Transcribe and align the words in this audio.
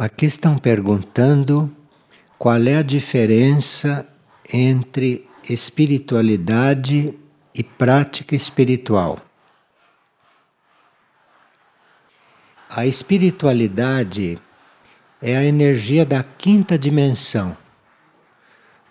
Aqui 0.00 0.24
estão 0.24 0.56
perguntando 0.56 1.70
qual 2.38 2.56
é 2.62 2.76
a 2.76 2.82
diferença 2.82 4.08
entre 4.50 5.28
espiritualidade 5.46 7.14
e 7.54 7.62
prática 7.62 8.34
espiritual. 8.34 9.18
A 12.70 12.86
espiritualidade 12.86 14.38
é 15.20 15.36
a 15.36 15.44
energia 15.44 16.06
da 16.06 16.22
quinta 16.22 16.78
dimensão. 16.78 17.54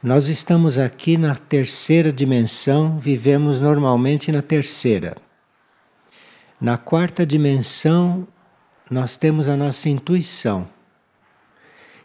Nós 0.04 0.28
estamos 0.28 0.78
aqui 0.78 1.18
na 1.18 1.34
terceira 1.34 2.14
dimensão, 2.14 3.00
vivemos 3.00 3.60
normalmente 3.60 4.32
na 4.32 4.44
terceira. 4.44 5.18
Na 6.62 6.78
quarta 6.78 7.26
dimensão, 7.26 8.28
nós 8.92 9.18
temos 9.18 9.50
a 9.50 9.58
nossa 9.58 9.90
intuição. 9.90 10.78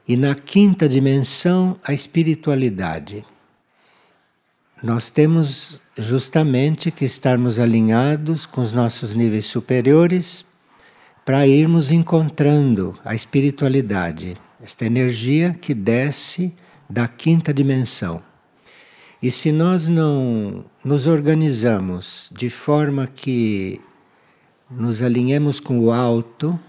E 0.06 0.16
na 0.16 0.34
quinta 0.34 0.88
dimensão, 0.88 1.78
a 1.82 1.94
espiritualidade. 1.94 3.24
Nós 4.82 5.08
temos 5.08 5.80
justamente 5.96 6.90
que 6.90 7.06
estarmos 7.06 7.58
alinhados 7.58 8.44
com 8.44 8.60
os 8.60 8.72
nossos 8.72 9.14
níveis 9.14 9.46
superiores 9.46 10.44
para 11.24 11.46
irmos 11.46 11.90
encontrando 11.90 12.98
a 13.02 13.14
espiritualidade, 13.14 14.36
esta 14.62 14.84
energia 14.84 15.56
que 15.58 15.72
desce 15.72 16.52
da 16.88 17.08
quinta 17.08 17.54
dimensão. 17.54 18.22
E 19.22 19.30
se 19.30 19.50
nós 19.50 19.88
não 19.88 20.66
nos 20.84 21.06
organizamos 21.06 22.28
de 22.30 22.50
forma 22.50 23.06
que 23.06 23.80
nos 24.70 25.00
alinhemos 25.00 25.60
com 25.60 25.80
o 25.80 25.90
alto, 25.90 26.60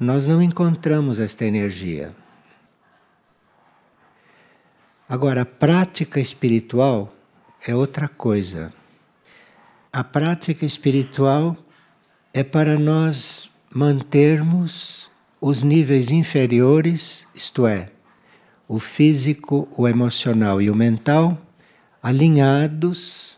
nós 0.00 0.24
não 0.24 0.40
encontramos 0.40 1.20
esta 1.20 1.44
energia. 1.44 2.14
Agora, 5.08 5.42
a 5.42 5.46
prática 5.46 6.18
espiritual 6.18 7.14
é 7.66 7.74
outra 7.74 8.08
coisa. 8.08 8.72
A 9.92 10.02
prática 10.02 10.64
espiritual 10.64 11.56
é 12.32 12.42
para 12.42 12.78
nós 12.78 13.50
mantermos 13.70 15.10
os 15.40 15.62
níveis 15.62 16.10
inferiores, 16.10 17.28
isto 17.34 17.66
é, 17.66 17.90
o 18.66 18.78
físico, 18.78 19.68
o 19.76 19.86
emocional 19.86 20.60
e 20.62 20.70
o 20.70 20.74
mental, 20.74 21.38
alinhados 22.02 23.36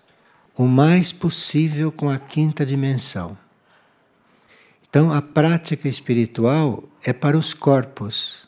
o 0.57 0.67
mais 0.67 1.13
possível 1.13 1.91
com 1.91 2.09
a 2.09 2.19
quinta 2.19 2.65
dimensão. 2.65 3.37
Então, 4.89 5.13
a 5.13 5.21
prática 5.21 5.89
espiritual 5.89 6.85
é 7.05 7.13
para 7.13 7.37
os 7.37 7.53
corpos, 7.53 8.46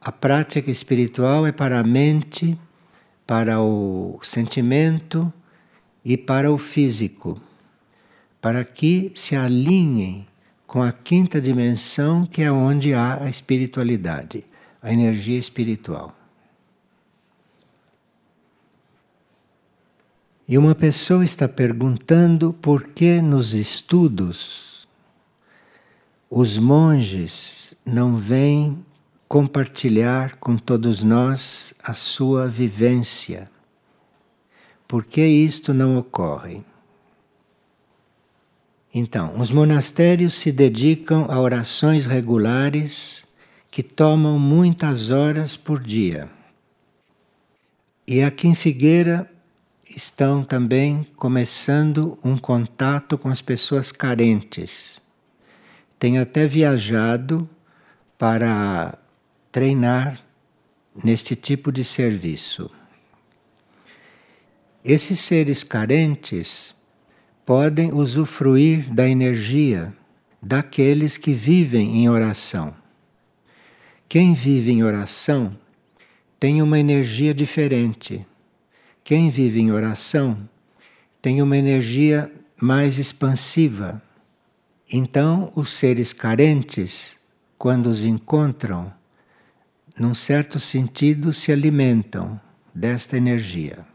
a 0.00 0.12
prática 0.12 0.70
espiritual 0.70 1.46
é 1.46 1.52
para 1.52 1.80
a 1.80 1.84
mente, 1.84 2.58
para 3.26 3.60
o 3.60 4.18
sentimento 4.22 5.32
e 6.04 6.16
para 6.16 6.52
o 6.52 6.56
físico, 6.56 7.40
para 8.40 8.64
que 8.64 9.10
se 9.14 9.34
alinhem 9.34 10.26
com 10.66 10.82
a 10.82 10.92
quinta 10.92 11.40
dimensão, 11.40 12.24
que 12.24 12.42
é 12.42 12.50
onde 12.50 12.94
há 12.94 13.22
a 13.22 13.28
espiritualidade, 13.28 14.44
a 14.82 14.92
energia 14.92 15.38
espiritual. 15.38 16.14
E 20.48 20.56
uma 20.56 20.76
pessoa 20.76 21.24
está 21.24 21.48
perguntando 21.48 22.52
por 22.52 22.88
que 22.88 23.20
nos 23.20 23.52
estudos 23.52 24.86
os 26.30 26.56
monges 26.58 27.74
não 27.84 28.16
vêm 28.16 28.84
compartilhar 29.28 30.36
com 30.36 30.56
todos 30.56 31.02
nós 31.02 31.74
a 31.82 31.94
sua 31.94 32.46
vivência. 32.46 33.50
Por 34.86 35.04
que 35.04 35.26
isto 35.26 35.74
não 35.74 35.98
ocorre? 35.98 36.62
Então, 38.94 39.38
os 39.38 39.50
monastérios 39.50 40.34
se 40.34 40.50
dedicam 40.50 41.26
a 41.28 41.40
orações 41.40 42.06
regulares 42.06 43.26
que 43.70 43.82
tomam 43.82 44.38
muitas 44.38 45.10
horas 45.10 45.56
por 45.56 45.82
dia. 45.82 46.30
E 48.06 48.22
aqui 48.22 48.46
em 48.48 48.54
Figueira 48.54 49.30
estão 49.84 50.44
também 50.44 51.06
começando 51.16 52.18
um 52.24 52.38
contato 52.38 53.18
com 53.18 53.28
as 53.28 53.42
pessoas 53.42 53.92
carentes. 53.92 55.02
Tenho 55.98 56.22
até 56.22 56.46
viajado 56.46 57.48
para 58.16 58.98
treinar 59.56 60.20
neste 61.02 61.34
tipo 61.34 61.72
de 61.72 61.82
serviço. 61.82 62.70
Esses 64.84 65.18
seres 65.18 65.64
carentes 65.64 66.74
podem 67.46 67.90
usufruir 67.90 68.92
da 68.92 69.08
energia 69.08 69.96
daqueles 70.42 71.16
que 71.16 71.32
vivem 71.32 72.02
em 72.02 72.06
oração. 72.06 72.76
Quem 74.06 74.34
vive 74.34 74.72
em 74.72 74.82
oração 74.82 75.56
tem 76.38 76.60
uma 76.60 76.78
energia 76.78 77.32
diferente. 77.32 78.26
Quem 79.02 79.30
vive 79.30 79.58
em 79.58 79.72
oração 79.72 80.46
tem 81.22 81.40
uma 81.40 81.56
energia 81.56 82.30
mais 82.60 82.98
expansiva. 82.98 84.02
Então, 84.92 85.50
os 85.56 85.72
seres 85.72 86.12
carentes, 86.12 87.18
quando 87.56 87.86
os 87.86 88.04
encontram, 88.04 88.94
num 89.98 90.14
certo 90.14 90.60
sentido, 90.60 91.32
se 91.32 91.50
alimentam 91.50 92.40
desta 92.74 93.16
energia. 93.16 93.86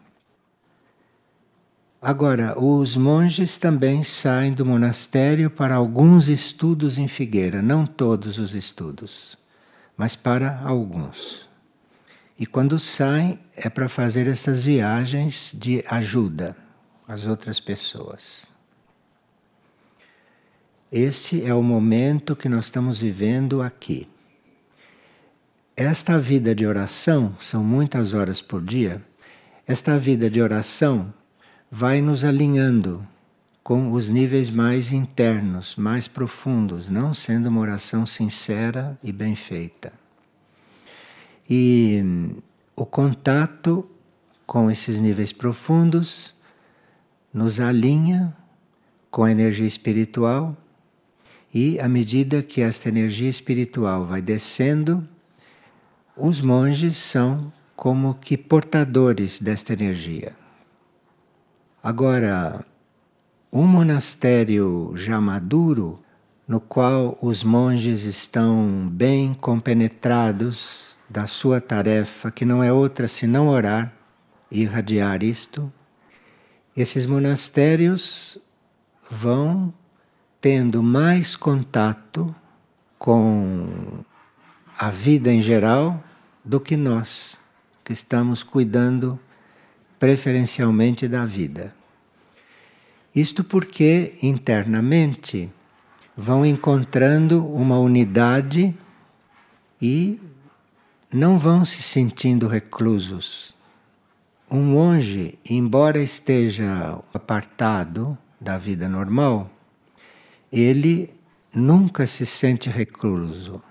Agora, 2.01 2.59
os 2.59 2.97
monges 2.97 3.57
também 3.57 4.03
saem 4.03 4.51
do 4.53 4.65
monastério 4.65 5.51
para 5.51 5.75
alguns 5.75 6.27
estudos 6.27 6.97
em 6.97 7.07
Figueira, 7.07 7.61
não 7.61 7.85
todos 7.85 8.39
os 8.39 8.55
estudos, 8.55 9.37
mas 9.95 10.15
para 10.15 10.59
alguns. 10.65 11.47
E 12.39 12.47
quando 12.47 12.79
saem, 12.79 13.37
é 13.55 13.69
para 13.69 13.87
fazer 13.87 14.27
essas 14.27 14.63
viagens 14.63 15.55
de 15.55 15.85
ajuda 15.87 16.57
às 17.07 17.27
outras 17.27 17.59
pessoas. 17.59 18.47
Este 20.91 21.45
é 21.45 21.53
o 21.53 21.61
momento 21.61 22.35
que 22.35 22.49
nós 22.49 22.65
estamos 22.65 22.97
vivendo 22.97 23.61
aqui. 23.61 24.07
Esta 25.83 26.19
vida 26.19 26.53
de 26.53 26.63
oração, 26.67 27.35
são 27.39 27.63
muitas 27.63 28.13
horas 28.13 28.39
por 28.39 28.61
dia, 28.61 29.03
esta 29.65 29.97
vida 29.97 30.29
de 30.29 30.39
oração 30.39 31.11
vai 31.71 32.01
nos 32.01 32.23
alinhando 32.23 33.03
com 33.63 33.91
os 33.91 34.07
níveis 34.07 34.51
mais 34.51 34.91
internos, 34.91 35.75
mais 35.75 36.07
profundos, 36.07 36.87
não 36.91 37.15
sendo 37.15 37.49
uma 37.49 37.59
oração 37.59 38.05
sincera 38.05 38.95
e 39.03 39.11
bem 39.11 39.33
feita. 39.33 39.91
E 41.49 42.03
o 42.75 42.85
contato 42.85 43.83
com 44.45 44.69
esses 44.69 44.99
níveis 44.99 45.33
profundos 45.33 46.35
nos 47.33 47.59
alinha 47.59 48.37
com 49.09 49.23
a 49.23 49.31
energia 49.31 49.65
espiritual 49.65 50.55
e 51.51 51.79
à 51.79 51.89
medida 51.89 52.43
que 52.43 52.61
esta 52.61 52.87
energia 52.87 53.29
espiritual 53.31 54.05
vai 54.05 54.21
descendo, 54.21 55.09
os 56.23 56.39
monges 56.39 56.97
são 56.97 57.51
como 57.75 58.13
que 58.13 58.37
portadores 58.37 59.39
desta 59.39 59.73
energia. 59.73 60.35
Agora, 61.81 62.63
um 63.51 63.65
monastério 63.65 64.91
já 64.93 65.19
maduro, 65.19 65.99
no 66.47 66.61
qual 66.61 67.17
os 67.23 67.43
monges 67.43 68.03
estão 68.03 68.87
bem 68.87 69.33
compenetrados 69.33 70.95
da 71.09 71.25
sua 71.25 71.59
tarefa, 71.59 72.29
que 72.29 72.45
não 72.45 72.61
é 72.61 72.71
outra 72.71 73.07
senão 73.07 73.47
orar 73.47 73.91
e 74.51 74.61
irradiar 74.61 75.23
isto, 75.23 75.73
esses 76.77 77.07
monastérios 77.07 78.37
vão 79.09 79.73
tendo 80.39 80.83
mais 80.83 81.35
contato 81.35 82.33
com 82.99 84.03
a 84.77 84.91
vida 84.91 85.31
em 85.33 85.41
geral 85.41 86.01
do 86.43 86.59
que 86.59 86.75
nós, 86.75 87.39
que 87.83 87.93
estamos 87.93 88.43
cuidando 88.43 89.19
preferencialmente 89.99 91.07
da 91.07 91.25
vida. 91.25 91.73
Isto 93.13 93.43
porque 93.43 94.15
internamente 94.21 95.51
vão 96.15 96.45
encontrando 96.45 97.45
uma 97.45 97.77
unidade 97.77 98.75
e 99.81 100.19
não 101.11 101.37
vão 101.37 101.65
se 101.65 101.81
sentindo 101.81 102.47
reclusos. 102.47 103.53
Um 104.49 104.63
monge, 104.63 105.37
embora 105.49 106.01
esteja 106.01 106.99
apartado 107.13 108.17
da 108.39 108.57
vida 108.57 108.87
normal, 108.87 109.49
ele 110.51 111.13
nunca 111.53 112.07
se 112.07 112.25
sente 112.25 112.69
recluso 112.69 113.61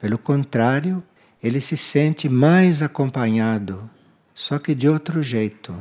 Pelo 0.00 0.16
contrário, 0.16 1.02
ele 1.42 1.60
se 1.60 1.76
sente 1.76 2.28
mais 2.28 2.82
acompanhado, 2.82 3.88
só 4.34 4.58
que 4.58 4.74
de 4.74 4.88
outro 4.88 5.22
jeito. 5.22 5.74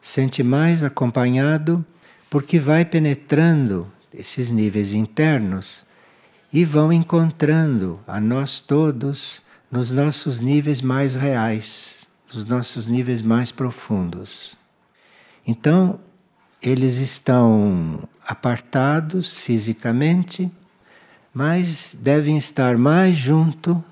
Sente 0.00 0.42
mais 0.42 0.82
acompanhado 0.82 1.84
porque 2.30 2.58
vai 2.58 2.84
penetrando 2.84 3.90
esses 4.14 4.50
níveis 4.50 4.92
internos 4.92 5.84
e 6.52 6.64
vão 6.64 6.92
encontrando 6.92 8.00
a 8.06 8.20
nós 8.20 8.60
todos 8.60 9.42
nos 9.70 9.90
nossos 9.90 10.40
níveis 10.40 10.80
mais 10.80 11.14
reais, 11.14 12.08
nos 12.32 12.44
nossos 12.44 12.88
níveis 12.88 13.22
mais 13.22 13.52
profundos. 13.52 14.56
Então, 15.46 16.00
eles 16.62 16.96
estão 16.96 18.08
apartados 18.26 19.38
fisicamente, 19.38 20.50
mas 21.32 21.96
devem 21.98 22.36
estar 22.36 22.76
mais 22.76 23.16
junto 23.16 23.82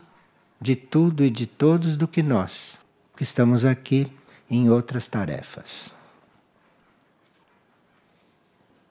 de 0.61 0.75
tudo 0.75 1.25
e 1.25 1.31
de 1.31 1.47
todos 1.47 1.97
do 1.97 2.09
que 2.09 2.23
nós, 2.23 2.79
que 3.17 3.23
estamos 3.23 3.65
aqui 3.65 4.11
em 4.51 4.69
outras 4.71 5.07
tarefas. 5.07 5.95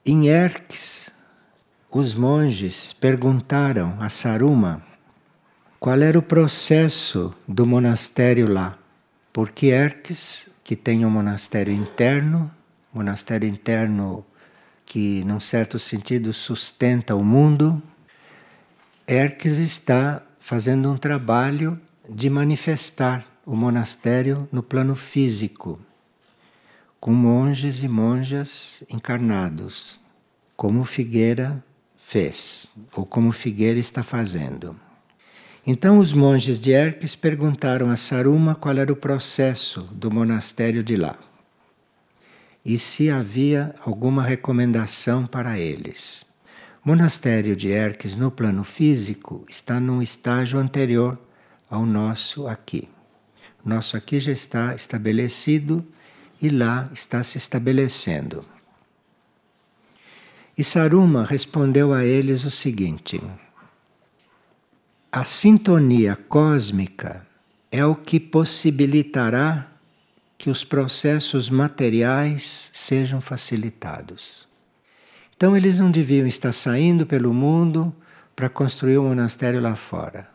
Em 0.05 0.29
Erques, 0.29 1.11
os 1.91 2.13
monges 2.13 2.93
perguntaram 2.93 3.97
a 3.99 4.07
Saruma 4.07 4.81
qual 5.79 6.01
era 6.01 6.17
o 6.17 6.21
processo 6.21 7.33
do 7.47 7.65
monastério 7.65 8.51
lá. 8.51 8.77
Porque 9.33 9.67
Erques, 9.67 10.49
que 10.63 10.75
tem 10.75 11.05
um 11.05 11.09
monastério 11.09 11.73
interno, 11.73 12.49
monastério 12.93 13.47
interno 13.47 14.25
que, 14.85 15.23
num 15.25 15.39
certo 15.39 15.77
sentido, 15.77 16.33
sustenta 16.33 17.15
o 17.15 17.23
mundo, 17.23 17.81
Erques 19.05 19.57
está 19.57 20.21
fazendo 20.47 20.89
um 20.89 20.95
trabalho 20.95 21.77
de 22.09 22.29
manifestar 22.29 23.27
o 23.45 23.53
monastério 23.53 24.47
no 24.49 24.63
plano 24.63 24.95
físico, 24.95 25.77
com 27.01 27.11
monges 27.11 27.83
e 27.83 27.87
monjas 27.89 28.81
encarnados, 28.89 29.99
como 30.55 30.85
Figueira 30.85 31.61
fez, 31.97 32.69
ou 32.95 33.05
como 33.05 33.33
Figueira 33.33 33.77
está 33.77 34.03
fazendo. 34.03 34.73
Então 35.65 35.97
os 35.97 36.13
monges 36.13 36.61
de 36.61 36.71
Erques 36.71 37.13
perguntaram 37.13 37.89
a 37.89 37.97
Saruma 37.97 38.55
qual 38.55 38.77
era 38.77 38.93
o 38.93 38.95
processo 38.95 39.81
do 39.91 40.09
monastério 40.09 40.81
de 40.81 40.95
lá 40.95 41.19
e 42.63 42.79
se 42.79 43.09
havia 43.09 43.75
alguma 43.81 44.23
recomendação 44.23 45.27
para 45.27 45.59
eles. 45.59 46.26
Monastério 46.87 47.53
de 47.53 47.67
Erques 47.67 48.15
no 48.15 48.31
plano 48.31 48.63
físico 48.63 49.45
está 49.49 49.77
num 49.77 50.01
estágio 50.01 50.57
anterior 50.57 51.19
ao 51.69 51.85
nosso 51.85 52.47
aqui. 52.47 52.87
O 53.61 53.67
nosso 53.67 53.97
aqui 53.97 54.21
já 54.21 54.31
está 54.31 54.73
estabelecido 54.73 55.85
e 56.41 56.47
lá 56.47 56.89
está 56.93 57.21
se 57.23 57.37
estabelecendo. 57.37 58.45
E 60.57 60.63
Saruma 60.63 61.25
respondeu 61.25 61.91
a 61.91 62.05
eles 62.05 62.45
o 62.45 62.49
seguinte: 62.49 63.21
a 65.11 65.25
sintonia 65.25 66.15
cósmica 66.15 67.27
é 67.69 67.85
o 67.85 67.95
que 67.95 68.17
possibilitará 68.17 69.69
que 70.37 70.49
os 70.49 70.63
processos 70.63 71.49
materiais 71.49 72.71
sejam 72.71 73.19
facilitados. 73.19 74.46
Então 75.37 75.55
eles 75.55 75.79
não 75.79 75.91
deviam 75.91 76.25
estar 76.27 76.51
saindo 76.51 77.05
pelo 77.05 77.33
mundo 77.33 77.95
para 78.35 78.49
construir 78.49 78.97
um 78.97 79.07
monastério 79.07 79.61
lá 79.61 79.75
fora. 79.75 80.27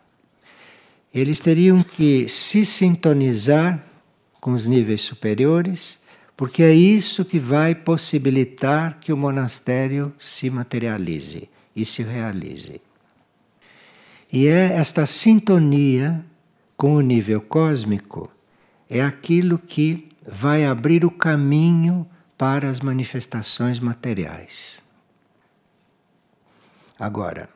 Eles 1.13 1.41
teriam 1.41 1.83
que 1.83 2.29
se 2.29 2.65
sintonizar 2.65 3.85
com 4.41 4.53
os 4.53 4.67
níveis 4.67 5.01
superiores 5.03 6.01
porque 6.37 6.63
é 6.63 6.73
isso 6.73 7.25
que 7.25 7.39
vai 7.39 7.75
possibilitar 7.75 8.99
que 8.99 9.13
o 9.13 9.17
monastério 9.17 10.13
se 10.19 10.49
materialize 10.51 11.49
e 11.75 11.85
se 11.85 12.03
realize. 12.03 12.81
E 14.33 14.47
é 14.47 14.73
esta 14.73 15.05
sintonia 15.05 16.25
com 16.77 16.95
o 16.95 17.01
nível 17.01 17.41
cósmico 17.41 18.31
é 18.89 19.03
aquilo 19.03 19.59
que 19.59 20.09
vai 20.27 20.65
abrir 20.65 21.05
o 21.05 21.11
caminho 21.11 22.07
para 22.37 22.69
as 22.69 22.81
manifestações 22.81 23.79
materiais. 23.79 24.82
Agora, 27.03 27.49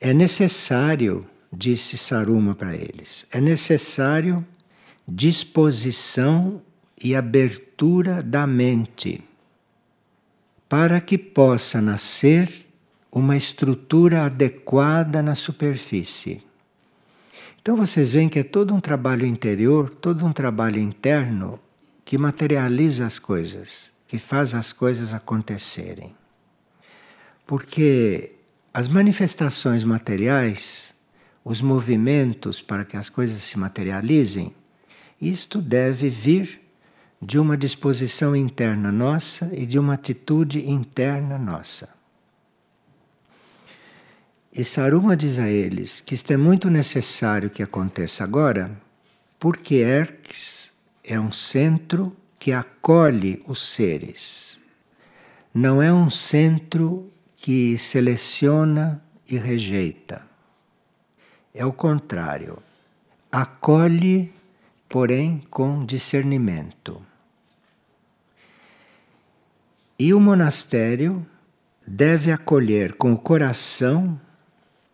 é 0.00 0.12
necessário, 0.12 1.24
disse 1.52 1.96
Saruma 1.96 2.52
para 2.52 2.74
eles, 2.74 3.26
é 3.30 3.40
necessário 3.40 4.44
disposição 5.06 6.60
e 7.00 7.14
abertura 7.14 8.24
da 8.24 8.44
mente, 8.44 9.22
para 10.68 11.00
que 11.00 11.16
possa 11.16 11.80
nascer 11.80 12.50
uma 13.12 13.36
estrutura 13.36 14.24
adequada 14.24 15.22
na 15.22 15.36
superfície. 15.36 16.42
Então 17.62 17.76
vocês 17.76 18.10
veem 18.10 18.28
que 18.28 18.40
é 18.40 18.42
todo 18.42 18.74
um 18.74 18.80
trabalho 18.80 19.24
interior, 19.24 19.90
todo 19.90 20.26
um 20.26 20.32
trabalho 20.32 20.80
interno 20.80 21.60
que 22.04 22.18
materializa 22.18 23.06
as 23.06 23.20
coisas, 23.20 23.92
que 24.08 24.18
faz 24.18 24.54
as 24.54 24.72
coisas 24.72 25.14
acontecerem. 25.14 26.16
Porque 27.46 28.32
as 28.72 28.88
manifestações 28.88 29.84
materiais, 29.84 30.94
os 31.44 31.60
movimentos 31.60 32.62
para 32.62 32.84
que 32.84 32.96
as 32.96 33.08
coisas 33.08 33.42
se 33.42 33.58
materializem, 33.58 34.54
isto 35.20 35.60
deve 35.60 36.08
vir 36.08 36.60
de 37.20 37.38
uma 37.38 37.56
disposição 37.56 38.34
interna 38.34 38.90
nossa 38.92 39.50
e 39.54 39.64
de 39.64 39.78
uma 39.78 39.94
atitude 39.94 40.68
interna 40.68 41.38
nossa. 41.38 41.88
E 44.52 44.64
Saruma 44.64 45.16
diz 45.16 45.38
a 45.38 45.48
eles 45.48 46.00
que 46.00 46.14
isto 46.14 46.32
é 46.32 46.36
muito 46.36 46.70
necessário 46.70 47.50
que 47.50 47.62
aconteça 47.62 48.22
agora, 48.22 48.70
porque 49.38 49.76
Erques 49.76 50.72
é 51.02 51.18
um 51.18 51.32
centro 51.32 52.16
que 52.38 52.52
acolhe 52.52 53.42
os 53.46 53.62
seres. 53.74 54.60
Não 55.52 55.82
é 55.82 55.92
um 55.92 56.08
centro 56.08 57.10
que 57.44 57.76
seleciona 57.76 59.04
e 59.28 59.36
rejeita. 59.36 60.22
É 61.52 61.62
o 61.62 61.74
contrário. 61.74 62.56
Acolhe, 63.30 64.32
porém, 64.88 65.44
com 65.50 65.84
discernimento. 65.84 67.02
E 69.98 70.14
o 70.14 70.18
monastério 70.18 71.26
deve 71.86 72.32
acolher 72.32 72.94
com 72.94 73.12
o 73.12 73.18
coração, 73.18 74.18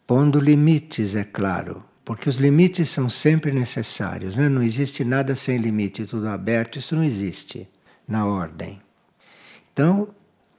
pondo 0.05 0.41
limites, 0.41 1.15
é 1.15 1.23
claro, 1.23 1.85
porque 2.05 2.29
os 2.29 2.39
limites 2.39 2.91
são 2.91 3.09
sempre 3.09 3.53
necessários, 3.53 4.35
né? 4.35 4.49
não 4.49 4.61
existe 4.61 5.05
nada 5.05 5.37
sem 5.37 5.57
limite, 5.57 6.05
tudo 6.05 6.27
aberto, 6.27 6.81
isso 6.81 6.97
não 6.97 7.05
existe 7.05 7.69
na 8.09 8.27
ordem. 8.27 8.83
Então, 9.73 10.13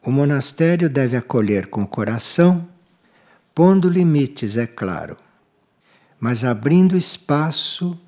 o 0.03 0.11
monastério 0.11 0.89
deve 0.89 1.15
acolher 1.15 1.67
com 1.67 1.83
o 1.83 1.87
coração, 1.87 2.67
pondo 3.53 3.87
limites, 3.87 4.57
é 4.57 4.65
claro, 4.65 5.15
mas 6.19 6.43
abrindo 6.43 6.97
espaço 6.97 7.99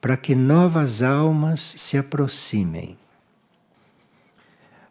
para 0.00 0.16
que 0.16 0.34
novas 0.34 1.02
almas 1.02 1.60
se 1.76 1.96
aproximem. 1.96 2.98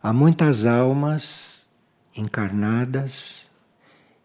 Há 0.02 0.14
muitas 0.14 0.66
almas 0.66 1.68
encarnadas 2.16 3.50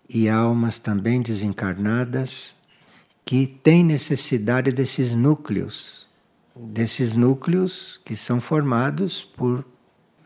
e 0.08 0.28
almas 0.28 0.78
também 0.78 1.20
desencarnadas 1.20 2.54
que 3.24 3.46
têm 3.46 3.82
necessidade 3.82 4.70
desses 4.70 5.14
núcleos, 5.14 6.08
desses 6.54 7.14
núcleos 7.14 8.00
que 8.04 8.14
são 8.14 8.40
formados 8.40 9.24
por 9.24 9.66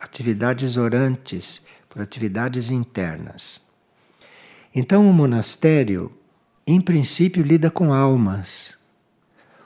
atividades 0.01 0.77
orantes, 0.77 1.63
por 1.97 2.03
atividades 2.03 2.71
internas. 2.71 3.63
Então, 4.75 5.09
o 5.09 5.15
monastério, 5.15 6.13
em 6.67 6.79
princípio, 6.79 7.43
lida 7.43 7.71
com 7.71 7.91
almas. 7.91 8.77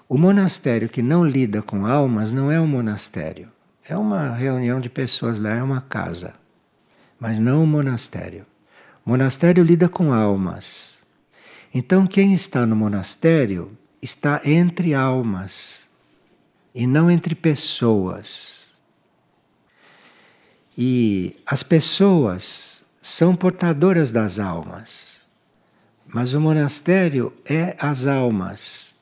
O 0.09 0.17
monastério 0.17 0.89
que 0.89 1.03
não 1.03 1.27
lida 1.27 1.61
com 1.61 1.85
almas 1.85 2.31
não 2.31 2.49
é 2.49 2.61
um 2.61 2.69
monastério. 2.69 3.49
É 3.85 3.97
uma 3.97 4.31
reunião 4.31 4.79
de 4.79 4.89
pessoas 4.89 5.41
lá, 5.41 5.51
é 5.51 5.61
uma 5.61 5.81
casa, 5.81 6.35
mas 7.19 7.41
não 7.41 7.65
um 7.65 7.67
monastério. 7.67 8.47
O 9.05 9.11
monastério 9.11 9.65
lida 9.65 9.89
com 9.89 10.13
almas. 10.13 11.01
Então, 11.75 12.07
quem 12.07 12.33
está 12.33 12.65
no 12.65 12.77
monastério 12.77 13.77
está 14.01 14.41
entre 14.45 14.95
almas 14.95 15.89
e 16.73 16.87
não 16.87 17.11
entre 17.11 17.35
pessoas. 17.35 18.60
E 20.83 21.37
as 21.45 21.63
pessoas 21.63 22.83
são 23.03 23.37
portadoras 23.37 24.11
das 24.11 24.39
almas, 24.39 25.31
Mas 26.07 26.33
o 26.33 26.41
monastério 26.41 27.35
é 27.45 27.77
as 27.79 28.07
almas. 28.07 28.95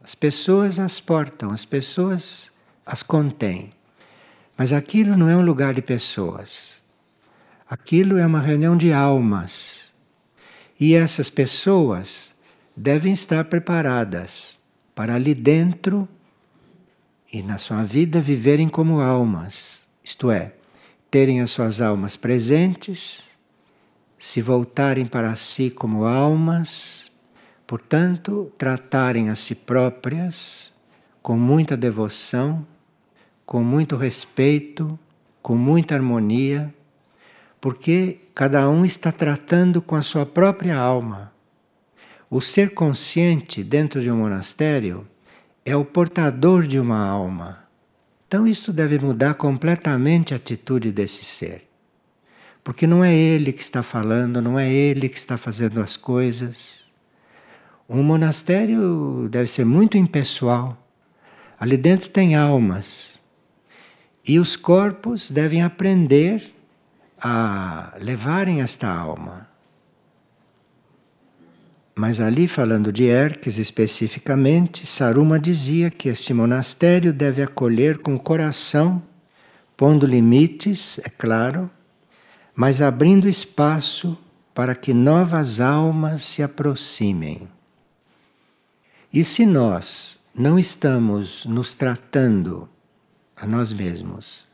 As 0.00 0.14
pessoas 0.14 0.78
as 0.78 1.00
portam, 1.00 1.50
as 1.50 1.64
pessoas 1.64 2.52
as 2.86 3.02
contêm. 3.02 3.72
Mas 4.56 4.72
aquilo 4.72 5.16
não 5.16 5.28
é 5.28 5.36
um 5.36 5.44
lugar 5.44 5.74
de 5.74 5.82
pessoas. 5.82 6.80
Aquilo 7.68 8.16
é 8.16 8.24
uma 8.24 8.40
reunião 8.40 8.76
de 8.76 8.92
almas. 8.92 9.92
E 10.78 10.94
essas 10.94 11.28
pessoas 11.28 12.36
devem 12.76 13.12
estar 13.12 13.46
preparadas 13.46 14.60
para 14.94 15.16
ali 15.16 15.34
dentro 15.34 16.08
e 17.32 17.42
na 17.42 17.58
sua 17.58 17.82
vida 17.82 18.20
viverem 18.20 18.68
como 18.68 19.00
almas, 19.00 19.84
isto 20.04 20.30
é, 20.30 20.54
terem 21.10 21.40
as 21.40 21.50
suas 21.50 21.80
almas 21.80 22.16
presentes, 22.16 23.28
se 24.16 24.40
voltarem 24.40 25.06
para 25.06 25.34
si 25.34 25.70
como 25.70 26.04
almas, 26.04 27.10
portanto, 27.66 28.52
tratarem 28.56 29.30
a 29.30 29.34
si 29.34 29.54
próprias 29.54 30.72
com 31.22 31.36
muita 31.36 31.76
devoção, 31.76 32.66
com 33.44 33.62
muito 33.62 33.96
respeito, 33.96 34.98
com 35.42 35.56
muita 35.56 35.94
harmonia, 35.94 36.72
porque 37.60 38.20
cada 38.34 38.68
um 38.68 38.84
está 38.84 39.10
tratando 39.10 39.82
com 39.82 39.96
a 39.96 40.02
sua 40.02 40.24
própria 40.24 40.76
alma. 40.76 41.32
O 42.30 42.40
ser 42.40 42.74
consciente 42.74 43.64
dentro 43.64 44.00
de 44.00 44.10
um 44.10 44.18
monastério 44.18 45.06
é 45.64 45.74
o 45.74 45.84
portador 45.84 46.66
de 46.66 46.78
uma 46.78 47.04
alma. 47.04 47.69
Então, 48.30 48.46
isto 48.46 48.72
deve 48.72 48.96
mudar 48.96 49.34
completamente 49.34 50.32
a 50.32 50.36
atitude 50.36 50.92
desse 50.92 51.24
ser. 51.24 51.68
Porque 52.62 52.86
não 52.86 53.02
é 53.02 53.12
ele 53.12 53.52
que 53.52 53.60
está 53.60 53.82
falando, 53.82 54.40
não 54.40 54.56
é 54.56 54.72
ele 54.72 55.08
que 55.08 55.18
está 55.18 55.36
fazendo 55.36 55.80
as 55.80 55.96
coisas. 55.96 56.94
Um 57.88 58.04
monastério 58.04 59.28
deve 59.28 59.48
ser 59.48 59.64
muito 59.64 59.98
impessoal. 59.98 60.78
Ali 61.58 61.76
dentro 61.76 62.08
tem 62.08 62.36
almas. 62.36 63.20
E 64.24 64.38
os 64.38 64.54
corpos 64.54 65.28
devem 65.28 65.64
aprender 65.64 66.54
a 67.20 67.96
levarem 67.98 68.60
esta 68.60 68.88
alma. 68.88 69.49
Mas 71.94 72.20
ali, 72.20 72.46
falando 72.46 72.92
de 72.92 73.04
Erques 73.04 73.58
especificamente, 73.58 74.86
Saruma 74.86 75.38
dizia 75.38 75.90
que 75.90 76.08
este 76.08 76.32
monastério 76.32 77.12
deve 77.12 77.42
acolher 77.42 77.98
com 77.98 78.18
coração, 78.18 79.02
pondo 79.76 80.06
limites, 80.06 80.98
é 81.04 81.08
claro, 81.08 81.70
mas 82.54 82.80
abrindo 82.80 83.28
espaço 83.28 84.16
para 84.54 84.74
que 84.74 84.92
novas 84.92 85.60
almas 85.60 86.24
se 86.24 86.42
aproximem. 86.42 87.48
E 89.12 89.24
se 89.24 89.44
nós 89.44 90.20
não 90.34 90.58
estamos 90.58 91.44
nos 91.44 91.74
tratando 91.74 92.68
a 93.36 93.46
nós 93.46 93.72
mesmos 93.72 94.46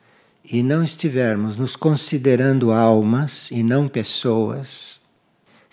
e 0.45 0.62
não 0.62 0.83
estivermos 0.83 1.57
nos 1.57 1.76
considerando 1.76 2.73
almas 2.73 3.50
e 3.50 3.62
não 3.62 3.88
pessoas, 3.88 5.00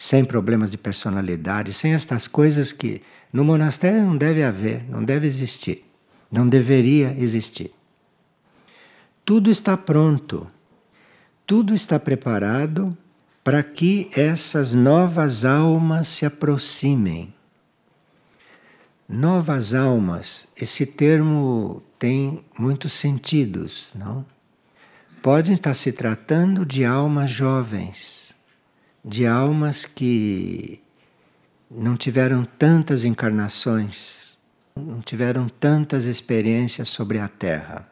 sem 0.03 0.25
problemas 0.25 0.69
de 0.69 0.77
personalidade, 0.77 1.72
sem 1.72 1.93
estas 1.93 2.27
coisas 2.27 2.74
que 2.74 3.01
no 3.31 3.45
monastério 3.45 4.01
não 4.01 4.17
deve 4.17 4.43
haver, 4.43 4.83
não 4.89 5.01
deve 5.01 5.25
existir, 5.25 5.86
não 6.29 6.45
deveria 6.45 7.15
existir. 7.17 7.72
Tudo 9.24 9.50
está 9.50 9.77
pronto, 9.77 10.45
tudo 11.48 11.74
está 11.74 11.98
preparado 11.98 12.98
para 13.45 13.63
que 13.63 14.10
essas 14.13 14.74
novas 14.74 15.45
almas 15.45 16.10
se 16.10 16.25
aproximem. 16.25 17.33
Novas 19.07 19.74
almas, 19.74 20.50
esse 20.57 20.86
termo 20.86 21.81
tem 21.98 22.43
muitos 22.60 22.91
sentidos, 22.91 23.93
não? 23.95 24.25
Podem 25.22 25.53
estar 25.53 25.74
se 25.74 25.93
tratando 25.93 26.65
de 26.65 26.83
almas 26.83 27.31
jovens 27.31 28.32
de 29.03 29.25
almas 29.25 29.86
que 29.86 30.81
não 31.69 31.98
tiveram 31.98 32.45
tantas 32.45 33.03
encarnações, 33.03 34.38
não 34.75 35.01
tiveram 35.01 35.50
tantas 35.50 36.05
experiências 36.05 36.88
sobre 36.89 37.19
a 37.19 37.27
Terra. 37.27 37.89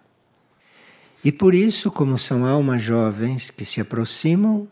E 1.23 1.31
por 1.31 1.53
isso, 1.53 1.91
como 1.91 2.17
são 2.17 2.45
almas 2.45 2.81
jovens 2.81 3.51
que 3.51 3.65
se 3.65 3.81
aproximam, 3.81 4.67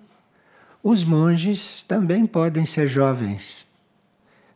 os 0.82 1.04
monges 1.04 1.84
também 1.84 2.26
podem 2.26 2.66
ser 2.66 2.88
jovens. 2.88 3.68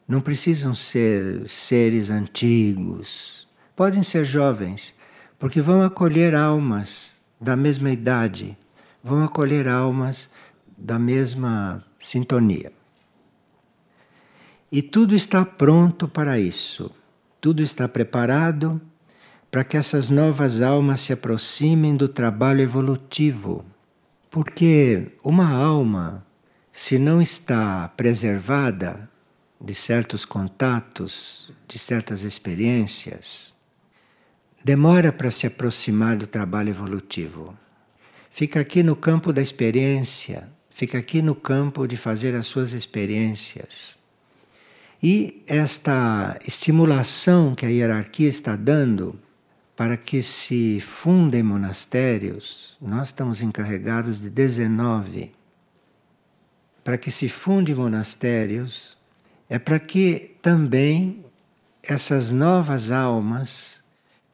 Não 0.08 0.22
precisam 0.22 0.74
ser 0.74 1.48
seres 1.48 2.10
antigos. 2.10 3.48
Podem 3.76 4.04
ser 4.04 4.26
jovens, 4.26 4.96
porque 5.38 5.62
vão 5.62 5.82
acolher 5.82 6.34
almas 6.34 7.14
da 7.40 7.56
mesma 7.56 7.92
idade, 7.92 8.58
vão 9.04 9.24
acolher 9.24 9.68
almas 9.68 10.30
da 10.78 10.98
mesma 11.00 11.84
sintonia. 12.00 12.72
E 14.72 14.82
tudo 14.82 15.16
está 15.16 15.46
pronto 15.46 16.08
para 16.08 16.40
isso. 16.40 16.92
Tudo 17.40 17.62
está 17.62 17.88
preparado 17.88 18.82
para 19.52 19.64
que 19.64 19.78
essas 19.78 20.10
novas 20.10 20.62
almas 20.62 21.02
se 21.02 21.14
aproximem 21.14 21.96
do 21.96 22.08
trabalho 22.08 22.62
evolutivo. 22.62 23.64
Porque 24.32 25.12
uma 25.24 25.48
alma, 25.48 26.26
se 26.72 26.98
não 26.98 27.22
está 27.22 27.88
preservada 27.90 29.08
de 29.62 29.76
certos 29.76 30.26
contatos, 30.26 31.54
de 31.68 31.78
certas 31.78 32.24
experiências, 32.24 33.54
demora 34.64 35.12
para 35.12 35.30
se 35.30 35.46
aproximar 35.46 36.18
do 36.18 36.26
trabalho 36.26 36.70
evolutivo. 36.70 37.56
Fica 38.32 38.60
aqui 38.60 38.82
no 38.82 38.96
campo 38.96 39.32
da 39.32 39.42
experiência, 39.42 40.50
fica 40.74 40.98
aqui 40.98 41.22
no 41.22 41.36
campo 41.36 41.88
de 41.88 41.96
fazer 41.96 42.36
as 42.36 42.48
suas 42.48 42.74
experiências. 42.74 43.98
E 45.02 45.44
esta 45.48 46.38
estimulação 46.48 47.54
que 47.54 47.66
a 47.66 47.70
hierarquia 47.70 48.28
está 48.28 48.56
dando 48.56 49.20
para 49.76 49.98
que 49.98 50.24
se 50.24 50.80
fundem 50.82 51.44
monastérios, 51.44 52.76
nós 52.82 53.10
estamos 53.10 53.42
encarregados 53.42 54.20
de 54.20 54.30
19. 54.30 55.32
Para 56.84 56.98
que 56.98 57.12
se 57.12 57.30
fundem 57.30 57.76
monastérios, 57.76 58.98
é 59.50 59.60
para 59.60 59.80
que 59.80 60.36
também 60.42 61.24
essas 61.82 62.32
novas 62.32 62.92
almas 62.92 63.84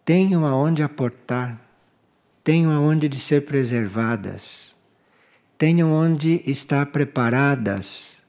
tenham 0.05 0.45
aonde 0.45 0.83
aportar, 0.83 1.59
tenham 2.43 2.71
aonde 2.71 3.09
de 3.09 3.19
ser 3.19 3.45
preservadas 3.45 4.75
tenham 5.59 5.91
onde 5.91 6.41
estar 6.49 6.85
preparadas 6.85 8.23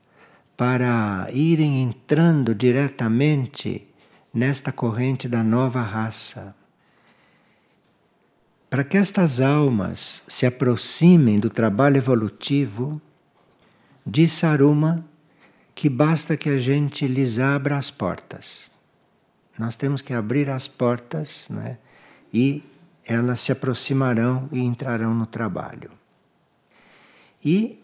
para 0.57 1.29
irem 1.33 1.81
entrando 1.81 2.53
diretamente 2.53 3.87
nesta 4.35 4.73
corrente 4.73 5.29
da 5.29 5.41
nova 5.41 5.81
raça. 5.81 6.57
Para 8.69 8.83
que 8.83 8.97
estas 8.97 9.41
almas 9.41 10.25
se 10.27 10.45
aproximem 10.45 11.39
do 11.39 11.49
trabalho 11.49 11.99
evolutivo, 11.99 13.01
diz 14.05 14.33
Saruma 14.33 15.05
que 15.73 15.89
basta 15.89 16.37
que 16.37 16.51
a 16.51 16.59
gente 16.59 17.07
lhes 17.07 17.39
abra 17.39 17.79
as 17.79 17.93
portas. 17.93 18.73
Nós 19.57 19.77
temos 19.77 20.03
que 20.03 20.13
abrir 20.13 20.51
as 20.51 20.67
portas 20.67 21.49
né, 21.49 21.79
e 22.35 22.65
elas 23.07 23.39
se 23.39 23.53
aproximarão 23.53 24.49
e 24.51 24.59
entrarão 24.59 25.15
no 25.15 25.27
trabalho. 25.27 26.00
E 27.45 27.83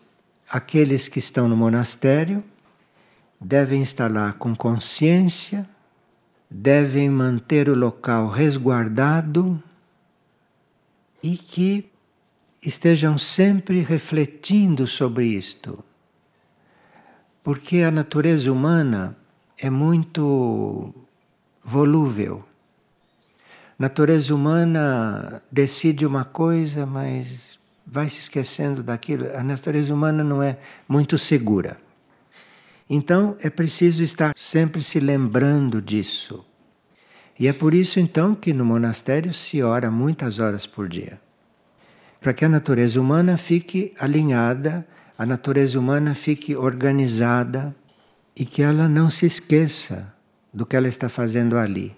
aqueles 0.48 1.08
que 1.08 1.18
estão 1.18 1.48
no 1.48 1.56
monastério 1.56 2.44
devem 3.40 3.82
estar 3.82 4.10
lá 4.10 4.32
com 4.32 4.54
consciência, 4.54 5.68
devem 6.50 7.10
manter 7.10 7.68
o 7.68 7.74
local 7.74 8.28
resguardado 8.28 9.62
e 11.22 11.36
que 11.36 11.90
estejam 12.62 13.16
sempre 13.16 13.80
refletindo 13.80 14.86
sobre 14.86 15.26
isto. 15.26 15.82
Porque 17.42 17.82
a 17.82 17.90
natureza 17.90 18.52
humana 18.52 19.16
é 19.58 19.70
muito 19.70 20.92
volúvel. 21.62 22.44
A 23.78 23.82
natureza 23.82 24.34
humana 24.34 25.42
decide 25.50 26.04
uma 26.06 26.24
coisa, 26.24 26.86
mas 26.86 27.58
vai 27.86 28.08
se 28.08 28.20
esquecendo 28.20 28.82
daquilo. 28.82 29.26
A 29.36 29.42
natureza 29.42 29.94
humana 29.94 30.24
não 30.24 30.42
é 30.42 30.58
muito 30.88 31.16
segura. 31.16 31.78
Então 32.88 33.36
é 33.40 33.48
preciso 33.48 34.02
estar 34.02 34.32
sempre 34.36 34.82
se 34.82 34.98
lembrando 34.98 35.80
disso. 35.80 36.44
E 37.38 37.46
é 37.46 37.52
por 37.52 37.74
isso 37.74 38.00
então 38.00 38.34
que 38.34 38.52
no 38.52 38.64
monastério 38.64 39.32
se 39.32 39.62
ora 39.62 39.90
muitas 39.90 40.38
horas 40.38 40.66
por 40.66 40.88
dia. 40.88 41.20
Para 42.20 42.32
que 42.32 42.44
a 42.44 42.48
natureza 42.48 43.00
humana 43.00 43.36
fique 43.36 43.92
alinhada, 44.00 44.86
a 45.18 45.26
natureza 45.26 45.78
humana 45.78 46.14
fique 46.14 46.56
organizada, 46.56 47.74
e 48.36 48.44
que 48.44 48.62
ela 48.62 48.86
não 48.86 49.08
se 49.08 49.24
esqueça 49.24 50.12
do 50.52 50.66
que 50.66 50.76
ela 50.76 50.88
está 50.88 51.08
fazendo 51.08 51.56
ali. 51.56 51.96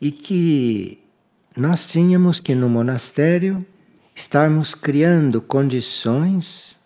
E 0.00 0.10
que 0.10 0.98
nós 1.54 1.86
tínhamos 1.86 2.40
que 2.40 2.54
no 2.54 2.68
monastério 2.68 3.64
estarmos 4.16 4.74
criando 4.74 5.42
condições 5.42 6.78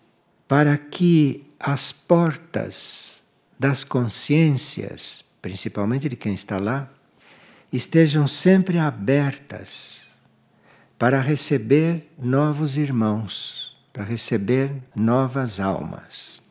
para 0.48 0.76
que 0.76 1.46
as 1.60 1.92
portas 1.92 3.24
das 3.56 3.84
consciências, 3.84 5.24
principalmente 5.40 6.08
de 6.08 6.16
quem 6.16 6.34
está 6.34 6.58
lá, 6.58 6.90
estejam 7.72 8.26
sempre 8.26 8.80
abertas 8.80 10.08
para 10.98 11.20
receber 11.20 12.10
novos 12.18 12.76
irmãos, 12.76 13.78
para 13.92 14.02
receber 14.02 14.72
novas 14.94 15.60
almas. 15.60 16.42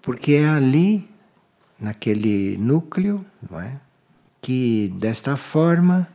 Porque 0.00 0.32
é 0.32 0.48
ali, 0.48 1.10
naquele 1.78 2.56
núcleo, 2.56 3.24
não 3.50 3.60
é? 3.60 3.78
que 4.40 4.92
desta 4.98 5.36
forma 5.36 6.08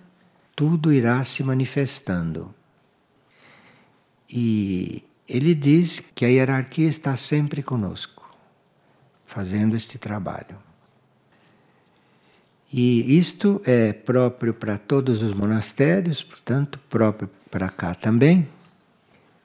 tudo 0.60 0.92
irá 0.92 1.24
se 1.24 1.42
manifestando. 1.42 2.54
E 4.30 5.06
ele 5.26 5.56
diz 5.56 6.02
que 6.14 6.26
a 6.26 6.28
hierarquia 6.28 6.90
está 6.90 7.16
sempre 7.16 7.64
conosco, 7.64 8.30
fazendo 9.26 9.78
este 9.78 9.98
trabalho. 9.98 10.58
E 12.74 13.18
isto 13.18 13.62
é 13.66 13.94
próprio 13.94 14.54
para 14.54 14.78
todos 14.78 15.24
os 15.24 15.32
monastérios, 15.32 16.22
portanto, 16.22 16.78
próprio 16.90 17.30
para 17.50 17.70
cá 17.70 17.96
também, 17.96 18.46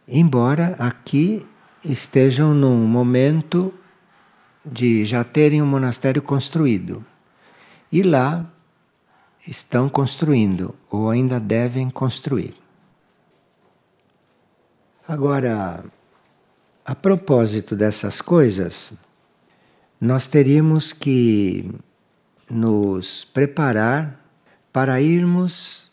embora 0.08 0.74
aqui 0.80 1.46
estejam 1.84 2.52
num 2.52 2.88
momento 2.88 3.72
de 4.66 5.04
já 5.04 5.22
terem 5.22 5.62
um 5.62 5.66
monastério 5.66 6.20
construído. 6.20 7.06
E 7.92 8.02
lá 8.02 8.50
estão 9.46 9.88
construindo 9.88 10.74
ou 10.90 11.10
ainda 11.10 11.38
devem 11.38 11.90
construir. 11.90 12.54
Agora, 15.06 15.84
a 16.84 16.94
propósito 16.94 17.76
dessas 17.76 18.20
coisas, 18.22 18.94
nós 20.00 20.26
teríamos 20.26 20.92
que 20.92 21.70
nos 22.50 23.24
preparar 23.24 24.20
para 24.72 25.00
irmos 25.00 25.92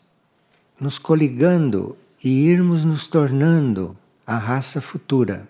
nos 0.80 0.98
coligando 0.98 1.96
e 2.24 2.48
irmos 2.48 2.84
nos 2.84 3.06
tornando 3.06 3.96
a 4.26 4.36
raça 4.36 4.80
futura. 4.80 5.48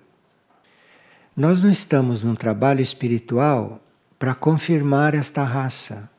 Nós 1.35 1.62
não 1.62 1.71
estamos 1.71 2.23
num 2.23 2.35
trabalho 2.35 2.80
espiritual 2.80 3.80
para 4.18 4.35
confirmar 4.35 5.14
esta 5.14 5.42
raça 5.44 6.11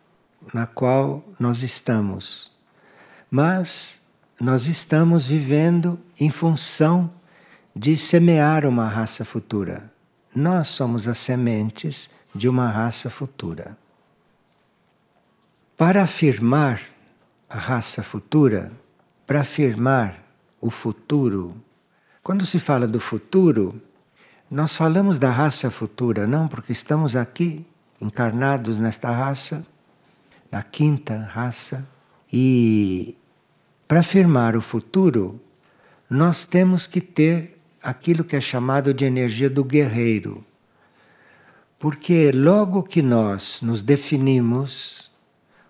na 0.53 0.65
qual 0.65 1.23
nós 1.39 1.61
estamos. 1.61 2.51
Mas 3.29 4.01
nós 4.39 4.67
estamos 4.67 5.25
vivendo 5.25 5.99
em 6.19 6.29
função 6.29 7.09
de 7.75 7.95
semear 7.95 8.65
uma 8.65 8.87
raça 8.87 9.23
futura. 9.23 9.91
Nós 10.35 10.67
somos 10.67 11.07
as 11.07 11.17
sementes 11.17 12.09
de 12.33 12.47
uma 12.49 12.69
raça 12.69 13.09
futura. 13.09 13.77
Para 15.77 16.03
afirmar 16.03 16.81
a 17.49 17.57
raça 17.57 18.03
futura, 18.03 18.71
para 19.25 19.41
afirmar 19.41 20.23
o 20.59 20.69
futuro, 20.69 21.55
quando 22.21 22.45
se 22.45 22.59
fala 22.59 22.87
do 22.87 22.99
futuro, 22.99 23.81
nós 24.49 24.75
falamos 24.75 25.17
da 25.17 25.31
raça 25.31 25.69
futura, 25.71 26.27
não 26.27 26.47
porque 26.47 26.71
estamos 26.71 27.15
aqui 27.15 27.65
encarnados 27.99 28.79
nesta 28.79 29.09
raça 29.09 29.65
da 30.53 30.61
quinta 30.61 31.17
raça. 31.17 31.89
E 32.31 33.17
para 33.87 34.01
afirmar 34.01 34.55
o 34.55 34.61
futuro, 34.61 35.41
nós 36.07 36.45
temos 36.45 36.85
que 36.85 37.01
ter 37.01 37.59
aquilo 37.81 38.23
que 38.23 38.35
é 38.35 38.41
chamado 38.41 38.93
de 38.93 39.03
energia 39.03 39.49
do 39.49 39.63
guerreiro. 39.63 40.45
Porque 41.79 42.31
logo 42.31 42.83
que 42.83 43.01
nós 43.01 43.63
nos 43.63 43.81
definimos 43.81 45.09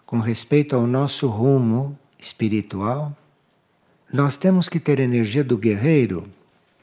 com 0.06 0.20
respeito 0.20 0.76
ao 0.76 0.86
nosso 0.86 1.30
rumo 1.30 1.98
espiritual, 2.20 3.16
nós 4.12 4.36
temos 4.36 4.68
que 4.68 4.82
ter 4.82 5.00
energia 5.00 5.46
do 5.46 5.58
guerreiro, 5.58 6.30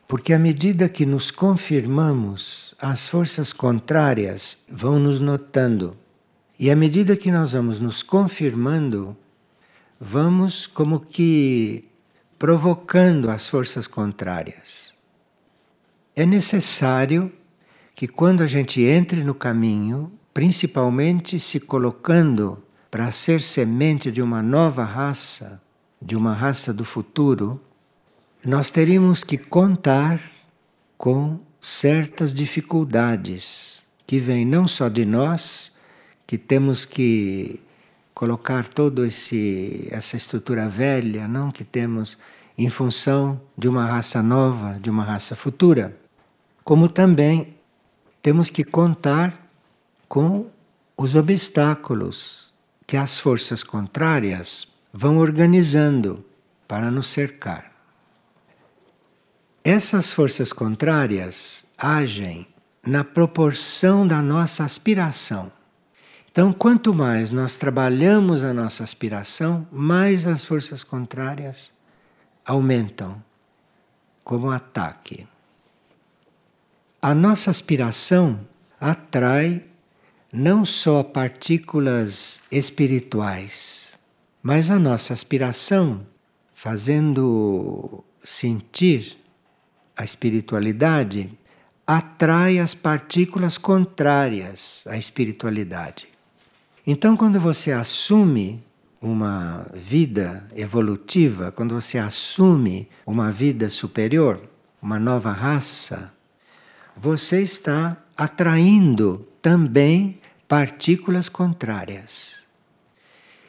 porque 0.09 0.33
à 0.33 0.39
medida 0.39 0.89
que 0.89 1.05
nos 1.05 1.31
confirmamos, 1.31 2.75
as 2.81 3.07
forças 3.07 3.53
contrárias 3.53 4.65
vão 4.71 4.99
nos 4.99 5.21
notando. 5.21 5.99
E 6.61 6.70
à 6.70 6.77
medida 6.77 7.16
que 7.16 7.31
nós 7.31 7.53
vamos 7.53 7.81
nos 7.81 8.03
confirmando, 8.03 9.16
vamos 9.99 10.66
como 10.66 11.01
que 11.01 11.88
provocando 12.38 13.31
as 13.31 13.49
forças 13.49 13.87
contrárias. 13.87 14.94
É 16.14 16.27
necessário 16.27 17.33
que 17.94 18.07
quando 18.07 18.42
a 18.42 18.46
gente 18.46 18.83
entre 18.83 19.25
no 19.25 19.35
caminho, 19.35 20.12
principalmente 20.35 21.40
se 21.40 21.59
colocando 21.59 22.62
para 22.90 23.11
ser 23.11 23.40
semente 23.40 24.12
de 24.12 24.20
uma 24.20 24.42
nova 24.42 24.85
raça, 24.85 25.62
de 26.01 26.14
uma 26.14 26.35
raça 26.35 26.75
do 26.75 26.85
futuro, 26.85 27.59
nós 28.44 28.70
teríamos 28.70 29.25
que 29.25 29.38
contar 29.38 30.20
com 30.99 31.40
certas 31.59 32.35
dificuldades 32.35 33.83
que 34.07 34.18
vêm 34.18 34.44
não 34.44 34.68
só 34.68 34.90
de 34.90 35.07
nós, 35.07 35.73
que 36.31 36.38
temos 36.38 36.85
que 36.85 37.59
colocar 38.14 38.69
todo 38.69 39.05
esse 39.05 39.88
essa 39.90 40.16
estrutura 40.16 40.69
velha, 40.69 41.27
não 41.27 41.51
que 41.51 41.64
temos 41.64 42.16
em 42.57 42.71
função 42.71 43.40
de 43.59 43.66
uma 43.66 43.85
raça 43.85 44.23
nova, 44.23 44.79
de 44.79 44.88
uma 44.88 45.03
raça 45.03 45.35
futura, 45.35 45.99
como 46.62 46.88
também 46.88 47.57
temos 48.23 48.49
que 48.49 48.62
contar 48.62 49.51
com 50.09 50.47
os 50.97 51.16
obstáculos 51.16 52.55
que 52.87 52.97
as 52.97 53.19
forças 53.19 53.64
contrárias 53.64 54.69
vão 54.93 55.19
organizando 55.19 56.25
para 56.69 56.93
nos 56.93 57.09
cercar. 57.09 57.73
Essas 59.64 60.12
forças 60.12 60.53
contrárias 60.53 61.64
agem 61.77 62.47
na 62.87 63.03
proporção 63.03 64.07
da 64.07 64.23
nossa 64.23 64.62
aspiração. 64.62 65.51
Então, 66.33 66.53
quanto 66.53 66.95
mais 66.95 67.33
nós 67.33 67.57
trabalhamos 67.57 68.45
a 68.45 68.55
nossa 68.55 68.85
aspiração, 68.85 69.66
mais 69.73 70.29
as 70.29 70.45
forças 70.45 70.85
contrárias 70.85 71.73
aumentam 72.47 73.21
como 74.23 74.51
ataque. 74.51 75.27
A 77.03 77.14
nossa 77.14 77.51
aspiração 77.51 78.47
atrai 78.81 79.64
não 80.33 80.64
só 80.64 81.03
partículas 81.03 82.40
espirituais, 82.51 83.99
mas 84.40 84.71
a 84.71 84.79
nossa 84.79 85.12
aspiração, 85.12 86.07
fazendo 86.55 88.05
sentir 88.23 89.19
a 89.97 90.05
espiritualidade, 90.05 91.37
atrai 91.85 92.61
as 92.61 92.73
partículas 92.73 93.59
contrárias 93.59 94.85
à 94.87 94.97
espiritualidade. 94.97 96.10
Então, 96.87 97.16
quando 97.16 97.38
você 97.38 97.73
assume 97.73 98.62
uma 99.01 99.66
vida 99.75 100.47
evolutiva, 100.55 101.51
quando 101.53 101.75
você 101.75 101.99
assume 101.99 102.88
uma 103.07 103.31
vida 103.31 103.69
superior, 103.69 104.40
uma 104.81 104.99
nova 104.99 105.31
raça, 105.33 106.12
você 106.97 107.43
está 107.43 107.97
atraindo 108.16 109.27
também 109.40 110.19
partículas 110.49 111.29
contrárias. 111.29 112.47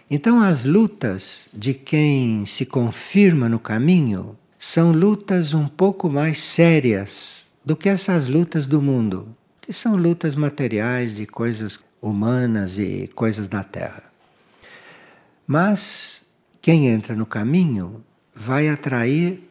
Então, 0.10 0.41
as 0.41 0.65
lutas 0.65 1.50
de 1.54 1.74
quem 1.74 2.46
se 2.46 2.65
confirma 2.65 3.48
no 3.48 3.60
caminho 3.60 4.38
são 4.60 4.91
lutas 4.91 5.54
um 5.54 5.67
pouco 5.67 6.10
mais 6.10 6.39
sérias 6.41 7.50
do 7.63 7.76
que 7.76 7.89
essas 7.89 8.28
lutas 8.28 8.67
do 8.67 8.82
mundo, 8.82 9.36
que 9.62 9.72
são 9.72 9.96
lutas 9.96 10.36
materiais 10.36 11.15
de 11.15 11.26
coisas 11.26 11.80
humanas 12.02 12.78
e 12.78 13.10
coisas 13.14 13.48
da 13.48 13.64
terra. 13.64 14.04
Mas 15.46 16.24
quem 16.62 16.88
entra 16.88 17.16
no 17.16 17.26
caminho 17.26 18.04
vai 18.34 18.68
atrair 18.68 19.48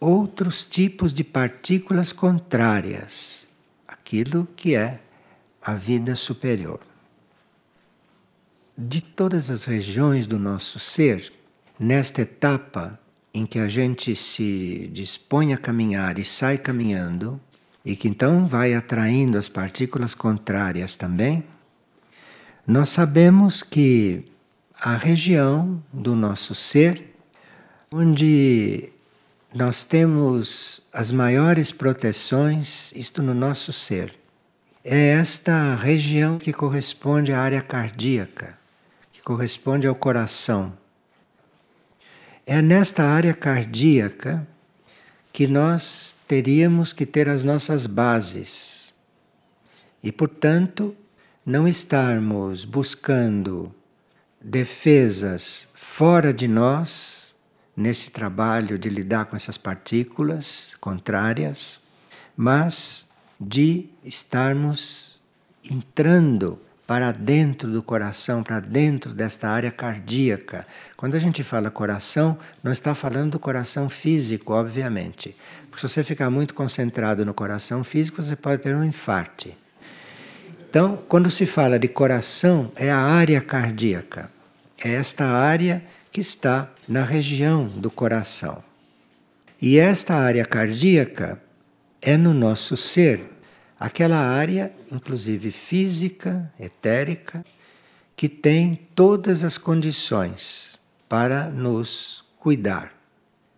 outros 0.00 0.64
tipos 0.64 1.14
de 1.14 1.22
partículas 1.22 2.12
contrárias 2.12 3.48
àquilo 3.86 4.48
que 4.56 4.74
é 4.74 5.00
a 5.62 5.74
vida 5.74 6.16
superior. 6.16 6.80
De 8.76 9.00
todas 9.00 9.48
as 9.50 9.64
regiões 9.64 10.26
do 10.26 10.38
nosso 10.38 10.78
ser, 10.78 11.32
nesta 11.78 12.22
etapa 12.22 12.98
em 13.32 13.46
que 13.46 13.58
a 13.58 13.68
gente 13.68 14.14
se 14.14 14.90
dispõe 14.92 15.52
a 15.52 15.56
caminhar 15.56 16.18
e 16.18 16.24
sai 16.24 16.58
caminhando, 16.58 17.40
e 17.84 17.96
que 17.96 18.08
então 18.08 18.46
vai 18.46 18.74
atraindo 18.74 19.36
as 19.36 19.48
partículas 19.48 20.14
contrárias 20.14 20.94
também, 20.94 21.44
nós 22.66 22.88
sabemos 22.88 23.62
que 23.62 24.24
a 24.80 24.96
região 24.96 25.82
do 25.92 26.16
nosso 26.16 26.54
ser 26.54 27.14
onde 27.92 28.90
nós 29.54 29.84
temos 29.84 30.82
as 30.92 31.12
maiores 31.12 31.70
proteções, 31.70 32.90
isto 32.92 33.22
no 33.22 33.34
nosso 33.34 33.72
ser. 33.72 34.18
É 34.82 35.10
esta 35.10 35.76
região 35.76 36.38
que 36.38 36.52
corresponde 36.52 37.32
à 37.32 37.40
área 37.40 37.62
cardíaca, 37.62 38.58
que 39.12 39.22
corresponde 39.22 39.86
ao 39.86 39.94
coração. 39.94 40.76
É 42.44 42.60
nesta 42.60 43.04
área 43.04 43.32
cardíaca 43.32 44.46
que 45.32 45.46
nós 45.46 46.16
teríamos 46.26 46.92
que 46.92 47.06
ter 47.06 47.28
as 47.28 47.42
nossas 47.42 47.86
bases. 47.86 48.92
E, 50.02 50.10
portanto, 50.10 50.96
não 51.44 51.68
estarmos 51.68 52.64
buscando 52.64 53.74
defesas 54.40 55.68
fora 55.74 56.32
de 56.32 56.48
nós 56.48 57.34
nesse 57.76 58.10
trabalho 58.10 58.78
de 58.78 58.88
lidar 58.88 59.26
com 59.26 59.36
essas 59.36 59.58
partículas 59.58 60.74
contrárias, 60.80 61.78
mas 62.34 63.06
de 63.38 63.90
estarmos 64.02 65.20
entrando 65.70 66.58
para 66.86 67.12
dentro 67.12 67.70
do 67.70 67.82
coração, 67.82 68.42
para 68.42 68.60
dentro 68.60 69.12
desta 69.12 69.48
área 69.48 69.70
cardíaca. 69.70 70.66
Quando 70.96 71.14
a 71.14 71.18
gente 71.18 71.42
fala 71.42 71.70
coração, 71.70 72.38
não 72.62 72.72
está 72.72 72.94
falando 72.94 73.32
do 73.32 73.38
coração 73.38 73.90
físico, 73.90 74.52
obviamente. 74.52 75.36
Porque 75.70 75.86
se 75.86 75.92
você 75.92 76.02
ficar 76.02 76.30
muito 76.30 76.54
concentrado 76.54 77.24
no 77.24 77.34
coração 77.34 77.82
físico, 77.82 78.22
você 78.22 78.36
pode 78.36 78.62
ter 78.62 78.74
um 78.74 78.84
infarto. 78.84 79.63
Então, 80.74 80.98
quando 81.08 81.30
se 81.30 81.46
fala 81.46 81.78
de 81.78 81.86
coração, 81.86 82.72
é 82.74 82.90
a 82.90 82.98
área 82.98 83.40
cardíaca. 83.40 84.28
É 84.84 84.94
esta 84.94 85.24
área 85.24 85.84
que 86.10 86.20
está 86.20 86.68
na 86.88 87.04
região 87.04 87.68
do 87.68 87.88
coração. 87.88 88.60
E 89.62 89.78
esta 89.78 90.16
área 90.16 90.44
cardíaca 90.44 91.40
é 92.02 92.16
no 92.16 92.34
nosso 92.34 92.76
ser, 92.76 93.24
aquela 93.78 94.18
área, 94.18 94.72
inclusive 94.90 95.52
física, 95.52 96.52
etérica, 96.58 97.46
que 98.16 98.28
tem 98.28 98.74
todas 98.96 99.44
as 99.44 99.56
condições 99.56 100.80
para 101.08 101.48
nos 101.50 102.24
cuidar 102.36 102.92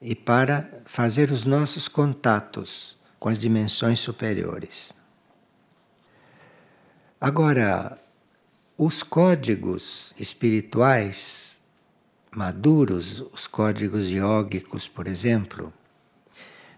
e 0.02 0.14
para 0.14 0.68
fazer 0.84 1.30
os 1.30 1.46
nossos 1.46 1.88
contatos 1.88 2.94
com 3.18 3.30
as 3.30 3.38
dimensões 3.38 4.00
superiores. 4.00 4.95
Agora, 7.26 7.98
os 8.78 9.02
códigos 9.02 10.14
espirituais 10.16 11.58
maduros, 12.30 13.20
os 13.32 13.48
códigos 13.48 14.08
iógicos, 14.08 14.86
por 14.86 15.08
exemplo, 15.08 15.72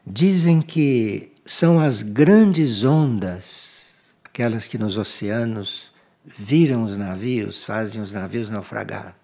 dizem 0.07 0.63
que 0.63 1.33
são 1.45 1.79
as 1.79 2.03
grandes 2.03 2.83
ondas, 2.83 4.17
aquelas 4.25 4.67
que 4.67 4.79
nos 4.79 4.97
oceanos 4.97 5.93
viram 6.25 6.83
os 6.83 6.97
navios, 6.97 7.63
fazem 7.63 8.01
os 8.01 8.11
navios 8.11 8.49
naufragar. 8.49 9.15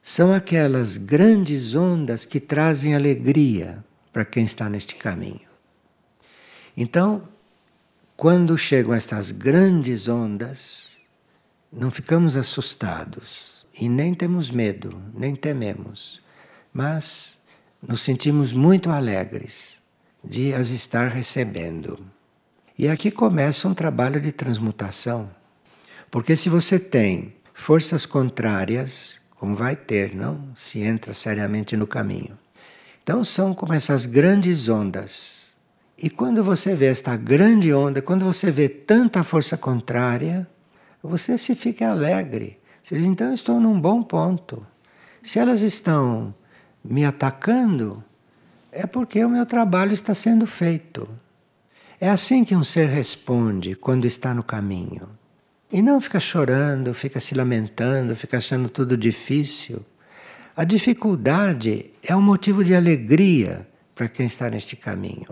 São 0.00 0.32
aquelas 0.32 0.98
grandes 0.98 1.74
ondas 1.74 2.24
que 2.24 2.38
trazem 2.38 2.94
alegria 2.94 3.84
para 4.12 4.24
quem 4.24 4.44
está 4.44 4.70
neste 4.70 4.94
caminho. 4.94 5.50
Então, 6.76 7.26
quando 8.22 8.56
chegam 8.56 8.94
estas 8.94 9.32
grandes 9.32 10.06
ondas, 10.06 10.98
não 11.72 11.90
ficamos 11.90 12.36
assustados 12.36 13.66
e 13.74 13.88
nem 13.88 14.14
temos 14.14 14.48
medo, 14.48 15.02
nem 15.12 15.34
tememos, 15.34 16.22
mas 16.72 17.40
nos 17.82 18.00
sentimos 18.00 18.52
muito 18.52 18.90
alegres 18.90 19.80
de 20.22 20.54
as 20.54 20.68
estar 20.68 21.08
recebendo. 21.08 21.98
E 22.78 22.86
aqui 22.86 23.10
começa 23.10 23.66
um 23.66 23.74
trabalho 23.74 24.20
de 24.20 24.30
transmutação. 24.30 25.28
Porque 26.08 26.36
se 26.36 26.48
você 26.48 26.78
tem 26.78 27.34
forças 27.52 28.06
contrárias, 28.06 29.20
como 29.34 29.56
vai 29.56 29.74
ter, 29.74 30.14
não? 30.14 30.48
Se 30.54 30.80
entra 30.80 31.12
seriamente 31.12 31.76
no 31.76 31.88
caminho. 31.88 32.38
Então 33.02 33.24
são 33.24 33.52
como 33.52 33.74
essas 33.74 34.06
grandes 34.06 34.68
ondas. 34.68 35.51
E 36.02 36.10
quando 36.10 36.42
você 36.42 36.74
vê 36.74 36.86
esta 36.86 37.16
grande 37.16 37.72
onda, 37.72 38.02
quando 38.02 38.24
você 38.24 38.50
vê 38.50 38.68
tanta 38.68 39.22
força 39.22 39.56
contrária, 39.56 40.48
você 41.02 41.38
se 41.38 41.54
fica 41.54 41.90
alegre 41.90 42.60
você 42.82 42.96
diz, 42.96 43.04
então 43.04 43.32
estou 43.32 43.60
num 43.60 43.80
bom 43.80 44.02
ponto. 44.02 44.66
Se 45.22 45.38
elas 45.38 45.62
estão 45.62 46.34
me 46.84 47.04
atacando, 47.04 48.02
é 48.72 48.86
porque 48.86 49.24
o 49.24 49.30
meu 49.30 49.46
trabalho 49.46 49.92
está 49.92 50.14
sendo 50.14 50.46
feito. 50.46 51.08
É 52.00 52.10
assim 52.10 52.44
que 52.44 52.56
um 52.56 52.64
ser 52.64 52.88
responde 52.88 53.76
quando 53.76 54.04
está 54.04 54.34
no 54.34 54.42
caminho. 54.42 55.08
E 55.70 55.80
não 55.80 56.00
fica 56.00 56.18
chorando, 56.18 56.92
fica 56.92 57.20
se 57.20 57.36
lamentando, 57.36 58.16
fica 58.16 58.38
achando 58.38 58.68
tudo 58.68 58.96
difícil. 58.96 59.80
A 60.56 60.64
dificuldade 60.64 61.90
é 62.02 62.16
um 62.16 62.20
motivo 62.20 62.64
de 62.64 62.74
alegria 62.74 63.66
para 63.94 64.08
quem 64.08 64.26
está 64.26 64.50
neste 64.50 64.74
caminho. 64.74 65.28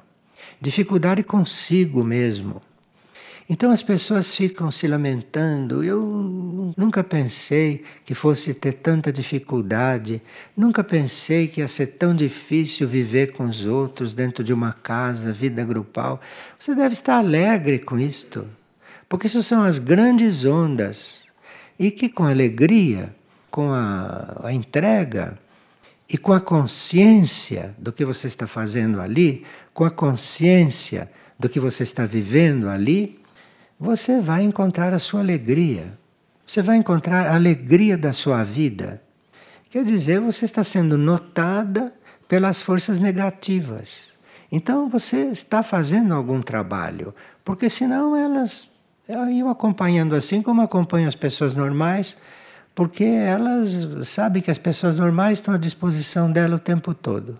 Dificuldade 0.60 1.22
consigo 1.22 2.04
mesmo. 2.04 2.60
Então 3.48 3.72
as 3.72 3.82
pessoas 3.82 4.32
ficam 4.32 4.70
se 4.70 4.86
lamentando. 4.86 5.82
Eu 5.82 6.72
nunca 6.76 7.02
pensei 7.02 7.82
que 8.04 8.14
fosse 8.14 8.54
ter 8.54 8.74
tanta 8.74 9.12
dificuldade, 9.12 10.22
nunca 10.56 10.84
pensei 10.84 11.48
que 11.48 11.60
ia 11.60 11.66
ser 11.66 11.88
tão 11.88 12.14
difícil 12.14 12.86
viver 12.86 13.32
com 13.32 13.44
os 13.44 13.64
outros 13.64 14.14
dentro 14.14 14.44
de 14.44 14.52
uma 14.52 14.72
casa, 14.72 15.32
vida 15.32 15.64
grupal. 15.64 16.20
Você 16.56 16.76
deve 16.76 16.92
estar 16.92 17.16
alegre 17.16 17.80
com 17.80 17.98
isto, 17.98 18.46
porque 19.08 19.26
isso 19.26 19.42
são 19.42 19.62
as 19.62 19.80
grandes 19.80 20.44
ondas 20.44 21.28
e 21.76 21.90
que 21.90 22.08
com 22.08 22.24
alegria, 22.24 23.12
com 23.50 23.72
a, 23.72 24.42
a 24.44 24.52
entrega 24.52 25.36
e 26.08 26.18
com 26.18 26.32
a 26.32 26.40
consciência 26.40 27.74
do 27.78 27.92
que 27.92 28.04
você 28.04 28.26
está 28.26 28.46
fazendo 28.46 29.00
ali, 29.00 29.44
com 29.72 29.84
a 29.84 29.90
consciência 29.90 31.10
do 31.38 31.48
que 31.48 31.60
você 31.60 31.82
está 31.82 32.04
vivendo 32.04 32.68
ali, 32.68 33.20
você 33.78 34.20
vai 34.20 34.42
encontrar 34.42 34.92
a 34.92 34.98
sua 34.98 35.20
alegria. 35.20 35.98
Você 36.46 36.60
vai 36.60 36.76
encontrar 36.76 37.26
a 37.26 37.34
alegria 37.34 37.96
da 37.96 38.12
sua 38.12 38.44
vida. 38.44 39.00
Quer 39.70 39.84
dizer, 39.84 40.20
você 40.20 40.44
está 40.44 40.64
sendo 40.64 40.98
notada 40.98 41.92
pelas 42.28 42.60
forças 42.60 42.98
negativas. 42.98 44.12
Então 44.52 44.88
você 44.88 45.26
está 45.26 45.62
fazendo 45.62 46.12
algum 46.12 46.42
trabalho, 46.42 47.14
porque 47.44 47.70
senão 47.70 48.16
elas 48.16 48.68
iam 49.08 49.48
acompanhando 49.48 50.14
assim 50.14 50.42
como 50.42 50.60
acompanham 50.60 51.08
as 51.08 51.14
pessoas 51.14 51.54
normais, 51.54 52.16
porque 52.74 53.04
elas 53.04 54.08
sabem 54.08 54.42
que 54.42 54.50
as 54.50 54.58
pessoas 54.58 54.98
normais 54.98 55.38
estão 55.38 55.54
à 55.54 55.58
disposição 55.58 56.30
dela 56.30 56.56
o 56.56 56.58
tempo 56.58 56.92
todo. 56.92 57.38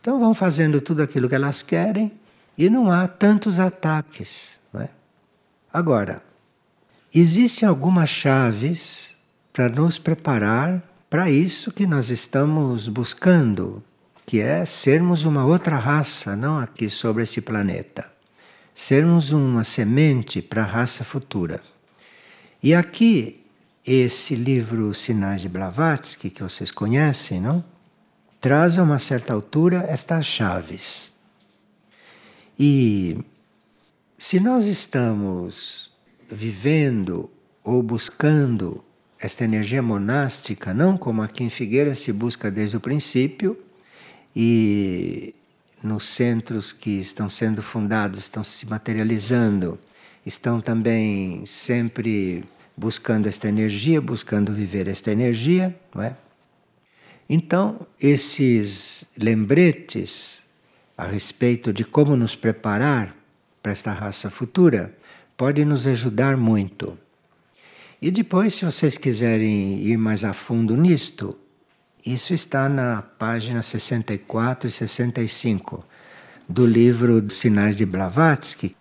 Então 0.00 0.18
vão 0.18 0.34
fazendo 0.34 0.80
tudo 0.80 1.02
aquilo 1.02 1.28
que 1.28 1.34
elas 1.34 1.62
querem 1.62 2.12
e 2.56 2.70
não 2.70 2.90
há 2.90 3.06
tantos 3.06 3.60
ataques. 3.60 4.60
Não 4.72 4.80
é? 4.80 4.88
Agora, 5.72 6.22
existem 7.14 7.68
algumas 7.68 8.08
chaves 8.08 9.16
para 9.52 9.68
nos 9.68 9.98
preparar 9.98 10.82
para 11.08 11.30
isso 11.30 11.72
que 11.72 11.86
nós 11.86 12.08
estamos 12.08 12.88
buscando, 12.88 13.82
que 14.24 14.40
é 14.40 14.64
sermos 14.64 15.24
uma 15.24 15.44
outra 15.44 15.76
raça, 15.76 16.36
não 16.36 16.58
aqui 16.58 16.88
sobre 16.88 17.24
esse 17.24 17.40
planeta. 17.40 18.10
Sermos 18.72 19.32
uma 19.32 19.64
semente 19.64 20.40
para 20.40 20.62
a 20.62 20.66
raça 20.66 21.02
futura. 21.04 21.60
E 22.62 22.74
aqui, 22.74 23.44
esse 23.84 24.34
livro 24.34 24.94
Sinais 24.94 25.40
de 25.40 25.48
Blavatsky, 25.48 26.30
que 26.30 26.42
vocês 26.42 26.70
conhecem, 26.70 27.40
não? 27.40 27.64
Traz 28.40 28.78
a 28.78 28.82
uma 28.82 28.98
certa 28.98 29.34
altura 29.34 29.84
estas 29.88 30.24
chaves. 30.24 31.12
E 32.58 33.18
se 34.16 34.40
nós 34.40 34.64
estamos 34.64 35.90
vivendo 36.26 37.30
ou 37.62 37.82
buscando 37.82 38.82
esta 39.20 39.44
energia 39.44 39.82
monástica, 39.82 40.72
não 40.72 40.96
como 40.96 41.20
aqui 41.22 41.44
em 41.44 41.50
Figueira 41.50 41.94
se 41.94 42.12
busca 42.12 42.50
desde 42.50 42.78
o 42.78 42.80
princípio, 42.80 43.58
e 44.34 45.34
nos 45.82 46.06
centros 46.06 46.72
que 46.72 46.98
estão 46.98 47.28
sendo 47.28 47.62
fundados, 47.62 48.20
estão 48.20 48.42
se 48.42 48.66
materializando, 48.66 49.78
estão 50.24 50.60
também 50.60 51.44
sempre 51.44 52.44
buscando 52.74 53.26
esta 53.26 53.48
energia, 53.48 54.00
buscando 54.00 54.52
viver 54.54 54.88
esta 54.88 55.10
energia, 55.12 55.78
não 55.94 56.02
é? 56.02 56.16
Então, 57.32 57.86
esses 58.00 59.06
lembretes 59.16 60.44
a 60.98 61.06
respeito 61.06 61.72
de 61.72 61.84
como 61.84 62.16
nos 62.16 62.34
preparar 62.34 63.16
para 63.62 63.70
esta 63.70 63.92
raça 63.92 64.28
futura, 64.28 64.98
pode 65.36 65.64
nos 65.64 65.86
ajudar 65.86 66.36
muito. 66.36 66.98
E 68.02 68.10
depois, 68.10 68.54
se 68.54 68.64
vocês 68.64 68.98
quiserem 68.98 69.80
ir 69.80 69.96
mais 69.96 70.24
a 70.24 70.32
fundo 70.32 70.76
nisto, 70.76 71.38
isso 72.04 72.34
está 72.34 72.68
na 72.68 73.00
página 73.00 73.62
64 73.62 74.66
e 74.66 74.70
65 74.72 75.86
do 76.48 76.66
livro 76.66 77.30
Sinais 77.30 77.76
de 77.76 77.86
Blavatsky. 77.86 78.74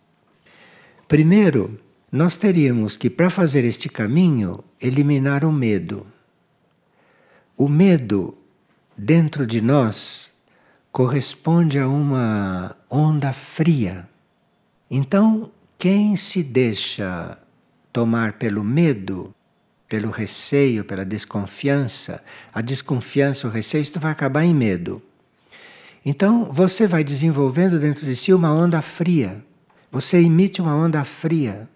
Primeiro, 1.08 1.80
nós 2.12 2.36
teríamos 2.36 2.98
que, 2.98 3.12
para 3.12 3.30
fazer 3.30 3.64
este 3.64 3.90
caminho, 3.90 4.64
eliminar 4.82 5.46
o 5.46 5.52
medo. 5.52 6.08
O 7.60 7.67
medo 7.67 8.38
dentro 8.98 9.45
de 9.45 9.60
nós 9.60 10.34
corresponde 10.93 11.78
a 11.78 11.89
uma 11.89 12.74
onda 12.89 13.34
fria. 13.34 14.08
Então, 14.89 15.52
quem 15.78 16.15
se 16.15 16.41
deixa 16.41 17.38
tomar 17.91 18.32
pelo 18.32 18.63
medo, 18.63 19.36
pelo 19.89 20.10
receio, 20.10 20.86
pela 20.86 21.04
desconfiança, 21.04 22.24
a 22.54 22.62
desconfiança, 22.62 23.45
o 23.45 23.52
receio, 23.52 23.82
isto 23.82 24.00
vai 24.00 24.13
acabar 24.13 24.45
em 24.45 24.56
medo. 24.56 25.02
Então, 26.06 26.45
você 26.50 26.88
vai 26.88 27.04
desenvolvendo 27.04 27.78
dentro 27.78 28.06
de 28.06 28.15
si 28.15 28.32
uma 28.32 28.54
onda 28.54 28.82
fria. 28.82 29.43
Você 29.91 30.17
emite 30.17 30.62
uma 30.62 30.74
onda 30.74 31.04
fria. 31.04 31.67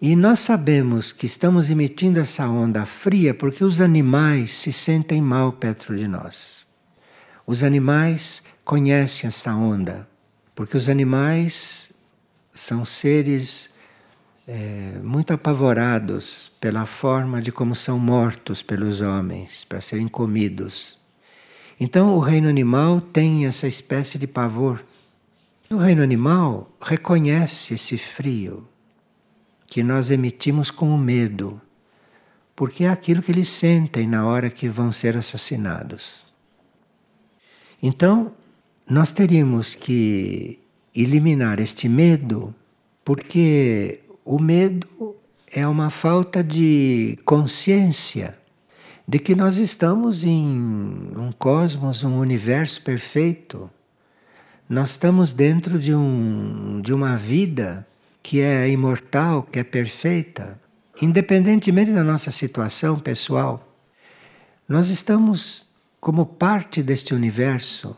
E 0.00 0.14
nós 0.14 0.40
sabemos 0.40 1.10
que 1.10 1.24
estamos 1.24 1.70
emitindo 1.70 2.20
essa 2.20 2.46
onda 2.46 2.84
fria 2.84 3.32
porque 3.32 3.64
os 3.64 3.80
animais 3.80 4.52
se 4.52 4.70
sentem 4.70 5.22
mal 5.22 5.52
perto 5.52 5.96
de 5.96 6.06
nós. 6.06 6.68
Os 7.46 7.62
animais 7.62 8.42
conhecem 8.62 9.26
esta 9.26 9.54
onda, 9.54 10.06
porque 10.54 10.76
os 10.76 10.90
animais 10.90 11.92
são 12.52 12.84
seres 12.84 13.70
é, 14.46 14.98
muito 15.02 15.32
apavorados 15.32 16.52
pela 16.60 16.84
forma 16.84 17.40
de 17.40 17.50
como 17.50 17.74
são 17.74 17.98
mortos 17.98 18.60
pelos 18.60 19.00
homens 19.00 19.64
para 19.64 19.80
serem 19.80 20.08
comidos. 20.08 20.98
Então 21.80 22.14
o 22.14 22.20
reino 22.20 22.50
animal 22.50 23.00
tem 23.00 23.46
essa 23.46 23.66
espécie 23.66 24.18
de 24.18 24.26
pavor. 24.26 24.84
O 25.70 25.76
reino 25.76 26.02
animal 26.02 26.70
reconhece 26.82 27.72
esse 27.72 27.96
frio 27.96 28.68
que 29.66 29.82
nós 29.82 30.10
emitimos 30.10 30.70
com 30.70 30.94
o 30.94 30.98
medo, 30.98 31.60
porque 32.54 32.84
é 32.84 32.88
aquilo 32.88 33.22
que 33.22 33.32
eles 33.32 33.48
sentem 33.48 34.06
na 34.06 34.26
hora 34.26 34.48
que 34.48 34.68
vão 34.68 34.92
ser 34.92 35.16
assassinados. 35.16 36.24
Então, 37.82 38.32
nós 38.88 39.10
teríamos 39.10 39.74
que 39.74 40.58
eliminar 40.94 41.60
este 41.60 41.88
medo, 41.88 42.54
porque 43.04 44.00
o 44.24 44.38
medo 44.38 45.16
é 45.52 45.66
uma 45.66 45.90
falta 45.90 46.42
de 46.42 47.18
consciência 47.24 48.36
de 49.06 49.18
que 49.18 49.34
nós 49.34 49.56
estamos 49.56 50.24
em 50.24 50.58
um 51.16 51.30
cosmos, 51.38 52.02
um 52.02 52.18
universo 52.18 52.82
perfeito. 52.82 53.70
Nós 54.68 54.90
estamos 54.90 55.32
dentro 55.32 55.78
de, 55.78 55.94
um, 55.94 56.80
de 56.82 56.92
uma 56.92 57.16
vida 57.16 57.86
que 58.26 58.40
é 58.40 58.68
imortal, 58.68 59.44
que 59.44 59.60
é 59.60 59.62
perfeita, 59.62 60.60
independentemente 61.00 61.92
da 61.92 62.02
nossa 62.02 62.32
situação 62.32 62.98
pessoal. 62.98 63.72
Nós 64.68 64.88
estamos 64.88 65.64
como 66.00 66.26
parte 66.26 66.82
deste 66.82 67.14
universo. 67.14 67.96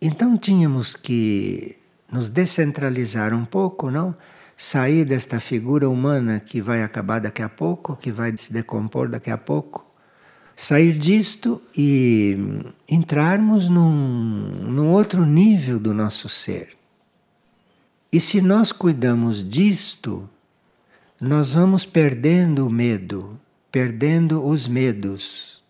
Então 0.00 0.38
tínhamos 0.38 0.94
que 0.94 1.76
nos 2.08 2.30
descentralizar 2.30 3.34
um 3.34 3.44
pouco, 3.44 3.90
não? 3.90 4.14
Sair 4.56 5.04
desta 5.04 5.40
figura 5.40 5.90
humana 5.90 6.38
que 6.38 6.62
vai 6.62 6.84
acabar 6.84 7.18
daqui 7.18 7.42
a 7.42 7.48
pouco, 7.48 7.96
que 7.96 8.12
vai 8.12 8.32
se 8.36 8.52
decompor 8.52 9.08
daqui 9.08 9.32
a 9.32 9.36
pouco. 9.36 9.84
Sair 10.54 10.92
disto 10.92 11.60
e 11.76 12.38
entrarmos 12.88 13.68
num, 13.68 14.70
num 14.70 14.88
outro 14.92 15.26
nível 15.26 15.80
do 15.80 15.92
nosso 15.92 16.28
ser. 16.28 16.77
E 18.10 18.18
se 18.20 18.40
nós 18.40 18.72
cuidamos 18.72 19.46
disto, 19.46 20.26
nós 21.20 21.50
vamos 21.50 21.84
perdendo 21.84 22.66
o 22.66 22.70
medo, 22.70 23.38
perdendo 23.70 24.42
os 24.42 24.66
medos. 24.66 25.62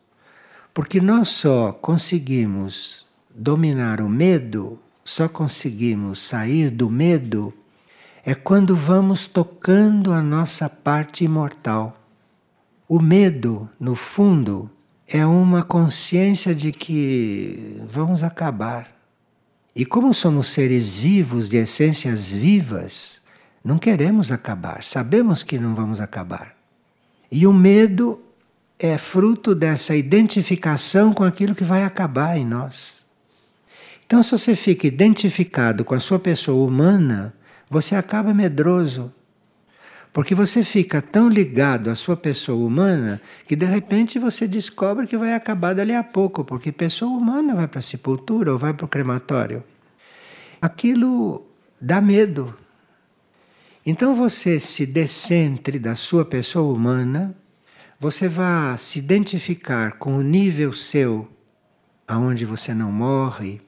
Porque 0.72 1.00
nós 1.00 1.30
só 1.30 1.72
conseguimos 1.72 3.04
dominar 3.34 4.00
o 4.00 4.08
medo, 4.08 4.78
só 5.04 5.28
conseguimos 5.28 6.20
sair 6.20 6.70
do 6.70 6.88
medo, 6.88 7.52
é 8.24 8.36
quando 8.36 8.76
vamos 8.76 9.26
tocando 9.26 10.12
a 10.12 10.22
nossa 10.22 10.68
parte 10.68 11.24
imortal. 11.24 12.00
O 12.88 13.00
medo, 13.00 13.68
no 13.80 13.96
fundo, 13.96 14.70
é 15.08 15.26
uma 15.26 15.64
consciência 15.64 16.54
de 16.54 16.70
que 16.70 17.82
vamos 17.88 18.22
acabar 18.22 18.97
e 19.78 19.86
como 19.86 20.12
somos 20.12 20.48
seres 20.48 20.98
vivos, 20.98 21.48
de 21.48 21.56
essências 21.56 22.32
vivas, 22.32 23.22
não 23.62 23.78
queremos 23.78 24.32
acabar, 24.32 24.82
sabemos 24.82 25.44
que 25.44 25.56
não 25.56 25.72
vamos 25.72 26.00
acabar. 26.00 26.56
E 27.30 27.46
o 27.46 27.52
medo 27.52 28.20
é 28.76 28.98
fruto 28.98 29.54
dessa 29.54 29.94
identificação 29.94 31.14
com 31.14 31.22
aquilo 31.22 31.54
que 31.54 31.62
vai 31.62 31.84
acabar 31.84 32.36
em 32.36 32.44
nós. 32.44 33.06
Então, 34.04 34.20
se 34.20 34.32
você 34.32 34.56
fica 34.56 34.84
identificado 34.84 35.84
com 35.84 35.94
a 35.94 36.00
sua 36.00 36.18
pessoa 36.18 36.66
humana, 36.66 37.32
você 37.70 37.94
acaba 37.94 38.34
medroso. 38.34 39.14
Porque 40.12 40.34
você 40.34 40.62
fica 40.62 41.02
tão 41.02 41.28
ligado 41.28 41.90
à 41.90 41.94
sua 41.94 42.16
pessoa 42.16 42.66
humana 42.66 43.20
que 43.46 43.54
de 43.54 43.66
repente 43.66 44.18
você 44.18 44.48
descobre 44.48 45.06
que 45.06 45.16
vai 45.16 45.34
acabar 45.34 45.74
dali 45.74 45.94
a 45.94 46.02
pouco, 46.02 46.44
porque 46.44 46.72
pessoa 46.72 47.10
humana 47.10 47.54
vai 47.54 47.68
para 47.68 47.78
a 47.78 47.82
sepultura 47.82 48.52
ou 48.52 48.58
vai 48.58 48.72
para 48.72 48.86
o 48.86 48.88
crematório. 48.88 49.62
Aquilo 50.60 51.46
dá 51.80 52.00
medo. 52.00 52.54
Então 53.84 54.14
você 54.14 54.58
se 54.58 54.84
descentre 54.84 55.78
da 55.78 55.94
sua 55.94 56.24
pessoa 56.24 56.72
humana, 56.72 57.34
você 58.00 58.28
vai 58.28 58.76
se 58.78 58.98
identificar 58.98 59.92
com 59.98 60.16
o 60.16 60.22
nível 60.22 60.72
seu, 60.72 61.28
aonde 62.06 62.44
você 62.44 62.74
não 62.74 62.90
morre, 62.92 63.60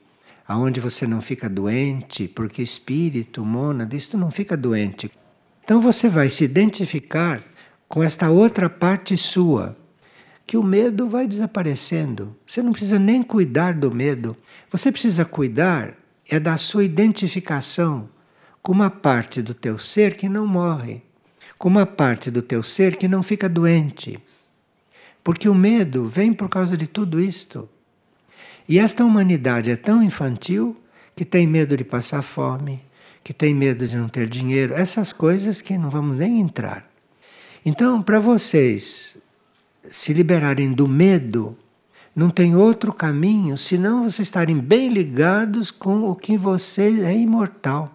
aonde 0.46 0.80
você 0.80 1.06
não 1.06 1.20
fica 1.20 1.48
doente, 1.48 2.26
porque 2.26 2.62
espírito, 2.62 3.44
mônada, 3.44 3.94
isto 3.94 4.18
não 4.18 4.30
fica 4.30 4.56
doente. 4.56 5.10
Então 5.70 5.80
você 5.80 6.08
vai 6.08 6.28
se 6.28 6.42
identificar 6.42 7.44
com 7.88 8.02
esta 8.02 8.28
outra 8.28 8.68
parte 8.68 9.16
sua, 9.16 9.76
que 10.44 10.56
o 10.56 10.64
medo 10.64 11.08
vai 11.08 11.28
desaparecendo. 11.28 12.36
Você 12.44 12.60
não 12.60 12.72
precisa 12.72 12.98
nem 12.98 13.22
cuidar 13.22 13.74
do 13.74 13.88
medo. 13.94 14.36
Você 14.68 14.90
precisa 14.90 15.24
cuidar 15.24 15.94
é 16.28 16.40
da 16.40 16.56
sua 16.56 16.82
identificação 16.82 18.08
com 18.60 18.72
uma 18.72 18.90
parte 18.90 19.40
do 19.40 19.54
teu 19.54 19.78
ser 19.78 20.16
que 20.16 20.28
não 20.28 20.44
morre, 20.44 21.02
com 21.56 21.68
uma 21.68 21.86
parte 21.86 22.32
do 22.32 22.42
teu 22.42 22.64
ser 22.64 22.96
que 22.96 23.06
não 23.06 23.22
fica 23.22 23.48
doente. 23.48 24.18
Porque 25.22 25.48
o 25.48 25.54
medo 25.54 26.08
vem 26.08 26.32
por 26.32 26.48
causa 26.48 26.76
de 26.76 26.88
tudo 26.88 27.20
isto. 27.20 27.68
E 28.68 28.76
esta 28.76 29.04
humanidade 29.04 29.70
é 29.70 29.76
tão 29.76 30.02
infantil 30.02 30.76
que 31.14 31.24
tem 31.24 31.46
medo 31.46 31.76
de 31.76 31.84
passar 31.84 32.22
fome, 32.22 32.82
que 33.22 33.32
tem 33.32 33.54
medo 33.54 33.86
de 33.86 33.96
não 33.96 34.08
ter 34.08 34.28
dinheiro, 34.28 34.74
essas 34.74 35.12
coisas 35.12 35.60
que 35.60 35.76
não 35.76 35.90
vamos 35.90 36.16
nem 36.16 36.40
entrar. 36.40 36.88
Então, 37.64 38.02
para 38.02 38.18
vocês 38.18 39.18
se 39.90 40.12
liberarem 40.12 40.72
do 40.72 40.88
medo, 40.88 41.56
não 42.14 42.30
tem 42.30 42.56
outro 42.56 42.92
caminho 42.92 43.56
senão 43.56 44.02
vocês 44.02 44.20
estarem 44.20 44.58
bem 44.58 44.88
ligados 44.88 45.70
com 45.70 46.10
o 46.10 46.14
que 46.14 46.36
você 46.36 47.02
é 47.02 47.16
imortal. 47.16 47.94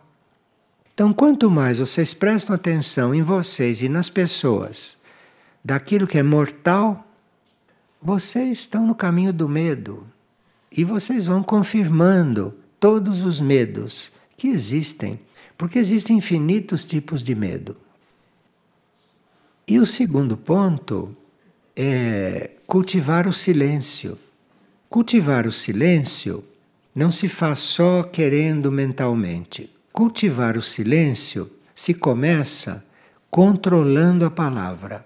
Então, 0.93 1.11
quanto 1.11 1.51
mais 1.51 1.79
vocês 1.79 2.13
prestam 2.13 2.55
atenção 2.55 3.13
em 3.13 3.21
vocês 3.21 3.81
e 3.81 3.89
nas 3.89 4.09
pessoas 4.09 4.97
daquilo 5.63 6.07
que 6.07 6.17
é 6.17 6.23
mortal, 6.23 7.05
vocês 8.01 8.59
estão 8.59 8.85
no 8.85 8.95
caminho 8.95 9.33
do 9.33 9.49
medo. 9.49 10.07
E 10.71 10.83
vocês 10.83 11.25
vão 11.25 11.41
confirmando 11.41 12.53
todos 12.79 13.25
os 13.25 13.41
medos 13.41 14.11
que 14.45 14.49
existem, 14.49 15.19
porque 15.57 15.79
existem 15.79 16.17
infinitos 16.17 16.85
tipos 16.85 17.23
de 17.23 17.33
medo. 17.33 17.75
E 19.67 19.79
o 19.79 19.87
segundo 19.87 20.37
ponto 20.37 21.15
é 21.75 22.51
cultivar 22.67 23.25
o 23.27 23.33
silêncio. 23.33 24.19
Cultivar 24.87 25.47
o 25.47 25.51
silêncio 25.51 26.43
não 26.93 27.11
se 27.11 27.27
faz 27.27 27.57
só 27.57 28.03
querendo 28.03 28.71
mentalmente. 28.71 29.67
Cultivar 29.91 30.57
o 30.57 30.61
silêncio 30.61 31.49
se 31.73 31.95
começa 31.95 32.85
controlando 33.31 34.25
a 34.25 34.29
palavra. 34.29 35.03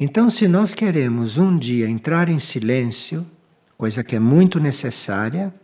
Então, 0.00 0.28
se 0.28 0.48
nós 0.48 0.74
queremos 0.74 1.38
um 1.38 1.56
dia 1.56 1.88
entrar 1.88 2.28
em 2.28 2.40
silêncio, 2.40 3.24
coisa 3.78 4.02
que 4.02 4.16
é 4.16 4.18
muito 4.18 4.58
necessária, 4.58 5.54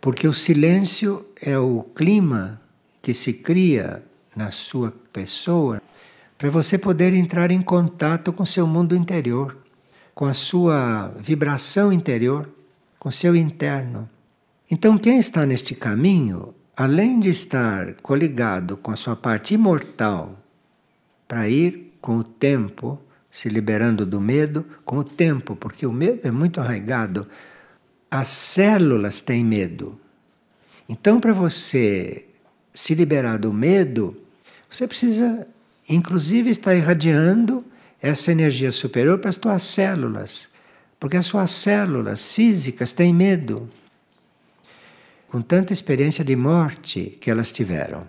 porque 0.00 0.28
o 0.28 0.34
silêncio 0.34 1.26
é 1.40 1.58
o 1.58 1.82
clima 1.94 2.60
que 3.00 3.14
se 3.14 3.32
cria 3.32 4.02
na 4.34 4.50
sua 4.50 4.92
pessoa 5.12 5.80
para 6.36 6.50
você 6.50 6.76
poder 6.76 7.14
entrar 7.14 7.50
em 7.50 7.62
contato 7.62 8.32
com 8.32 8.44
seu 8.44 8.66
mundo 8.66 8.94
interior, 8.94 9.56
com 10.14 10.26
a 10.26 10.34
sua 10.34 11.12
vibração 11.18 11.92
interior, 11.92 12.48
com 12.98 13.10
seu 13.10 13.34
interno. 13.34 14.08
Então, 14.70 14.98
quem 14.98 15.18
está 15.18 15.46
neste 15.46 15.74
caminho, 15.74 16.54
além 16.76 17.20
de 17.20 17.30
estar 17.30 17.94
coligado 18.02 18.76
com 18.76 18.90
a 18.90 18.96
sua 18.96 19.16
parte 19.16 19.54
imortal, 19.54 20.38
para 21.26 21.48
ir 21.48 21.96
com 22.00 22.18
o 22.18 22.24
tempo, 22.24 23.00
se 23.30 23.48
liberando 23.48 24.04
do 24.04 24.20
medo, 24.20 24.64
com 24.84 24.98
o 24.98 25.04
tempo, 25.04 25.56
porque 25.56 25.86
o 25.86 25.92
medo 25.92 26.26
é 26.26 26.30
muito 26.30 26.60
arraigado. 26.60 27.26
As 28.10 28.28
células 28.28 29.20
têm 29.20 29.44
medo. 29.44 30.00
Então, 30.88 31.20
para 31.20 31.32
você 31.32 32.26
se 32.72 32.94
liberar 32.94 33.38
do 33.38 33.52
medo, 33.52 34.16
você 34.68 34.86
precisa 34.86 35.46
inclusive 35.88 36.50
está 36.50 36.74
irradiando 36.74 37.64
essa 38.00 38.32
energia 38.32 38.72
superior 38.72 39.18
para 39.18 39.30
as 39.30 39.36
tuas 39.36 39.62
células, 39.62 40.50
porque 40.98 41.16
as 41.16 41.26
suas 41.26 41.50
células 41.50 42.32
físicas 42.32 42.92
têm 42.92 43.14
medo, 43.14 43.68
com 45.28 45.40
tanta 45.40 45.72
experiência 45.72 46.24
de 46.24 46.36
morte 46.36 47.16
que 47.20 47.30
elas 47.30 47.52
tiveram. 47.52 48.06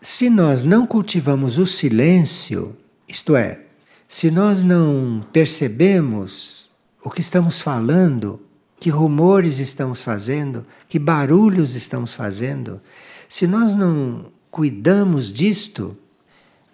Se 0.00 0.30
nós 0.30 0.62
não 0.62 0.86
cultivamos 0.86 1.58
o 1.58 1.66
silêncio, 1.66 2.76
isto 3.08 3.34
é, 3.34 3.62
se 4.06 4.30
nós 4.30 4.62
não 4.62 5.26
percebemos 5.32 6.65
o 7.06 7.10
que 7.10 7.20
estamos 7.20 7.60
falando, 7.60 8.40
que 8.80 8.90
rumores 8.90 9.60
estamos 9.60 10.02
fazendo, 10.02 10.66
que 10.88 10.98
barulhos 10.98 11.76
estamos 11.76 12.12
fazendo, 12.12 12.80
se 13.28 13.46
nós 13.46 13.76
não 13.76 14.26
cuidamos 14.50 15.32
disto, 15.32 15.96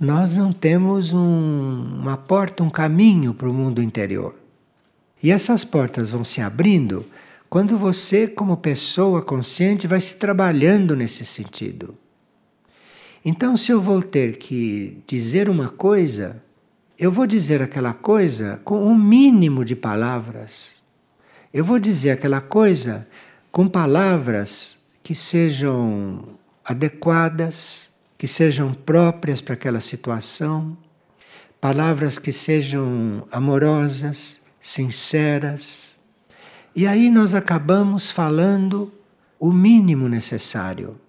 nós 0.00 0.34
não 0.34 0.50
temos 0.50 1.12
um, 1.12 1.98
uma 2.00 2.16
porta, 2.16 2.62
um 2.62 2.70
caminho 2.70 3.34
para 3.34 3.46
o 3.46 3.52
mundo 3.52 3.82
interior. 3.82 4.34
E 5.22 5.30
essas 5.30 5.66
portas 5.66 6.08
vão 6.08 6.24
se 6.24 6.40
abrindo 6.40 7.04
quando 7.50 7.76
você, 7.76 8.26
como 8.26 8.56
pessoa 8.56 9.20
consciente, 9.20 9.86
vai 9.86 10.00
se 10.00 10.16
trabalhando 10.16 10.96
nesse 10.96 11.26
sentido. 11.26 11.94
Então, 13.22 13.54
se 13.54 13.70
eu 13.70 13.82
vou 13.82 14.00
ter 14.00 14.38
que 14.38 14.96
dizer 15.06 15.50
uma 15.50 15.68
coisa, 15.68 16.41
eu 17.02 17.10
vou 17.10 17.26
dizer 17.26 17.60
aquela 17.60 17.92
coisa 17.92 18.60
com 18.62 18.86
um 18.86 18.96
mínimo 18.96 19.64
de 19.64 19.74
palavras. 19.74 20.84
Eu 21.52 21.64
vou 21.64 21.80
dizer 21.80 22.12
aquela 22.12 22.40
coisa 22.40 23.08
com 23.50 23.66
palavras 23.66 24.78
que 25.02 25.12
sejam 25.12 26.38
adequadas, 26.64 27.90
que 28.16 28.28
sejam 28.28 28.72
próprias 28.72 29.40
para 29.40 29.54
aquela 29.54 29.80
situação, 29.80 30.78
palavras 31.60 32.20
que 32.20 32.32
sejam 32.32 33.26
amorosas, 33.32 34.40
sinceras. 34.60 35.96
E 36.72 36.86
aí 36.86 37.10
nós 37.10 37.34
acabamos 37.34 38.12
falando 38.12 38.92
o 39.40 39.52
mínimo 39.52 40.08
necessário. 40.08 41.00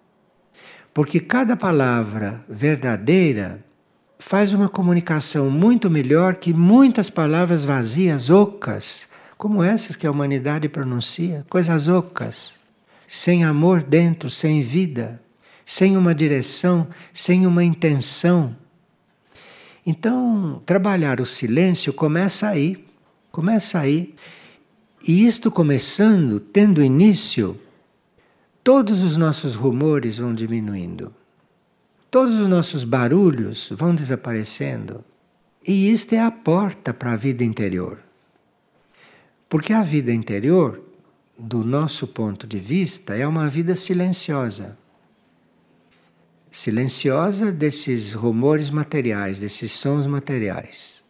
Porque 0.91 1.19
cada 1.19 1.55
palavra 1.55 2.43
verdadeira 2.49 3.63
faz 4.17 4.53
uma 4.53 4.69
comunicação 4.69 5.49
muito 5.49 5.89
melhor 5.89 6.35
que 6.35 6.53
muitas 6.53 7.09
palavras 7.09 7.63
vazias, 7.63 8.29
ocas, 8.29 9.07
como 9.37 9.63
essas 9.63 9.95
que 9.95 10.07
a 10.07 10.11
humanidade 10.11 10.69
pronuncia, 10.69 11.45
coisas 11.49 11.87
ocas, 11.87 12.55
sem 13.07 13.43
amor 13.43 13.83
dentro, 13.83 14.29
sem 14.29 14.61
vida 14.61 15.21
sem 15.65 15.95
uma 15.97 16.13
direção, 16.13 16.87
sem 17.11 17.47
uma 17.47 17.63
intenção. 17.63 18.55
Então, 19.85 20.61
trabalhar 20.65 21.19
o 21.19 21.25
silêncio 21.25 21.93
começa 21.93 22.49
aí, 22.49 22.85
começa 23.31 23.79
aí. 23.79 24.15
E 25.05 25.25
isto 25.25 25.51
começando, 25.51 26.39
tendo 26.39 26.81
início, 26.81 27.59
todos 28.63 29.03
os 29.03 29.17
nossos 29.17 29.55
rumores 29.55 30.17
vão 30.17 30.33
diminuindo. 30.33 31.13
Todos 32.13 32.39
os 32.39 32.47
nossos 32.47 32.83
barulhos 32.83 33.69
vão 33.75 33.95
desaparecendo. 33.95 35.03
E 35.67 35.91
isto 35.91 36.13
é 36.13 36.19
a 36.19 36.29
porta 36.29 36.93
para 36.93 37.13
a 37.13 37.15
vida 37.15 37.43
interior. 37.43 37.97
Porque 39.49 39.73
a 39.73 39.81
vida 39.81 40.13
interior, 40.13 40.79
do 41.35 41.63
nosso 41.63 42.05
ponto 42.05 42.45
de 42.45 42.59
vista, 42.59 43.15
é 43.15 43.25
uma 43.25 43.49
vida 43.49 43.75
silenciosa 43.75 44.77
silenciosa 46.51 47.51
desses 47.51 48.13
rumores 48.13 48.69
materiais, 48.69 49.39
desses 49.39 49.71
sons 49.71 50.05
materiais. 50.05 51.03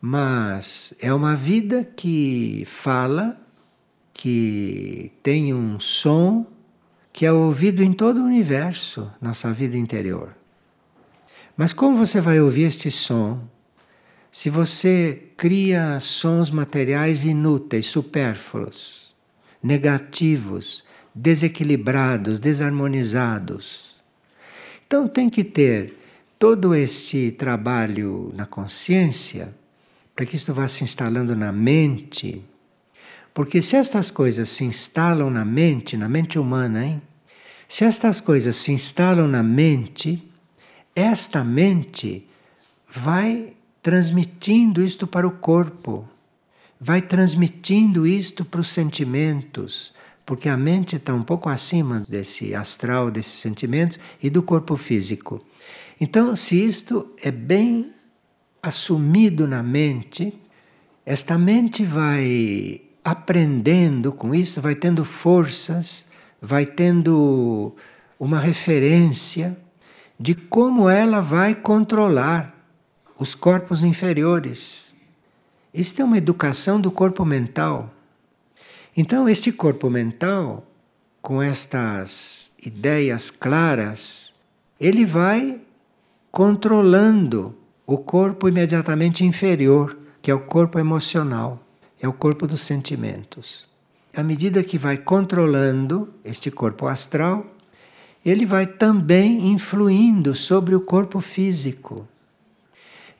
Mas 0.00 0.92
é 0.98 1.14
uma 1.14 1.36
vida 1.36 1.84
que 1.84 2.64
fala, 2.66 3.40
que 4.12 5.12
tem 5.22 5.54
um 5.54 5.78
som 5.78 6.44
que 7.16 7.24
é 7.24 7.32
ouvido 7.32 7.82
em 7.82 7.94
todo 7.94 8.20
o 8.20 8.24
universo, 8.26 9.10
nossa 9.22 9.50
vida 9.50 9.74
interior. 9.78 10.36
Mas 11.56 11.72
como 11.72 11.96
você 11.96 12.20
vai 12.20 12.38
ouvir 12.42 12.64
este 12.64 12.90
som 12.90 13.40
se 14.30 14.50
você 14.50 15.30
cria 15.34 15.98
sons 15.98 16.50
materiais 16.50 17.24
inúteis, 17.24 17.86
supérfluos, 17.86 19.16
negativos, 19.62 20.84
desequilibrados, 21.14 22.38
desarmonizados? 22.38 23.96
Então 24.86 25.08
tem 25.08 25.30
que 25.30 25.42
ter 25.42 25.98
todo 26.38 26.74
este 26.74 27.30
trabalho 27.30 28.30
na 28.36 28.44
consciência 28.44 29.54
para 30.14 30.26
que 30.26 30.36
isto 30.36 30.52
vá 30.52 30.68
se 30.68 30.84
instalando 30.84 31.34
na 31.34 31.50
mente. 31.50 32.44
Porque 33.32 33.62
se 33.62 33.74
estas 33.76 34.10
coisas 34.10 34.50
se 34.50 34.64
instalam 34.64 35.30
na 35.30 35.46
mente, 35.46 35.96
na 35.96 36.10
mente 36.10 36.38
humana, 36.38 36.84
hein? 36.84 37.02
Se 37.68 37.84
estas 37.84 38.20
coisas 38.20 38.56
se 38.56 38.72
instalam 38.72 39.26
na 39.26 39.42
mente, 39.42 40.22
esta 40.94 41.42
mente 41.42 42.26
vai 42.88 43.54
transmitindo 43.82 44.82
isto 44.82 45.06
para 45.06 45.26
o 45.26 45.32
corpo, 45.32 46.08
vai 46.80 47.02
transmitindo 47.02 48.06
isto 48.06 48.44
para 48.44 48.60
os 48.60 48.70
sentimentos, 48.70 49.92
porque 50.24 50.48
a 50.48 50.56
mente 50.56 50.96
está 50.96 51.14
um 51.14 51.22
pouco 51.22 51.48
acima 51.48 52.04
desse 52.08 52.54
astral, 52.54 53.10
desses 53.10 53.38
sentimentos 53.38 53.98
e 54.22 54.30
do 54.30 54.42
corpo 54.42 54.76
físico. 54.76 55.44
Então, 56.00 56.34
se 56.36 56.56
isto 56.62 57.12
é 57.22 57.30
bem 57.30 57.92
assumido 58.62 59.46
na 59.46 59.62
mente, 59.62 60.38
esta 61.04 61.38
mente 61.38 61.84
vai 61.84 62.80
aprendendo 63.04 64.12
com 64.12 64.34
isso, 64.34 64.60
vai 64.60 64.74
tendo 64.74 65.04
forças, 65.04 66.05
vai 66.40 66.66
tendo 66.66 67.74
uma 68.18 68.38
referência 68.38 69.56
de 70.18 70.34
como 70.34 70.88
ela 70.88 71.20
vai 71.20 71.54
controlar 71.54 72.54
os 73.18 73.34
corpos 73.34 73.82
inferiores. 73.82 74.94
Isto 75.72 76.02
é 76.02 76.04
uma 76.04 76.18
educação 76.18 76.80
do 76.80 76.90
corpo 76.90 77.24
mental. 77.24 77.90
Então, 78.96 79.28
este 79.28 79.52
corpo 79.52 79.90
mental, 79.90 80.66
com 81.20 81.42
estas 81.42 82.52
ideias 82.64 83.30
claras, 83.30 84.34
ele 84.80 85.04
vai 85.04 85.60
controlando 86.30 87.54
o 87.86 87.98
corpo 87.98 88.48
imediatamente 88.48 89.24
inferior, 89.24 89.96
que 90.20 90.30
é 90.30 90.34
o 90.34 90.40
corpo 90.40 90.78
emocional, 90.78 91.60
é 92.00 92.08
o 92.08 92.12
corpo 92.12 92.46
dos 92.46 92.62
sentimentos. 92.62 93.68
À 94.16 94.22
medida 94.22 94.62
que 94.62 94.78
vai 94.78 94.96
controlando 94.96 96.08
este 96.24 96.50
corpo 96.50 96.86
astral, 96.86 97.54
ele 98.24 98.46
vai 98.46 98.66
também 98.66 99.48
influindo 99.48 100.34
sobre 100.34 100.74
o 100.74 100.80
corpo 100.80 101.20
físico. 101.20 102.08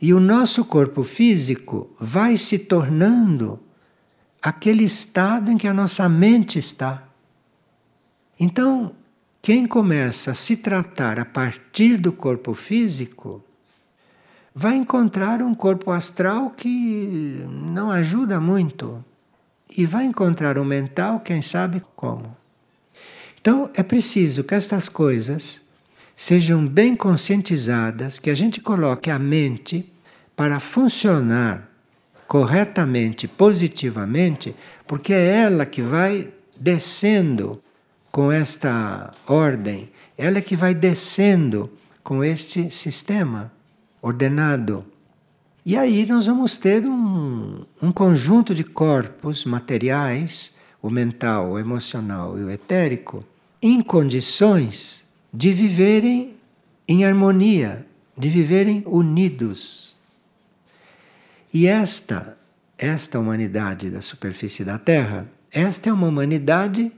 E 0.01 0.15
o 0.15 0.19
nosso 0.19 0.65
corpo 0.65 1.03
físico 1.03 1.95
vai 2.01 2.39
se 2.39 2.59
tornando 2.59 3.61
aquele 4.41 4.85
estado 4.85 5.51
em 5.51 5.59
que 5.59 5.69
a 5.69 5.75
nossa 5.75 6.09
mente 6.09 6.59
está. 6.59 7.07
Então, 8.41 8.93
quem 9.43 9.67
começa 9.67 10.31
a 10.31 10.35
se 10.35 10.57
tratar 10.57 11.19
a 11.19 11.27
partir 11.27 11.99
do 11.99 12.11
corpo 12.11 12.55
físico 12.55 13.45
vai 14.55 14.77
encontrar 14.77 15.43
um 15.43 15.55
corpo 15.55 15.91
astral 15.91 16.55
que 16.57 17.45
não 17.51 17.91
ajuda 17.91 18.41
muito 18.41 19.05
e 19.75 19.87
vai 19.87 20.05
encontrar 20.05 20.59
um 20.59 20.65
mental, 20.65 21.21
quem 21.21 21.41
sabe 21.43 21.83
como. 21.95 22.37
Então, 23.41 23.71
é 23.75 23.83
preciso 23.83 24.43
que 24.45 24.55
estas 24.55 24.89
coisas 24.89 25.63
sejam 26.15 26.67
bem 26.67 26.97
conscientizadas, 26.97 28.19
que 28.19 28.31
a 28.31 28.35
gente 28.35 28.61
coloque 28.61 29.11
a 29.11 29.19
mente 29.19 29.93
para 30.35 30.59
funcionar 30.59 31.71
corretamente, 32.27 33.29
positivamente, 33.29 34.55
porque 34.87 35.13
é 35.13 35.43
ela 35.43 35.65
que 35.65 35.83
vai 35.83 36.33
descendo 36.59 37.61
com 38.11 38.33
esta 38.33 39.13
ordem, 39.27 39.91
ela 40.17 40.39
é 40.39 40.41
que 40.41 40.57
vai 40.57 40.75
descendo 40.75 41.71
com 42.03 42.25
este 42.25 42.71
sistema 42.71 43.53
ordenado. 44.01 44.85
E 45.69 45.77
aí 45.77 46.07
nós 46.07 46.27
vamos 46.27 46.57
ter 46.57 46.87
um, 46.87 47.65
um 47.83 47.91
conjunto 47.91 48.55
de 48.55 48.63
corpos 48.63 49.45
materiais, 49.45 50.57
o 50.81 50.89
mental, 50.89 51.51
o 51.51 51.59
emocional 51.59 52.39
e 52.39 52.45
o 52.45 52.49
etérico, 52.49 53.25
em 53.61 53.81
condições 53.81 55.05
de 55.35 55.53
viverem 55.53 56.37
em 56.87 57.05
harmonia, 57.05 57.85
de 58.17 58.29
viverem 58.29 58.85
unidos. 58.87 59.97
E 61.53 61.67
esta, 61.67 62.39
esta 62.79 63.19
humanidade 63.19 63.91
da 63.91 64.01
superfície 64.01 64.65
da 64.65 64.79
Terra, 64.79 65.27
esta 65.51 65.91
é 65.91 65.93
uma 65.93 66.07
humanidade 66.07 66.93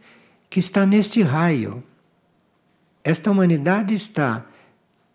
que 0.50 0.58
está 0.58 0.84
neste 0.84 1.22
raio. 1.22 1.82
Esta 3.02 3.30
humanidade 3.30 3.94
está 3.94 4.44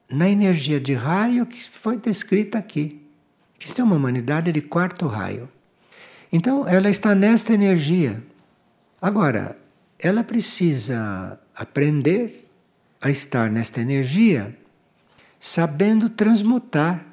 na 0.10 0.28
energia 0.28 0.80
de 0.80 0.96
raio 0.96 1.46
que 1.46 1.70
foi 1.70 1.98
descrita 1.98 2.58
aqui. 2.58 3.03
Isto 3.66 3.82
é 3.82 3.84
uma 3.84 3.96
humanidade 3.96 4.52
de 4.52 4.62
quarto 4.62 5.08
raio. 5.08 5.50
Então, 6.32 6.68
ela 6.68 6.90
está 6.90 7.16
nesta 7.16 7.54
energia. 7.54 8.22
Agora, 9.02 9.58
ela 10.00 10.24
precisa 10.24 11.40
aprender 11.56 12.50
a 13.02 13.10
estar 13.10 13.50
nesta 13.50 13.82
energia, 13.82 14.58
sabendo 15.40 16.10
transmutar 16.10 17.06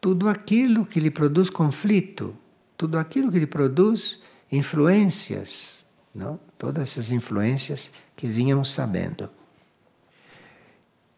tudo 0.00 0.28
aquilo 0.28 0.86
que 0.86 1.00
lhe 1.00 1.10
produz 1.10 1.50
conflito, 1.50 2.36
tudo 2.76 2.98
aquilo 2.98 3.30
que 3.32 3.38
lhe 3.38 3.46
produz 3.46 4.22
influências, 4.52 5.86
não? 6.14 6.38
Todas 6.58 6.90
essas 6.90 7.10
influências 7.10 7.90
que 8.14 8.26
vínhamos 8.26 8.70
sabendo. 8.70 9.28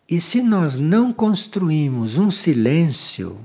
E 0.08 0.20
se 0.20 0.42
nós 0.42 0.76
não 0.76 1.12
construímos 1.12 2.16
um 2.16 2.30
silêncio 2.30 3.38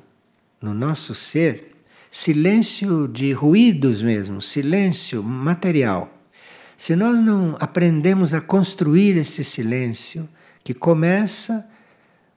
no 0.63 0.73
nosso 0.73 1.13
ser, 1.13 1.75
silêncio 2.09 3.07
de 3.07 3.33
ruídos 3.33 4.01
mesmo, 4.01 4.41
silêncio 4.41 5.21
material, 5.21 6.09
se 6.77 6.95
nós 6.95 7.21
não 7.21 7.55
aprendemos 7.59 8.33
a 8.33 8.41
construir 8.41 9.17
esse 9.17 9.43
silêncio, 9.43 10.27
que 10.63 10.73
começa 10.73 11.69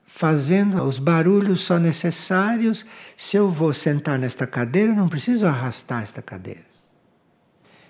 fazendo 0.05 0.81
os 0.83 0.99
barulhos 0.99 1.61
só 1.61 1.77
necessários, 1.77 2.85
se 3.15 3.37
eu 3.37 3.49
vou 3.49 3.73
sentar 3.73 4.19
nesta 4.19 4.45
cadeira, 4.45 4.91
eu 4.91 4.95
não 4.95 5.07
preciso 5.07 5.45
arrastar 5.45 6.03
esta 6.03 6.21
cadeira. 6.21 6.65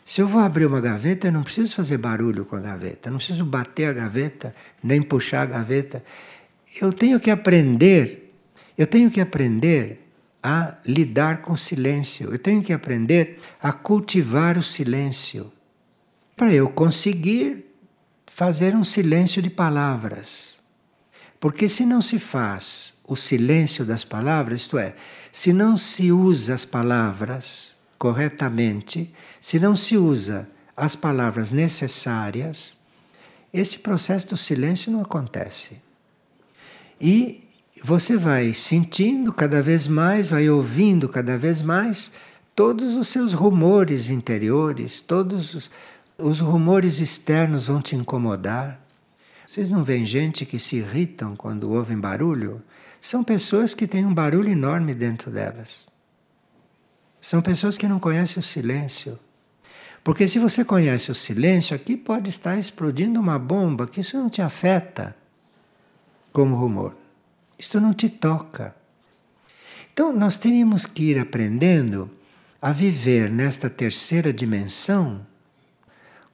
Se 0.05 0.21
eu 0.21 0.27
vou 0.27 0.41
abrir 0.41 0.65
uma 0.65 0.79
gaveta, 0.79 1.27
eu 1.27 1.31
não 1.31 1.43
preciso 1.43 1.75
fazer 1.75 1.97
barulho 1.97 2.45
com 2.45 2.55
a 2.55 2.59
gaveta, 2.59 3.09
não 3.09 3.17
preciso 3.17 3.43
bater 3.43 3.89
a 3.89 3.93
gaveta, 3.93 4.55
nem 4.81 5.01
puxar 5.01 5.41
a 5.41 5.45
gaveta. 5.45 6.03
Eu 6.79 6.93
tenho 6.93 7.19
que 7.19 7.29
aprender, 7.29 8.33
eu 8.77 8.87
tenho 8.87 9.11
que 9.11 9.19
aprender 9.19 10.06
a 10.47 10.77
lidar 10.85 11.41
com 11.41 11.51
o 11.51 11.57
silêncio, 11.57 12.31
eu 12.31 12.39
tenho 12.39 12.63
que 12.63 12.71
aprender 12.71 13.37
a 13.61 13.73
cultivar 13.73 14.57
o 14.57 14.63
silêncio, 14.63 15.51
para 16.37 16.53
eu 16.53 16.69
conseguir 16.69 17.65
fazer 18.25 18.73
um 18.73 18.83
silêncio 18.85 19.41
de 19.41 19.49
palavras. 19.49 20.61
Porque 21.37 21.67
se 21.67 21.85
não 21.85 22.01
se 22.01 22.17
faz 22.17 22.93
o 23.05 23.13
silêncio 23.13 23.83
das 23.83 24.05
palavras, 24.05 24.61
isto 24.61 24.77
é, 24.77 24.95
se 25.33 25.51
não 25.51 25.75
se 25.75 26.13
usa 26.13 26.53
as 26.53 26.63
palavras 26.63 27.77
corretamente, 27.97 29.13
se 29.41 29.59
não 29.59 29.75
se 29.75 29.97
usa 29.97 30.49
as 30.77 30.95
palavras 30.95 31.51
necessárias, 31.51 32.77
este 33.53 33.79
processo 33.79 34.27
do 34.27 34.37
silêncio 34.37 34.93
não 34.93 35.01
acontece. 35.01 35.81
E 37.01 37.46
você 37.83 38.17
vai 38.17 38.53
sentindo 38.53 39.31
cada 39.33 39.61
vez 39.61 39.87
mais, 39.87 40.29
vai 40.29 40.49
ouvindo 40.49 41.07
cada 41.07 41.37
vez 41.37 41.61
mais 41.61 42.11
todos 42.55 42.95
os 42.95 43.07
seus 43.07 43.33
rumores 43.33 44.09
interiores, 44.09 44.99
todos 45.01 45.53
os, 45.53 45.71
os 46.17 46.39
rumores 46.39 46.99
externos 46.99 47.67
vão 47.67 47.81
te 47.81 47.95
incomodar. 47.95 48.79
Vocês 49.45 49.69
não 49.69 49.83
veem 49.83 50.05
gente 50.05 50.45
que 50.45 50.57
se 50.57 50.77
irritam 50.77 51.35
quando 51.35 51.71
ouvem 51.71 51.99
barulho? 51.99 52.61
São 52.99 53.23
pessoas 53.23 53.73
que 53.73 53.87
têm 53.87 54.05
um 54.05 54.13
barulho 54.13 54.49
enorme 54.49 54.93
dentro 54.93 55.29
delas. 55.31 55.87
São 57.21 57.41
pessoas 57.41 57.77
que 57.77 57.87
não 57.87 57.99
conhecem 57.99 58.39
o 58.39 58.43
silêncio. 58.43 59.19
Porque 60.03 60.27
se 60.27 60.39
você 60.39 60.65
conhece 60.65 61.11
o 61.11 61.15
silêncio, 61.15 61.75
aqui 61.75 61.95
pode 61.95 62.29
estar 62.29 62.57
explodindo 62.57 63.19
uma 63.19 63.37
bomba, 63.37 63.85
que 63.85 63.99
isso 63.99 64.17
não 64.17 64.29
te 64.29 64.41
afeta 64.41 65.15
como 66.31 66.55
rumor. 66.55 66.95
Isto 67.57 67.79
não 67.79 67.93
te 67.93 68.09
toca. 68.09 68.75
Então 69.91 70.13
nós 70.13 70.37
teríamos 70.37 70.85
que 70.85 71.11
ir 71.11 71.19
aprendendo 71.19 72.09
a 72.61 72.71
viver 72.71 73.31
nesta 73.31 73.69
terceira 73.69 74.31
dimensão 74.31 75.25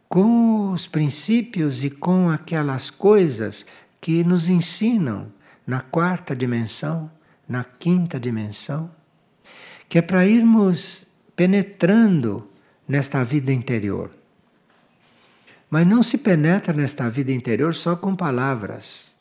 com 0.09 0.71
os 0.71 0.87
princípios 0.87 1.83
e 1.83 1.89
com 1.89 2.29
aquelas 2.29 2.89
coisas 2.89 3.65
que 3.99 4.23
nos 4.23 4.49
ensinam 4.49 5.31
na 5.65 5.79
quarta 5.79 6.35
dimensão, 6.35 7.09
na 7.47 7.63
quinta 7.63 8.19
dimensão 8.19 8.91
que 9.93 9.99
é 9.99 10.01
para 10.01 10.25
irmos 10.25 11.05
penetrando 11.35 12.49
nesta 12.87 13.23
vida 13.23 13.53
interior. 13.53 14.09
Mas 15.69 15.85
não 15.85 16.01
se 16.01 16.17
penetra 16.17 16.73
nesta 16.73 17.07
vida 17.11 17.31
interior 17.31 17.75
só 17.75 17.95
com 17.95 18.15
palavras, 18.15 19.12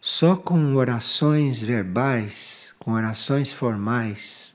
só 0.00 0.34
com 0.34 0.74
orações 0.74 1.60
verbais, 1.60 2.72
com 2.78 2.92
orações 2.92 3.52
formais. 3.52 4.54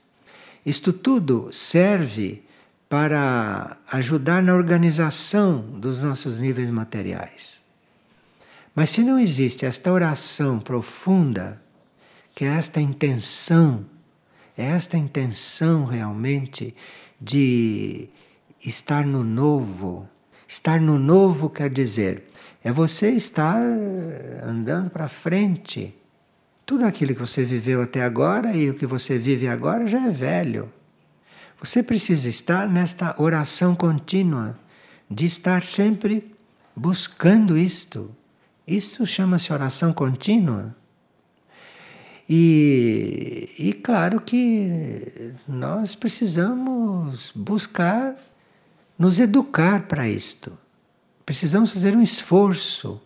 Isto 0.64 0.92
tudo 0.92 1.48
serve 1.52 2.42
para 2.88 3.76
ajudar 3.92 4.42
na 4.42 4.54
organização 4.54 5.60
dos 5.60 6.00
nossos 6.00 6.38
níveis 6.38 6.70
materiais. 6.70 7.62
Mas 8.74 8.90
se 8.90 9.02
não 9.02 9.18
existe 9.18 9.64
esta 9.64 9.92
oração 9.92 10.58
profunda, 10.58 11.62
que 12.34 12.44
é 12.44 12.48
esta 12.48 12.80
intenção 12.80 13.84
é 14.56 14.64
esta 14.64 14.96
intenção 14.96 15.84
realmente 15.84 16.74
de 17.20 18.08
estar 18.64 19.04
no 19.04 19.22
novo. 19.22 20.08
Estar 20.48 20.80
no 20.80 20.98
novo 20.98 21.50
quer 21.50 21.68
dizer, 21.68 22.24
é 22.66 22.72
você 22.72 23.10
estar 23.12 23.62
andando 24.42 24.90
para 24.90 25.06
frente. 25.06 25.94
Tudo 26.66 26.84
aquilo 26.84 27.14
que 27.14 27.20
você 27.20 27.44
viveu 27.44 27.80
até 27.80 28.02
agora 28.02 28.56
e 28.56 28.68
o 28.68 28.74
que 28.74 28.84
você 28.84 29.16
vive 29.16 29.46
agora 29.46 29.86
já 29.86 30.04
é 30.04 30.10
velho. 30.10 30.68
Você 31.60 31.80
precisa 31.80 32.28
estar 32.28 32.68
nesta 32.68 33.14
oração 33.22 33.76
contínua, 33.76 34.58
de 35.08 35.26
estar 35.26 35.62
sempre 35.62 36.34
buscando 36.74 37.56
isto. 37.56 38.10
Isto 38.66 39.06
chama-se 39.06 39.52
oração 39.52 39.92
contínua. 39.92 40.74
E, 42.28 43.48
e 43.60 43.72
claro 43.74 44.20
que 44.20 45.32
nós 45.46 45.94
precisamos 45.94 47.30
buscar 47.32 48.16
nos 48.98 49.20
educar 49.20 49.86
para 49.86 50.08
isto. 50.08 50.65
Precisamos 51.26 51.72
fazer 51.72 51.96
um 51.96 52.00
esforço, 52.00 53.00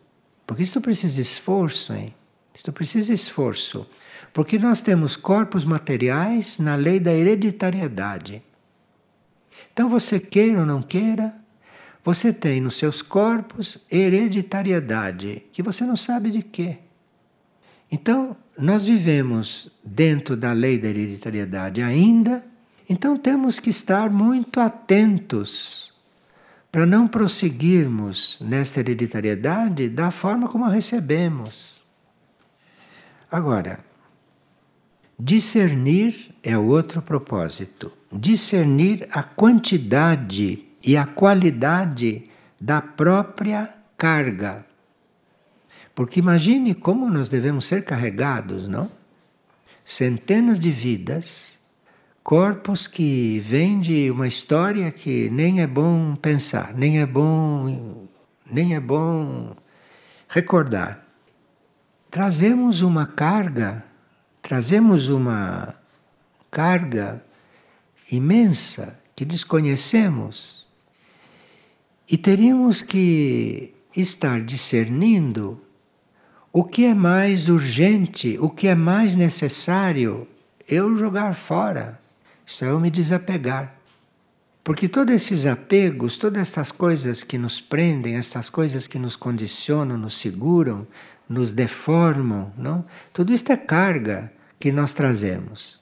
porque 0.46 0.62
isto 0.62 0.78
precisa 0.78 1.14
de 1.14 1.22
esforço, 1.22 1.94
hein? 1.94 2.14
Isto 2.54 2.70
precisa 2.70 3.06
de 3.06 3.14
esforço, 3.14 3.86
porque 4.30 4.58
nós 4.58 4.82
temos 4.82 5.16
corpos 5.16 5.64
materiais 5.64 6.58
na 6.58 6.74
lei 6.74 7.00
da 7.00 7.12
hereditariedade. 7.12 8.42
Então, 9.72 9.88
você 9.88 10.20
queira 10.20 10.60
ou 10.60 10.66
não 10.66 10.82
queira, 10.82 11.34
você 12.04 12.30
tem 12.30 12.60
nos 12.60 12.76
seus 12.76 13.00
corpos 13.00 13.78
hereditariedade, 13.90 15.44
que 15.50 15.62
você 15.62 15.86
não 15.86 15.96
sabe 15.96 16.30
de 16.30 16.42
quê. 16.42 16.78
Então, 17.90 18.36
nós 18.58 18.84
vivemos 18.84 19.72
dentro 19.82 20.36
da 20.36 20.52
lei 20.52 20.76
da 20.76 20.88
hereditariedade 20.88 21.80
ainda, 21.80 22.44
então 22.86 23.16
temos 23.16 23.58
que 23.58 23.70
estar 23.70 24.10
muito 24.10 24.60
atentos 24.60 25.89
para 26.70 26.86
não 26.86 27.08
prosseguirmos 27.08 28.38
nesta 28.40 28.80
hereditariedade 28.80 29.88
da 29.88 30.10
forma 30.10 30.48
como 30.48 30.64
a 30.64 30.68
recebemos. 30.68 31.82
Agora, 33.30 33.80
discernir 35.18 36.34
é 36.42 36.56
outro 36.56 37.02
propósito. 37.02 37.92
Discernir 38.12 39.08
a 39.12 39.22
quantidade 39.22 40.64
e 40.82 40.96
a 40.96 41.06
qualidade 41.06 42.30
da 42.60 42.80
própria 42.80 43.72
carga 43.96 44.64
porque 46.00 46.18
imagine 46.18 46.74
como 46.74 47.10
nós 47.10 47.28
devemos 47.28 47.66
ser 47.66 47.84
carregados, 47.84 48.66
não? 48.66 48.90
Centenas 49.84 50.58
de 50.58 50.70
vidas, 50.70 51.59
corpos 52.22 52.86
que 52.86 53.40
vêm 53.40 53.80
de 53.80 54.10
uma 54.10 54.28
história 54.28 54.90
que 54.92 55.30
nem 55.30 55.60
é 55.60 55.66
bom 55.66 56.14
pensar, 56.16 56.74
nem 56.74 57.00
é 57.00 57.06
bom 57.06 58.08
nem 58.50 58.74
é 58.74 58.80
bom 58.80 59.54
recordar. 60.28 61.06
Trazemos 62.10 62.82
uma 62.82 63.06
carga, 63.06 63.84
trazemos 64.42 65.08
uma 65.08 65.74
carga 66.50 67.24
imensa 68.10 68.98
que 69.14 69.24
desconhecemos 69.24 70.66
e 72.10 72.18
teríamos 72.18 72.82
que 72.82 73.72
estar 73.96 74.40
discernindo 74.40 75.60
o 76.52 76.64
que 76.64 76.84
é 76.84 76.94
mais 76.94 77.48
urgente, 77.48 78.36
o 78.40 78.50
que 78.50 78.66
é 78.66 78.74
mais 78.74 79.14
necessário 79.14 80.26
eu 80.66 80.96
jogar 80.96 81.34
fora. 81.34 82.00
Isto 82.50 82.64
é, 82.64 82.70
eu 82.70 82.80
me 82.80 82.90
desapegar. 82.90 83.76
Porque 84.64 84.88
todos 84.88 85.14
esses 85.14 85.46
apegos, 85.46 86.18
todas 86.18 86.42
estas 86.42 86.72
coisas 86.72 87.22
que 87.22 87.38
nos 87.38 87.60
prendem, 87.60 88.16
estas 88.16 88.50
coisas 88.50 88.88
que 88.88 88.98
nos 88.98 89.14
condicionam, 89.14 89.96
nos 89.96 90.18
seguram, 90.18 90.86
nos 91.28 91.52
deformam, 91.52 92.52
não? 92.58 92.84
Tudo 93.12 93.32
isto 93.32 93.52
é 93.52 93.56
carga 93.56 94.32
que 94.58 94.72
nós 94.72 94.92
trazemos. 94.92 95.80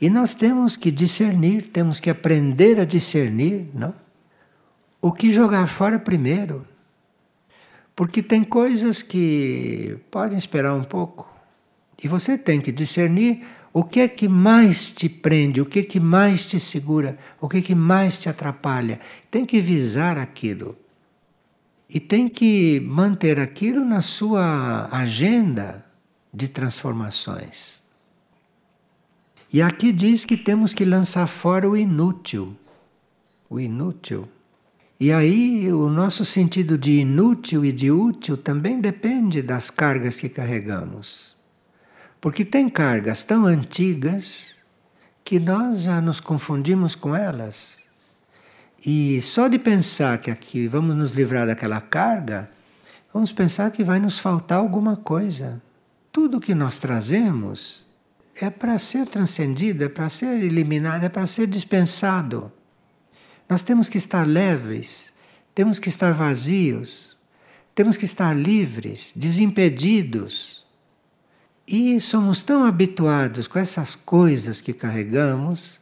E 0.00 0.08
nós 0.08 0.32
temos 0.32 0.76
que 0.76 0.92
discernir, 0.92 1.66
temos 1.66 1.98
que 1.98 2.08
aprender 2.08 2.78
a 2.78 2.84
discernir, 2.84 3.68
não? 3.74 3.92
O 5.02 5.10
que 5.10 5.32
jogar 5.32 5.66
fora 5.66 5.98
primeiro. 5.98 6.64
Porque 7.96 8.22
tem 8.22 8.44
coisas 8.44 9.02
que 9.02 9.98
podem 10.08 10.38
esperar 10.38 10.72
um 10.74 10.84
pouco. 10.84 11.28
E 12.02 12.06
você 12.06 12.38
tem 12.38 12.60
que 12.60 12.70
discernir 12.70 13.44
o 13.72 13.84
que 13.84 14.00
é 14.00 14.08
que 14.08 14.28
mais 14.28 14.90
te 14.90 15.08
prende, 15.08 15.60
o 15.60 15.66
que 15.66 15.80
é 15.80 15.82
que 15.82 16.00
mais 16.00 16.46
te 16.46 16.58
segura, 16.58 17.16
o 17.40 17.48
que 17.48 17.58
é 17.58 17.62
que 17.62 17.74
mais 17.74 18.18
te 18.18 18.28
atrapalha. 18.28 18.98
Tem 19.30 19.46
que 19.46 19.60
visar 19.60 20.18
aquilo. 20.18 20.76
E 21.88 22.00
tem 22.00 22.28
que 22.28 22.80
manter 22.80 23.38
aquilo 23.38 23.84
na 23.84 24.00
sua 24.00 24.88
agenda 24.90 25.84
de 26.32 26.48
transformações. 26.48 27.82
E 29.52 29.60
aqui 29.60 29.92
diz 29.92 30.24
que 30.24 30.36
temos 30.36 30.72
que 30.72 30.84
lançar 30.84 31.26
fora 31.26 31.68
o 31.68 31.76
inútil. 31.76 32.56
O 33.48 33.58
inútil. 33.58 34.28
E 34.98 35.10
aí 35.10 35.72
o 35.72 35.88
nosso 35.88 36.24
sentido 36.24 36.76
de 36.76 37.00
inútil 37.00 37.64
e 37.64 37.72
de 37.72 37.90
útil 37.90 38.36
também 38.36 38.80
depende 38.80 39.42
das 39.42 39.70
cargas 39.70 40.20
que 40.20 40.28
carregamos. 40.28 41.39
Porque 42.20 42.44
tem 42.44 42.68
cargas 42.68 43.24
tão 43.24 43.46
antigas 43.46 44.56
que 45.24 45.40
nós 45.40 45.82
já 45.82 46.00
nos 46.00 46.20
confundimos 46.20 46.94
com 46.94 47.16
elas. 47.16 47.86
E 48.84 49.22
só 49.22 49.48
de 49.48 49.58
pensar 49.58 50.18
que 50.18 50.30
aqui 50.30 50.66
vamos 50.66 50.94
nos 50.94 51.14
livrar 51.14 51.46
daquela 51.46 51.80
carga, 51.80 52.50
vamos 53.12 53.32
pensar 53.32 53.70
que 53.70 53.82
vai 53.82 53.98
nos 53.98 54.18
faltar 54.18 54.58
alguma 54.58 54.96
coisa. 54.96 55.62
Tudo 56.12 56.40
que 56.40 56.54
nós 56.54 56.78
trazemos 56.78 57.86
é 58.34 58.50
para 58.50 58.78
ser 58.78 59.06
transcendido, 59.06 59.84
é 59.84 59.88
para 59.88 60.08
ser 60.08 60.42
eliminado, 60.42 61.04
é 61.04 61.08
para 61.08 61.26
ser 61.26 61.46
dispensado. 61.46 62.52
Nós 63.48 63.62
temos 63.62 63.88
que 63.88 63.98
estar 63.98 64.26
leves, 64.26 65.12
temos 65.54 65.78
que 65.78 65.88
estar 65.88 66.12
vazios, 66.12 67.16
temos 67.74 67.96
que 67.96 68.04
estar 68.04 68.36
livres, 68.36 69.12
desimpedidos 69.16 70.59
e 71.70 72.00
somos 72.00 72.42
tão 72.42 72.64
habituados 72.64 73.46
com 73.46 73.58
essas 73.58 73.94
coisas 73.94 74.60
que 74.60 74.72
carregamos 74.72 75.80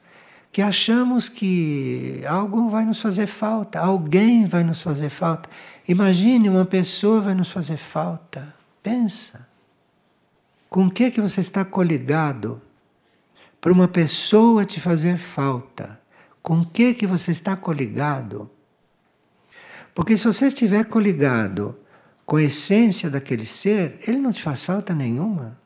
que 0.50 0.62
achamos 0.62 1.28
que 1.28 2.22
algo 2.26 2.68
vai 2.68 2.84
nos 2.84 3.00
fazer 3.00 3.26
falta, 3.26 3.78
alguém 3.78 4.46
vai 4.46 4.64
nos 4.64 4.82
fazer 4.82 5.08
falta. 5.08 5.48
Imagine 5.86 6.48
uma 6.48 6.64
pessoa 6.64 7.20
vai 7.20 7.34
nos 7.34 7.50
fazer 7.50 7.76
falta. 7.76 8.54
Pensa. 8.82 9.46
Com 10.68 10.86
o 10.86 10.90
que 10.90 11.10
que 11.10 11.20
você 11.20 11.40
está 11.40 11.64
coligado 11.64 12.60
para 13.60 13.72
uma 13.72 13.88
pessoa 13.88 14.64
te 14.64 14.80
fazer 14.80 15.16
falta? 15.16 16.00
Com 16.42 16.60
o 16.60 16.66
que 16.66 16.92
que 16.94 17.06
você 17.06 17.30
está 17.30 17.56
coligado? 17.56 18.50
Porque 19.94 20.16
se 20.16 20.24
você 20.24 20.46
estiver 20.46 20.84
coligado 20.84 21.76
com 22.26 22.36
a 22.36 22.42
essência 22.42 23.08
daquele 23.08 23.46
ser, 23.46 23.98
ele 24.06 24.18
não 24.18 24.32
te 24.32 24.42
faz 24.42 24.62
falta 24.62 24.94
nenhuma. 24.94 25.56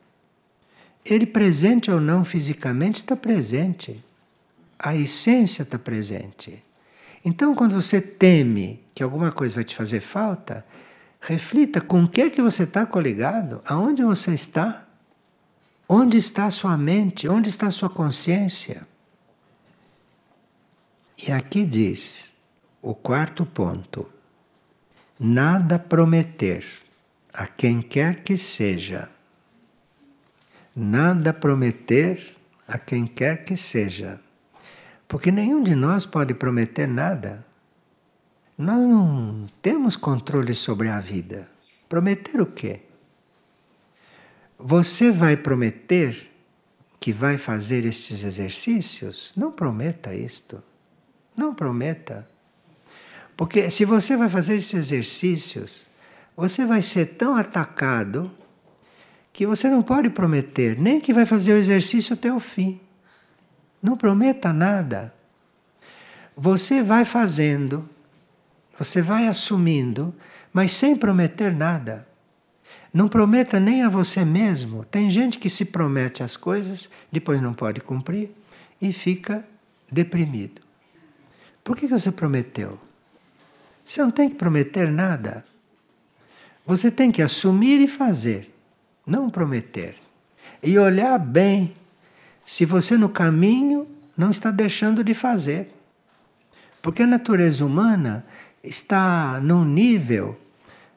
Ele, 1.05 1.25
presente 1.25 1.91
ou 1.91 1.99
não 1.99 2.23
fisicamente, 2.23 2.97
está 2.97 3.15
presente. 3.15 4.03
A 4.79 4.95
essência 4.95 5.63
está 5.63 5.77
presente. 5.77 6.63
Então, 7.25 7.55
quando 7.55 7.75
você 7.75 8.01
teme 8.01 8.83
que 8.93 9.03
alguma 9.03 9.31
coisa 9.31 9.55
vai 9.55 9.63
te 9.63 9.75
fazer 9.75 9.99
falta, 9.99 10.65
reflita 11.19 11.79
com 11.81 12.03
o 12.03 12.07
que 12.07 12.21
é 12.21 12.29
que 12.29 12.41
você 12.41 12.63
está 12.63 12.85
coligado, 12.85 13.61
aonde 13.65 14.03
você 14.03 14.33
está, 14.33 14.85
onde 15.87 16.17
está 16.17 16.45
a 16.45 16.51
sua 16.51 16.77
mente, 16.77 17.27
onde 17.27 17.49
está 17.49 17.67
a 17.67 17.71
sua 17.71 17.89
consciência. 17.89 18.85
E 21.25 21.31
aqui 21.31 21.65
diz 21.65 22.31
o 22.81 22.93
quarto 22.93 23.45
ponto: 23.45 24.09
nada 25.19 25.79
prometer 25.79 26.65
a 27.33 27.47
quem 27.47 27.81
quer 27.81 28.23
que 28.23 28.37
seja 28.37 29.09
nada 30.75 31.33
prometer 31.33 32.37
a 32.67 32.77
quem 32.77 33.05
quer 33.05 33.43
que 33.43 33.55
seja. 33.55 34.19
Porque 35.07 35.31
nenhum 35.31 35.61
de 35.61 35.75
nós 35.75 36.05
pode 36.05 36.33
prometer 36.33 36.87
nada. 36.87 37.45
Nós 38.57 38.79
não 38.79 39.49
temos 39.61 39.95
controle 39.95 40.53
sobre 40.55 40.89
a 40.89 40.99
vida. 40.99 41.49
Prometer 41.87 42.41
o 42.41 42.45
quê? 42.45 42.81
Você 44.57 45.11
vai 45.11 45.35
prometer 45.35 46.31
que 46.99 47.11
vai 47.11 47.37
fazer 47.37 47.85
esses 47.85 48.23
exercícios? 48.23 49.33
Não 49.35 49.51
prometa 49.51 50.15
isto. 50.15 50.63
Não 51.35 51.53
prometa. 51.53 52.27
Porque 53.35 53.69
se 53.69 53.83
você 53.83 54.15
vai 54.15 54.29
fazer 54.29 54.55
esses 54.55 54.73
exercícios, 54.73 55.87
você 56.35 56.65
vai 56.65 56.81
ser 56.81 57.17
tão 57.17 57.35
atacado 57.35 58.31
que 59.33 59.47
você 59.47 59.67
não 59.67 59.81
pode 59.81 60.11
prometer 60.11 60.79
nem 60.79 61.01
que 61.01 61.11
vai 61.11 61.25
fazer 61.25 61.53
o 61.53 61.57
exercício 61.57 62.13
até 62.13 62.31
o 62.31 62.39
fim. 62.39 62.79
Não 63.81 63.97
prometa 63.97 64.53
nada. 64.53 65.11
Você 66.37 66.83
vai 66.83 67.03
fazendo, 67.03 67.89
você 68.77 69.01
vai 69.01 69.27
assumindo, 69.27 70.13
mas 70.53 70.73
sem 70.73 70.95
prometer 70.95 71.51
nada. 71.51 72.07
Não 72.93 73.07
prometa 73.07 73.59
nem 73.59 73.81
a 73.81 73.89
você 73.89 74.23
mesmo. 74.23 74.85
Tem 74.85 75.09
gente 75.09 75.39
que 75.39 75.49
se 75.49 75.65
promete 75.65 76.21
as 76.21 76.37
coisas, 76.37 76.87
depois 77.11 77.41
não 77.41 77.55
pode 77.55 77.81
cumprir 77.81 78.29
e 78.79 78.93
fica 78.93 79.43
deprimido. 79.91 80.61
Por 81.63 81.75
que 81.75 81.87
você 81.87 82.11
prometeu? 82.11 82.79
Você 83.83 84.01
não 84.03 84.11
tem 84.11 84.29
que 84.29 84.35
prometer 84.35 84.91
nada. 84.91 85.43
Você 86.65 86.91
tem 86.91 87.09
que 87.11 87.21
assumir 87.21 87.81
e 87.81 87.87
fazer 87.87 88.52
não 89.05 89.29
prometer. 89.29 89.95
E 90.61 90.77
olhar 90.77 91.17
bem 91.19 91.75
se 92.45 92.65
você 92.65 92.97
no 92.97 93.09
caminho 93.09 93.87
não 94.17 94.29
está 94.29 94.51
deixando 94.51 95.03
de 95.03 95.13
fazer. 95.13 95.73
Porque 96.81 97.03
a 97.03 97.07
natureza 97.07 97.65
humana 97.65 98.25
está 98.63 99.39
num 99.41 99.65
nível 99.65 100.39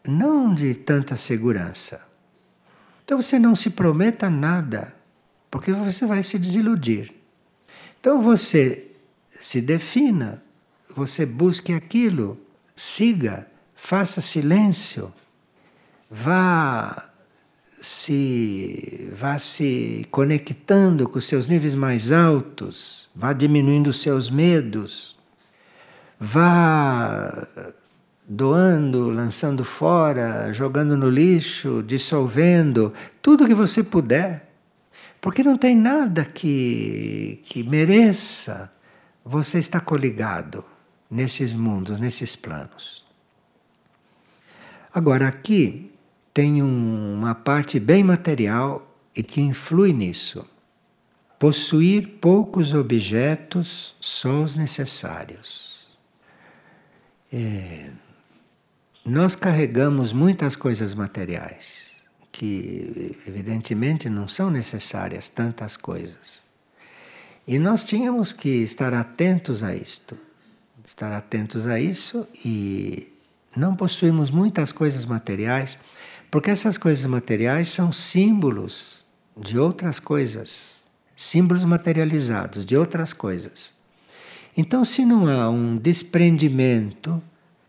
não 0.06 0.54
de 0.54 0.74
tanta 0.74 1.16
segurança. 1.16 2.06
Então 3.04 3.20
você 3.20 3.38
não 3.38 3.54
se 3.54 3.70
prometa 3.70 4.28
nada, 4.30 4.94
porque 5.50 5.72
você 5.72 6.06
vai 6.06 6.22
se 6.22 6.38
desiludir. 6.38 7.12
Então 8.00 8.20
você 8.20 8.90
se 9.30 9.60
defina, 9.60 10.42
você 10.94 11.26
busque 11.26 11.72
aquilo, 11.72 12.38
siga, 12.74 13.46
faça 13.74 14.20
silêncio, 14.20 15.12
vá 16.10 17.10
se 17.80 19.08
vá 19.12 19.38
se 19.38 20.06
conectando 20.10 21.08
com 21.08 21.20
seus 21.20 21.48
níveis 21.48 21.74
mais 21.74 22.10
altos, 22.10 23.08
vá 23.14 23.32
diminuindo 23.32 23.88
os 23.88 24.00
seus 24.00 24.30
medos, 24.30 25.16
vá 26.18 27.46
doando, 28.28 29.08
lançando 29.10 29.64
fora, 29.64 30.52
jogando 30.52 30.96
no 30.96 31.08
lixo, 31.08 31.82
dissolvendo, 31.82 32.92
tudo 33.22 33.46
que 33.46 33.54
você 33.54 33.82
puder. 33.82 34.50
Porque 35.20 35.42
não 35.42 35.56
tem 35.56 35.76
nada 35.76 36.24
que, 36.24 37.40
que 37.44 37.62
mereça 37.62 38.70
você 39.24 39.58
estar 39.58 39.80
coligado 39.80 40.64
nesses 41.10 41.54
mundos, 41.54 41.98
nesses 41.98 42.36
planos. 42.36 43.04
Agora, 44.92 45.28
aqui 45.28 45.92
tem 46.36 46.62
um, 46.62 47.14
uma 47.14 47.34
parte 47.34 47.80
bem 47.80 48.04
material 48.04 48.94
e 49.16 49.22
que 49.22 49.40
influi 49.40 49.94
nisso. 49.94 50.46
Possuir 51.38 52.18
poucos 52.20 52.74
objetos 52.74 53.96
só 53.98 54.42
os 54.42 54.54
necessários. 54.54 55.88
É, 57.32 57.88
nós 59.02 59.34
carregamos 59.34 60.12
muitas 60.12 60.56
coisas 60.56 60.92
materiais, 60.92 62.04
que 62.30 63.16
evidentemente 63.26 64.10
não 64.10 64.28
são 64.28 64.50
necessárias 64.50 65.30
tantas 65.30 65.78
coisas. 65.78 66.42
E 67.48 67.58
nós 67.58 67.82
tínhamos 67.82 68.34
que 68.34 68.62
estar 68.62 68.92
atentos 68.92 69.62
a 69.62 69.74
isto, 69.74 70.18
estar 70.84 71.14
atentos 71.14 71.66
a 71.66 71.80
isso 71.80 72.28
e 72.44 73.10
não 73.56 73.74
possuímos 73.74 74.30
muitas 74.30 74.70
coisas 74.70 75.06
materiais, 75.06 75.78
porque 76.30 76.50
essas 76.50 76.76
coisas 76.76 77.06
materiais 77.06 77.68
são 77.68 77.92
símbolos 77.92 79.04
de 79.36 79.58
outras 79.58 80.00
coisas, 80.00 80.82
símbolos 81.14 81.64
materializados 81.64 82.64
de 82.64 82.76
outras 82.76 83.12
coisas. 83.12 83.74
Então, 84.56 84.84
se 84.84 85.04
não 85.04 85.26
há 85.26 85.50
um 85.50 85.76
desprendimento 85.76 87.22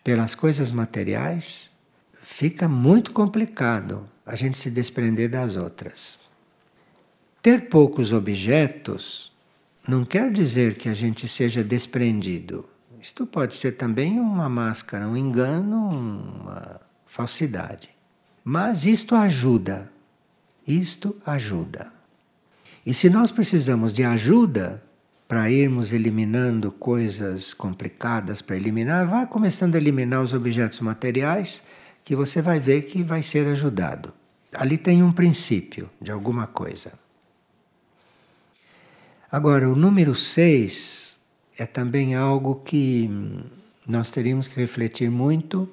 pelas 0.03 0.33
coisas 0.33 0.71
materiais, 0.71 1.73
fica 2.21 2.67
muito 2.67 3.11
complicado 3.11 4.07
a 4.25 4.35
gente 4.35 4.57
se 4.57 4.69
desprender 4.69 5.29
das 5.29 5.55
outras. 5.55 6.19
Ter 7.41 7.69
poucos 7.69 8.13
objetos 8.13 9.31
não 9.87 10.03
quer 10.03 10.31
dizer 10.31 10.75
que 10.75 10.89
a 10.89 10.93
gente 10.93 11.27
seja 11.27 11.63
desprendido. 11.63 12.67
Isto 13.01 13.25
pode 13.25 13.55
ser 13.55 13.73
também 13.73 14.19
uma 14.19 14.49
máscara, 14.49 15.07
um 15.07 15.15
engano, 15.15 15.89
uma 15.89 16.81
falsidade. 17.05 17.96
Mas 18.49 18.85
isto 18.85 19.13
ajuda. 19.13 19.91
Isto 20.65 21.13
ajuda. 21.25 21.91
E 22.85 22.93
se 22.93 23.09
nós 23.09 23.29
precisamos 23.29 23.93
de 23.93 24.05
ajuda 24.05 24.81
para 25.27 25.51
irmos 25.51 25.91
eliminando 25.91 26.71
coisas 26.71 27.53
complicadas 27.53 28.41
para 28.41 28.55
eliminar, 28.55 29.05
vá 29.05 29.25
começando 29.25 29.75
a 29.75 29.77
eliminar 29.77 30.21
os 30.23 30.33
objetos 30.33 30.79
materiais, 30.79 31.61
que 32.05 32.15
você 32.15 32.41
vai 32.41 32.57
ver 32.57 32.83
que 32.83 33.03
vai 33.03 33.21
ser 33.21 33.45
ajudado. 33.47 34.13
Ali 34.53 34.77
tem 34.77 35.03
um 35.03 35.11
princípio 35.11 35.89
de 36.01 36.09
alguma 36.09 36.47
coisa. 36.47 36.93
Agora, 39.29 39.69
o 39.69 39.75
número 39.75 40.15
6 40.15 41.19
é 41.57 41.65
também 41.65 42.15
algo 42.15 42.55
que 42.63 43.09
nós 43.85 44.09
teríamos 44.09 44.47
que 44.47 44.57
refletir 44.57 45.11
muito, 45.11 45.69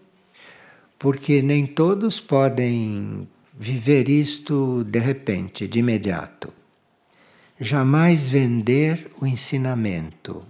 porque 0.99 1.43
nem 1.43 1.67
todos 1.67 2.21
podem 2.21 3.29
viver 3.53 4.09
isto 4.09 4.85
de 4.85 4.99
repente, 4.99 5.69
de 5.69 5.79
imediato. 5.79 6.53
Jamais 7.61 8.27
vender 8.27 9.11
o 9.21 9.27
ensinamento. 9.27 10.45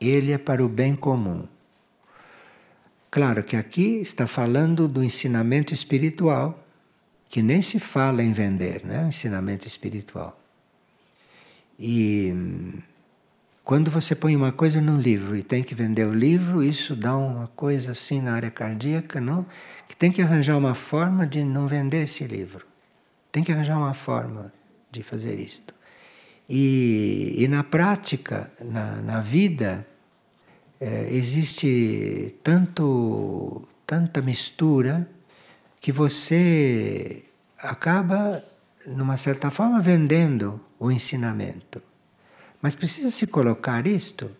Ele 0.00 0.32
é 0.32 0.38
para 0.38 0.64
o 0.64 0.68
bem 0.68 0.96
comum. 0.96 1.46
Claro 3.10 3.44
que 3.44 3.56
aqui 3.56 4.00
está 4.00 4.26
falando 4.26 4.88
do 4.88 5.04
ensinamento 5.04 5.74
espiritual, 5.74 6.66
que 7.28 7.42
nem 7.42 7.60
se 7.60 7.78
fala 7.78 8.22
em 8.22 8.32
vender, 8.32 8.84
né? 8.84 9.04
O 9.04 9.08
ensinamento 9.08 9.66
espiritual. 9.66 10.40
E 11.78 12.32
quando 13.72 13.90
você 13.90 14.14
põe 14.14 14.36
uma 14.36 14.52
coisa 14.52 14.82
num 14.82 14.98
livro 14.98 15.34
e 15.34 15.42
tem 15.42 15.62
que 15.62 15.74
vender 15.74 16.06
o 16.06 16.12
livro, 16.12 16.62
isso 16.62 16.94
dá 16.94 17.16
uma 17.16 17.46
coisa 17.46 17.92
assim 17.92 18.20
na 18.20 18.34
área 18.34 18.50
cardíaca, 18.50 19.18
não? 19.18 19.46
Que 19.88 19.96
tem 19.96 20.12
que 20.12 20.20
arranjar 20.20 20.58
uma 20.58 20.74
forma 20.74 21.26
de 21.26 21.42
não 21.42 21.66
vender 21.66 22.02
esse 22.02 22.24
livro. 22.24 22.66
Tem 23.32 23.42
que 23.42 23.50
arranjar 23.50 23.78
uma 23.78 23.94
forma 23.94 24.52
de 24.90 25.02
fazer 25.02 25.40
isto. 25.40 25.74
E, 26.46 27.34
e 27.38 27.48
na 27.48 27.64
prática, 27.64 28.52
na, 28.60 28.96
na 28.96 29.20
vida, 29.20 29.86
é, 30.78 31.08
existe 31.10 32.34
tanto, 32.42 33.66
tanta 33.86 34.20
mistura 34.20 35.08
que 35.80 35.90
você 35.90 37.24
acaba, 37.56 38.44
numa 38.86 39.16
certa 39.16 39.50
forma, 39.50 39.80
vendendo 39.80 40.60
o 40.78 40.90
ensinamento. 40.90 41.82
Mas 42.62 42.76
precisa 42.76 43.10
se 43.10 43.26
colocar 43.26 43.88
isto? 43.88 44.30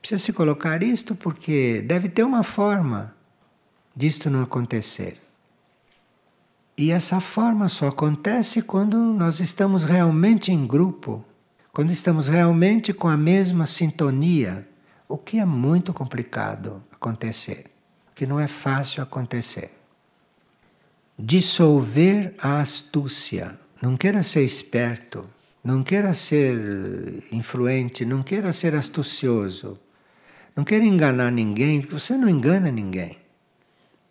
Precisa 0.00 0.20
se 0.20 0.32
colocar 0.32 0.82
isto 0.82 1.14
porque 1.14 1.80
deve 1.86 2.08
ter 2.08 2.24
uma 2.24 2.42
forma 2.42 3.14
disto 3.94 4.28
não 4.28 4.42
acontecer. 4.42 5.20
E 6.76 6.90
essa 6.90 7.20
forma 7.20 7.68
só 7.68 7.88
acontece 7.88 8.62
quando 8.62 8.98
nós 8.98 9.40
estamos 9.40 9.84
realmente 9.84 10.52
em 10.52 10.66
grupo, 10.66 11.24
quando 11.72 11.90
estamos 11.90 12.28
realmente 12.28 12.92
com 12.92 13.08
a 13.08 13.16
mesma 13.16 13.66
sintonia, 13.66 14.68
o 15.08 15.16
que 15.16 15.38
é 15.38 15.44
muito 15.44 15.92
complicado 15.92 16.82
acontecer, 16.92 17.66
que 18.14 18.26
não 18.26 18.38
é 18.38 18.46
fácil 18.46 19.02
acontecer. 19.02 19.72
Dissolver 21.18 22.34
a 22.40 22.60
astúcia. 22.60 23.58
Não 23.82 23.96
queira 23.96 24.22
ser 24.22 24.44
esperto, 24.44 25.28
não 25.62 25.82
queira 25.82 26.12
ser 26.14 27.24
influente, 27.32 28.04
não 28.04 28.22
queira 28.22 28.52
ser 28.52 28.74
astucioso, 28.74 29.78
não 30.56 30.64
queira 30.64 30.84
enganar 30.84 31.30
ninguém, 31.30 31.80
porque 31.80 31.98
você 31.98 32.16
não 32.16 32.28
engana 32.28 32.70
ninguém. 32.70 33.18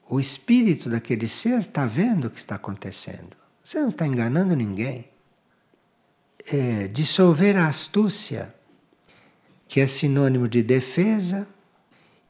O 0.09 0.19
espírito 0.19 0.89
daquele 0.89 1.27
ser 1.27 1.59
está 1.59 1.85
vendo 1.85 2.25
o 2.25 2.29
que 2.29 2.39
está 2.39 2.55
acontecendo. 2.55 3.35
Você 3.63 3.81
não 3.81 3.89
está 3.89 4.07
enganando 4.07 4.55
ninguém. 4.55 5.05
É, 6.49 6.87
dissolver 6.87 7.57
a 7.57 7.67
astúcia, 7.67 8.53
que 9.67 9.81
é 9.81 9.87
sinônimo 9.87 10.47
de 10.47 10.63
defesa, 10.63 11.45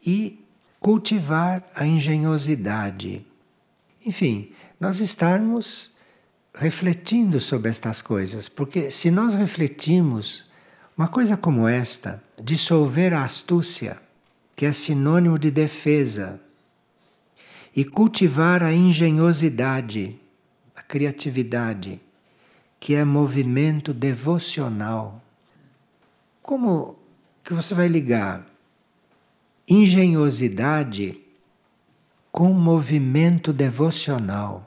e 0.03 0.43
cultivar 0.79 1.63
a 1.75 1.85
engenhosidade. 1.85 3.25
Enfim, 4.03 4.51
nós 4.79 4.99
estarmos 4.99 5.91
refletindo 6.59 7.39
sobre 7.39 7.69
estas 7.69 8.01
coisas, 8.01 8.49
porque 8.49 8.89
se 8.89 9.11
nós 9.11 9.35
refletimos 9.35 10.45
uma 10.97 11.07
coisa 11.07 11.37
como 11.37 11.67
esta, 11.67 12.21
dissolver 12.41 13.13
a 13.13 13.23
astúcia, 13.23 13.97
que 14.55 14.65
é 14.65 14.71
sinônimo 14.71 15.37
de 15.37 15.51
defesa, 15.51 16.41
e 17.75 17.85
cultivar 17.85 18.63
a 18.63 18.73
engenhosidade, 18.73 20.19
a 20.75 20.81
criatividade, 20.81 22.01
que 22.79 22.95
é 22.95 23.05
movimento 23.05 23.93
devocional. 23.93 25.21
Como 26.41 26.97
que 27.43 27.53
você 27.53 27.75
vai 27.75 27.87
ligar 27.87 28.47
engenhosidade 29.67 31.19
com 32.31 32.51
movimento 32.51 33.53
devocional? 33.53 34.66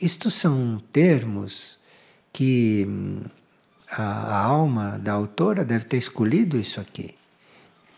Isto 0.00 0.30
são 0.30 0.82
termos 0.92 1.78
que 2.32 2.84
hum, 2.88 3.20
a, 3.90 4.02
a 4.02 4.42
alma 4.42 4.98
da 4.98 5.12
autora 5.12 5.64
deve 5.64 5.84
ter 5.84 5.98
escolhido 5.98 6.58
isso 6.58 6.80
aqui. 6.80 7.14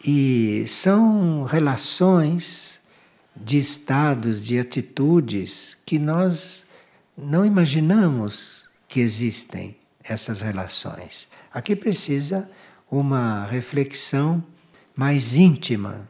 E 0.04 0.64
são 0.68 1.44
relações 1.44 2.80
de 3.34 3.58
estados, 3.58 4.42
de 4.42 4.58
atitudes 4.58 5.76
que 5.86 5.98
nós 5.98 6.66
não 7.16 7.44
imaginamos 7.44 8.68
que 8.88 9.00
existem 9.00 9.76
essas 10.04 10.42
relações. 10.42 11.28
Aqui 11.52 11.74
precisa 11.74 12.48
uma 12.90 13.46
reflexão 13.46 14.44
mais 14.94 15.34
íntima 15.34 16.08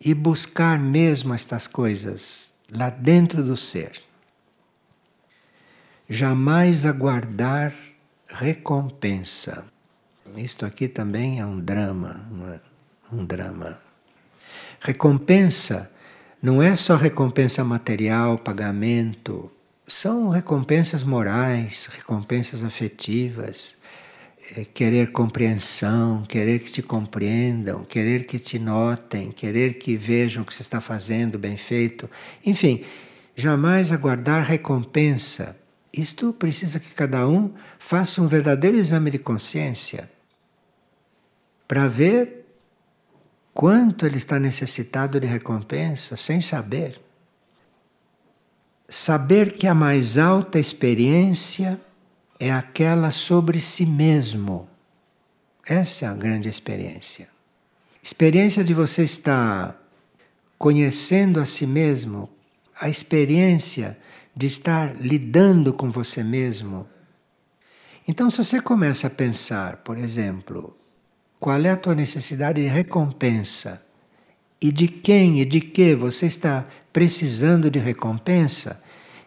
e 0.00 0.14
buscar 0.14 0.78
mesmo 0.78 1.34
estas 1.34 1.66
coisas 1.66 2.54
lá 2.70 2.90
dentro 2.90 3.42
do 3.42 3.56
ser 3.56 4.07
jamais 6.08 6.86
aguardar 6.86 7.74
recompensa. 8.28 9.64
Isto 10.36 10.64
aqui 10.64 10.88
também 10.88 11.40
é 11.40 11.44
um 11.44 11.60
drama, 11.60 12.28
é? 12.54 12.60
um 13.14 13.24
drama. 13.24 13.78
Recompensa 14.80 15.90
não 16.40 16.62
é 16.62 16.74
só 16.76 16.96
recompensa 16.96 17.64
material, 17.64 18.38
pagamento, 18.38 19.50
são 19.86 20.28
recompensas 20.28 21.02
morais, 21.02 21.86
recompensas 21.86 22.62
afetivas, 22.62 23.76
é, 24.56 24.64
querer 24.64 25.10
compreensão, 25.12 26.22
querer 26.22 26.60
que 26.60 26.70
te 26.70 26.82
compreendam, 26.82 27.84
querer 27.84 28.24
que 28.24 28.38
te 28.38 28.58
notem, 28.58 29.32
querer 29.32 29.74
que 29.74 29.96
vejam 29.96 30.42
o 30.42 30.46
que 30.46 30.54
você 30.54 30.62
está 30.62 30.80
fazendo 30.80 31.38
bem 31.38 31.56
feito. 31.56 32.08
Enfim, 32.46 32.84
jamais 33.34 33.90
aguardar 33.90 34.44
recompensa 34.44 35.56
isto 35.92 36.32
precisa 36.32 36.78
que 36.78 36.90
cada 36.90 37.26
um 37.26 37.52
faça 37.78 38.20
um 38.20 38.26
verdadeiro 38.26 38.76
exame 38.76 39.10
de 39.10 39.18
consciência 39.18 40.10
para 41.66 41.86
ver 41.86 42.46
quanto 43.52 44.06
ele 44.06 44.16
está 44.16 44.38
necessitado 44.38 45.18
de 45.20 45.26
recompensa 45.26 46.16
sem 46.16 46.40
saber. 46.40 47.00
Saber 48.88 49.52
que 49.52 49.66
a 49.66 49.74
mais 49.74 50.16
alta 50.16 50.58
experiência 50.58 51.78
é 52.40 52.50
aquela 52.50 53.10
sobre 53.10 53.60
si 53.60 53.84
mesmo. 53.84 54.68
Essa 55.66 56.06
é 56.06 56.08
a 56.08 56.14
grande 56.14 56.48
experiência. 56.48 57.28
Experiência 58.02 58.64
de 58.64 58.72
você 58.72 59.02
estar 59.02 59.76
conhecendo 60.56 61.38
a 61.40 61.44
si 61.44 61.66
mesmo, 61.66 62.30
a 62.80 62.88
experiência 62.88 63.98
de 64.38 64.46
estar 64.46 64.94
lidando 64.94 65.72
com 65.72 65.90
você 65.90 66.22
mesmo. 66.22 66.86
Então, 68.06 68.30
se 68.30 68.36
você 68.36 68.60
começa 68.60 69.08
a 69.08 69.10
pensar, 69.10 69.78
por 69.78 69.98
exemplo, 69.98 70.76
qual 71.40 71.60
é 71.60 71.70
a 71.70 71.76
tua 71.76 71.92
necessidade 71.92 72.62
de 72.62 72.68
recompensa 72.68 73.82
e 74.62 74.70
de 74.70 74.86
quem 74.86 75.40
e 75.40 75.44
de 75.44 75.60
que 75.60 75.92
você 75.92 76.26
está 76.26 76.64
precisando 76.92 77.68
de 77.68 77.80
recompensa, 77.80 78.80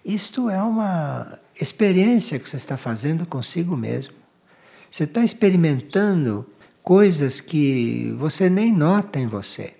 isto 0.06 0.50
é 0.50 0.64
uma 0.64 1.38
experiência 1.60 2.40
que 2.40 2.50
você 2.50 2.56
está 2.56 2.78
fazendo 2.78 3.26
consigo 3.26 3.76
mesmo. 3.76 4.14
Você 4.90 5.04
está 5.04 5.22
experimentando 5.22 6.48
coisas 6.82 7.42
que 7.42 8.16
você 8.18 8.50
nem 8.50 8.72
nota 8.72 9.20
em 9.20 9.28
você. 9.28 9.74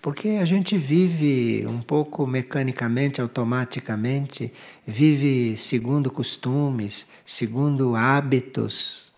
Porque 0.00 0.28
a 0.40 0.44
gente 0.44 0.78
vive 0.78 1.66
um 1.66 1.82
pouco 1.82 2.26
mecanicamente, 2.26 3.20
automaticamente, 3.20 4.52
vive 4.86 5.56
segundo 5.56 6.10
costumes, 6.10 7.06
segundo 7.24 7.94
hábitos, 7.94 9.12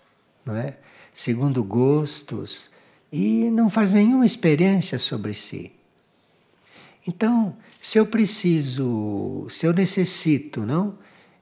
não 0.45 0.57
é? 0.57 0.77
segundo 1.13 1.63
gostos, 1.63 2.71
e 3.13 3.51
não 3.51 3.69
faz 3.69 3.93
nenhuma 3.93 4.25
experiência 4.25 4.99
sobre 4.99 5.35
si. 5.35 5.71
Então, 7.07 7.57
se 7.79 7.99
eu 7.99 8.07
preciso, 8.07 9.47
se 9.49 9.67
eu 9.67 9.73
necessito, 9.73 10.65
não? 10.65 10.97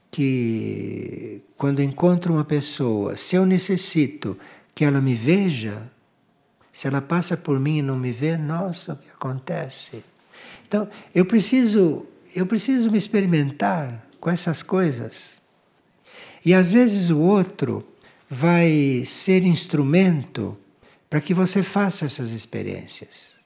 Que 0.09 1.41
quando 1.55 1.81
encontro 1.81 2.33
uma 2.33 2.43
pessoa, 2.43 3.15
se 3.15 3.35
eu 3.35 3.45
necessito 3.45 4.37
que 4.75 4.83
ela 4.83 4.99
me 4.99 5.13
veja, 5.13 5.89
se 6.71 6.87
ela 6.87 7.01
passa 7.01 7.35
por 7.35 7.59
mim 7.59 7.77
e 7.77 7.81
não 7.81 7.97
me 7.97 8.11
vê, 8.11 8.37
nossa, 8.37 8.93
o 8.93 8.97
que 8.97 9.09
acontece? 9.09 10.03
Então, 10.67 10.87
eu 11.13 11.25
preciso, 11.25 12.05
eu 12.33 12.45
preciso 12.45 12.89
me 12.89 12.97
experimentar 12.97 14.07
com 14.19 14.29
essas 14.29 14.63
coisas. 14.63 15.41
E 16.45 16.53
às 16.53 16.71
vezes 16.71 17.09
o 17.09 17.19
outro 17.19 17.85
vai 18.29 19.03
ser 19.05 19.43
instrumento 19.43 20.57
para 21.09 21.19
que 21.19 21.33
você 21.33 21.61
faça 21.61 22.05
essas 22.05 22.31
experiências. 22.31 23.41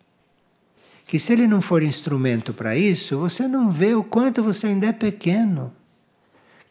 Que 1.08 1.18
se 1.18 1.34
ele 1.34 1.48
não 1.48 1.62
for 1.62 1.82
instrumento 1.82 2.54
para 2.54 2.78
isso, 2.78 3.18
você 3.18 3.48
não 3.48 3.72
vê 3.72 3.96
o 3.96 4.04
quanto 4.04 4.44
você 4.44 4.68
ainda 4.68 4.88
é 4.88 4.92
pequeno. 4.92 5.74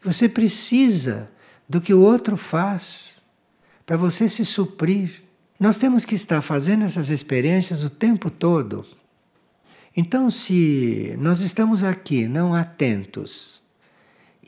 Você 0.01 0.29
precisa 0.29 1.29
do 1.67 1.81
que 1.81 1.93
o 1.93 1.99
outro 1.99 2.37
faz 2.37 3.21
para 3.85 3.97
você 3.97 4.29
se 4.29 4.45
suprir. 4.45 5.24
Nós 5.59 5.77
temos 5.77 6.03
que 6.03 6.15
estar 6.15 6.41
fazendo 6.41 6.83
essas 6.83 7.09
experiências 7.09 7.83
o 7.83 7.89
tempo 7.89 8.29
todo. 8.29 8.85
Então, 9.95 10.29
se 10.29 11.15
nós 11.17 11.39
estamos 11.39 11.83
aqui 11.83 12.27
não 12.27 12.53
atentos, 12.53 13.63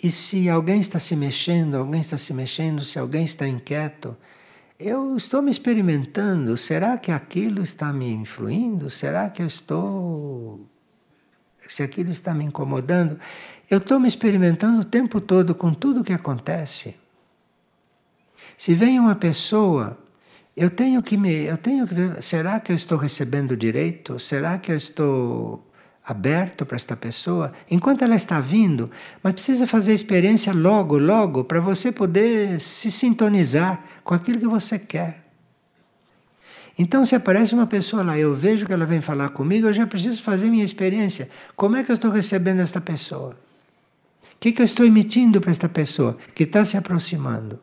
e 0.04 0.12
se 0.12 0.50
alguém 0.50 0.80
está 0.80 1.00
se 1.00 1.16
mexendo, 1.16 1.76
alguém 1.76 2.02
está 2.02 2.18
se 2.18 2.34
mexendo, 2.34 2.84
se 2.84 3.00
alguém 3.00 3.24
está 3.24 3.48
inquieto, 3.48 4.16
eu 4.80 5.18
estou 5.18 5.42
me 5.42 5.50
experimentando. 5.50 6.56
Será 6.56 6.98
que 6.98 7.12
aquilo 7.12 7.64
está 7.64 7.92
me 7.92 8.12
influindo? 8.12 8.90
Será 8.90 9.30
que 9.30 9.42
eu 9.42 9.48
estou. 9.48 10.68
Se 11.68 11.82
aquilo 11.82 12.12
está 12.12 12.34
me 12.34 12.46
incomodando? 12.46 13.20
Eu 13.70 13.80
estou 13.80 14.00
me 14.00 14.08
experimentando 14.08 14.82
o 14.82 14.86
tempo 14.86 15.20
todo 15.20 15.56
com 15.56 15.74
tudo 15.74 16.02
o 16.02 16.04
que 16.04 16.14
acontece. 16.14 16.96
Se 18.56 18.76
vem 18.76 19.00
uma 19.00 19.16
pessoa 19.16 19.98
eu 20.58 20.72
tenho 20.72 21.04
que 21.04 21.16
me, 21.16 21.44
eu 21.44 21.56
tenho 21.56 21.86
que 21.88 22.20
será 22.20 22.60
que 22.60 22.72
eu 22.72 22.76
estou 22.76 22.98
recebendo 22.98 23.56
direito? 23.56 24.18
Será 24.18 24.58
que 24.58 24.72
eu 24.72 24.76
estou 24.76 25.64
aberto 26.04 26.66
para 26.66 26.76
esta 26.76 26.98
pessoa 26.98 27.54
enquanto 27.70 28.02
ela 28.02 28.16
está 28.16 28.40
vindo? 28.40 28.90
Mas 29.22 29.34
precisa 29.34 29.68
fazer 29.68 29.94
experiência 29.94 30.52
logo, 30.52 30.98
logo, 30.98 31.44
para 31.44 31.60
você 31.60 31.92
poder 31.92 32.60
se 32.60 32.90
sintonizar 32.90 33.84
com 34.04 34.16
aquilo 34.16 34.40
que 34.40 34.48
você 34.48 34.80
quer. 34.80 35.28
Então, 36.76 37.06
se 37.06 37.16
aparece 37.16 37.54
uma 37.54 37.68
pessoa 37.68 38.02
lá, 38.02 38.18
eu 38.18 38.34
vejo 38.34 38.66
que 38.66 38.74
ela 38.74 38.86
vem 38.86 39.02
falar 39.02 39.30
comigo, 39.30 39.68
eu 39.68 39.74
já 39.74 39.86
preciso 39.86 40.24
fazer 40.24 40.50
minha 40.50 40.66
experiência. 40.66 41.30
Como 41.56 41.76
é 41.76 41.84
que 41.84 41.92
eu 41.92 41.96
estou 41.96 42.10
recebendo 42.10 42.62
esta 42.62 42.82
pessoa? 42.82 43.38
O 44.24 44.40
que, 44.40 44.52
que 44.52 44.62
eu 44.62 44.66
estou 44.66 44.86
emitindo 44.86 45.40
para 45.40 45.52
esta 45.52 45.70
pessoa 45.70 46.18
que 46.34 46.44
está 46.44 46.66
se 46.66 46.78
aproximando? 46.78 47.60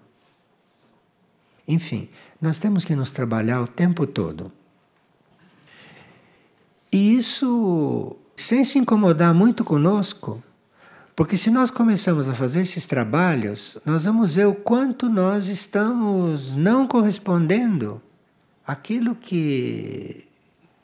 Enfim, 1.66 2.08
nós 2.44 2.58
temos 2.58 2.84
que 2.84 2.94
nos 2.94 3.10
trabalhar 3.10 3.62
o 3.62 3.66
tempo 3.66 4.06
todo. 4.06 4.52
E 6.92 7.16
isso 7.16 8.16
sem 8.36 8.62
se 8.62 8.78
incomodar 8.78 9.32
muito 9.32 9.64
conosco, 9.64 10.42
porque 11.16 11.38
se 11.38 11.50
nós 11.50 11.70
começamos 11.70 12.28
a 12.28 12.34
fazer 12.34 12.60
esses 12.60 12.84
trabalhos, 12.84 13.78
nós 13.86 14.04
vamos 14.04 14.34
ver 14.34 14.46
o 14.46 14.54
quanto 14.54 15.08
nós 15.08 15.48
estamos 15.48 16.54
não 16.54 16.86
correspondendo 16.86 18.02
àquilo 18.66 19.14
que, 19.14 20.26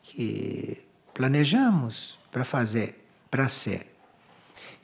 que 0.03 0.79
planejamos 1.13 2.19
para 2.31 2.43
fazer, 2.43 3.05
para 3.31 3.49
ser. 3.49 3.87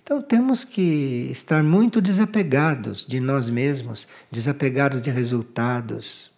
Então 0.03 0.21
temos 0.21 0.63
que 0.63 1.29
estar 1.31 1.63
muito 1.65 2.03
desapegados 2.03 3.07
de 3.07 3.19
nós 3.19 3.49
mesmos, 3.49 4.07
desapegados 4.31 5.01
de 5.01 5.11
resultados, 5.11 6.36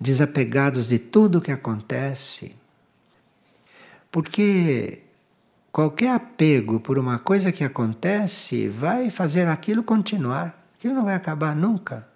desapegados 0.00 0.88
de 0.88 0.98
tudo 0.98 1.38
o 1.38 1.40
que 1.40 1.52
acontece. 1.52 2.56
Porque 4.10 5.02
qualquer 5.70 6.10
apego 6.10 6.80
por 6.80 6.98
uma 6.98 7.18
coisa 7.18 7.52
que 7.52 7.62
acontece 7.62 8.68
vai 8.68 9.10
fazer 9.10 9.46
aquilo 9.46 9.82
continuar. 9.82 10.66
Aquilo 10.78 10.94
não 10.94 11.04
vai 11.04 11.14
acabar 11.14 11.54
nunca. 11.54 12.08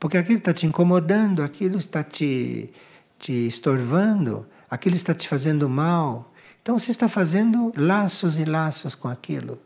Porque 0.00 0.16
aquilo 0.16 0.38
está 0.38 0.52
te 0.52 0.66
incomodando, 0.66 1.42
aquilo 1.42 1.76
está 1.76 2.02
te, 2.02 2.72
te 3.18 3.46
estorvando, 3.46 4.46
aquilo 4.68 4.96
está 4.96 5.14
te 5.14 5.28
fazendo 5.28 5.68
mal. 5.68 6.32
Então 6.62 6.78
você 6.78 6.90
está 6.90 7.06
fazendo 7.06 7.72
laços 7.76 8.38
e 8.38 8.44
laços 8.44 8.94
com 8.94 9.08
aquilo. 9.08 9.60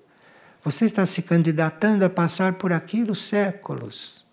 Você 0.65 0.85
está 0.85 1.07
se 1.07 1.23
candidatando 1.23 2.05
a 2.05 2.11
passar 2.11 2.55
por 2.55 2.73
aquilo 2.73 3.15
séculos, 3.15 4.27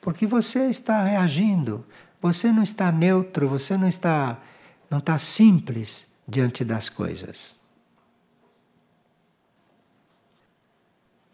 porque 0.00 0.26
você 0.26 0.66
está 0.66 1.02
reagindo, 1.04 1.86
você 2.20 2.52
não 2.52 2.62
está 2.62 2.92
neutro, 2.92 3.48
você 3.48 3.76
não 3.76 3.88
está, 3.88 4.40
não 4.90 4.98
está 4.98 5.18
simples 5.18 6.08
diante 6.26 6.64
das 6.64 6.88
coisas. 6.88 7.56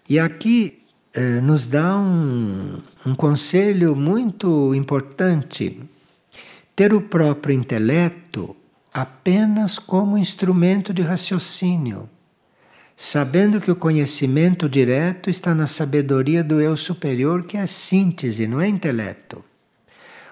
E 0.08 0.18
aqui 0.18 0.84
eh, 1.12 1.40
nos 1.40 1.66
dá 1.66 1.96
um, 1.98 2.80
um 3.04 3.14
conselho 3.14 3.96
muito 3.96 4.74
importante: 4.74 5.82
ter 6.74 6.94
o 6.94 7.00
próprio 7.00 7.54
intelecto 7.54 8.56
apenas 8.94 9.78
como 9.78 10.16
instrumento 10.16 10.94
de 10.94 11.02
raciocínio 11.02 12.08
sabendo 12.96 13.60
que 13.60 13.70
o 13.70 13.76
conhecimento 13.76 14.68
direto 14.68 15.28
está 15.28 15.54
na 15.54 15.66
sabedoria 15.66 16.42
do 16.42 16.60
eu 16.60 16.76
superior, 16.76 17.44
que 17.44 17.58
é 17.58 17.66
síntese, 17.66 18.46
não 18.46 18.60
é 18.60 18.66
intelecto. 18.66 19.44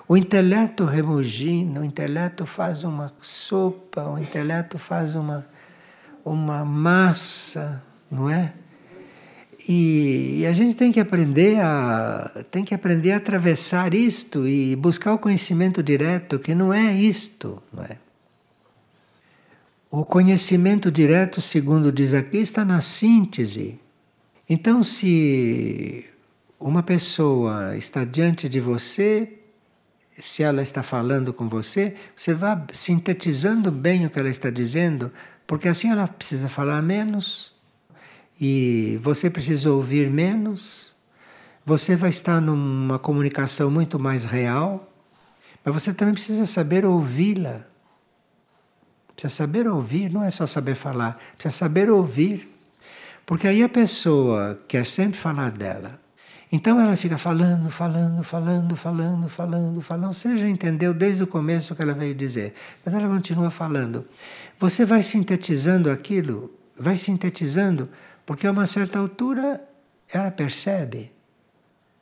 O 0.07 0.17
intelecto 0.17 0.85
remugina, 0.85 1.81
o 1.81 1.85
intelecto 1.85 2.45
faz 2.45 2.85
uma 2.85 3.13
sopa, 3.23 4.07
o 4.09 4.19
intelecto 4.19 4.77
faz 4.77 5.15
uma, 5.15 5.47
uma 6.25 6.65
massa, 6.65 7.83
não 8.11 8.29
é? 8.29 8.53
E, 9.67 10.41
e, 10.41 10.47
a 10.47 10.53
gente 10.53 10.77
tem 10.77 10.93
que 10.93 11.01
aprender 11.01 11.59
a 11.59 12.45
tem 12.51 12.63
que 12.63 12.75
aprender 12.75 13.13
a 13.13 13.17
atravessar 13.17 13.95
isto 13.95 14.47
e 14.47 14.77
buscar 14.77 15.15
o 15.15 15.19
conhecimento 15.19 15.83
direto 15.83 16.39
que 16.39 16.55
não 16.55 16.71
é 16.71 16.93
isto, 16.93 17.63
não 17.73 17.83
é? 17.83 17.97
O 19.91 20.05
conhecimento 20.05 20.91
direto, 20.91 21.41
segundo 21.41 21.91
diz 21.91 22.13
aqui, 22.13 22.39
está 22.39 22.63
na 22.65 22.81
síntese. 22.81 23.81
Então, 24.51 24.83
se 24.83 26.05
uma 26.59 26.83
pessoa 26.83 27.77
está 27.77 28.05
diante 28.05 28.49
de 28.49 28.61
você, 28.61 29.44
se 30.19 30.43
ela 30.43 30.63
está 30.63 30.83
falando 30.83 31.33
com 31.33 31.49
você, 31.49 31.95
você 32.15 32.35
vai 32.35 32.63
sintetizando 32.73 33.71
bem 33.71 34.07
o 34.07 34.11
que 34.11 34.19
ela 34.19 34.29
está 34.29 34.51
dizendo, 34.51 35.13
porque 35.47 35.69
assim 35.69 35.91
ela 35.91 36.07
precisa 36.07 36.49
falar 36.49 36.81
menos 36.83 37.53
e 38.41 38.99
você 39.03 39.29
precisa 39.29 39.71
ouvir 39.71 40.11
menos. 40.11 40.95
Você 41.67 41.97
vai 41.97 42.11
estar 42.11 42.41
numa 42.41 42.99
comunicação 42.99 43.71
muito 43.71 43.99
mais 43.99 44.25
real, 44.25 44.93
mas 45.65 45.75
você 45.75 45.95
também 45.95 46.15
precisa 46.15 46.47
saber 46.47 46.85
ouvi-la. 46.85 47.65
Precisa 49.15 49.35
saber 49.35 49.67
ouvir, 49.67 50.11
não 50.11 50.23
é 50.23 50.31
só 50.31 50.47
saber 50.47 50.75
falar, 50.75 51.19
precisa 51.37 51.55
saber 51.57 51.89
ouvir. 51.89 52.51
Porque 53.25 53.49
aí 53.49 53.63
a 53.63 53.69
pessoa 53.69 54.61
quer 54.69 54.85
sempre 54.85 55.19
falar 55.19 55.51
dela. 55.51 56.04
Então 56.53 56.81
ela 56.81 56.97
fica 56.97 57.19
falando, 57.19 57.71
falando, 57.71 58.23
falando, 58.23 58.77
falando, 58.77 59.29
falando, 59.29 59.81
falando. 59.81 60.13
Você 60.13 60.37
já 60.37 60.49
entendeu 60.49 60.95
desde 60.95 61.23
o 61.23 61.27
começo 61.27 61.73
o 61.73 61.77
que 61.77 61.83
ela 61.83 61.95
veio 61.95 62.15
dizer, 62.15 62.55
mas 62.85 62.95
ela 62.95 63.09
continua 63.09 63.51
falando. 63.51 64.07
Você 64.59 64.85
vai 64.85 65.03
sintetizando 65.03 65.91
aquilo, 65.91 66.53
vai 66.79 66.97
sintetizando, 66.97 67.89
porque 68.25 68.47
a 68.47 68.53
uma 68.53 68.67
certa 68.67 68.99
altura 68.99 69.61
ela 70.13 70.31
percebe. 70.31 71.13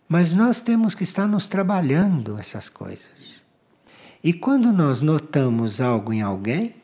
Mas 0.09 0.35
nós 0.35 0.61
temos 0.61 0.95
que 0.95 1.05
estar 1.05 1.27
nos 1.27 1.47
trabalhando 1.47 2.39
essas 2.39 2.69
coisas. 2.69 3.43
E 4.23 4.33
quando 4.33 4.71
nós 4.71 5.01
notamos 5.01 5.81
algo 5.81 6.13
em 6.13 6.21
alguém, 6.21 6.77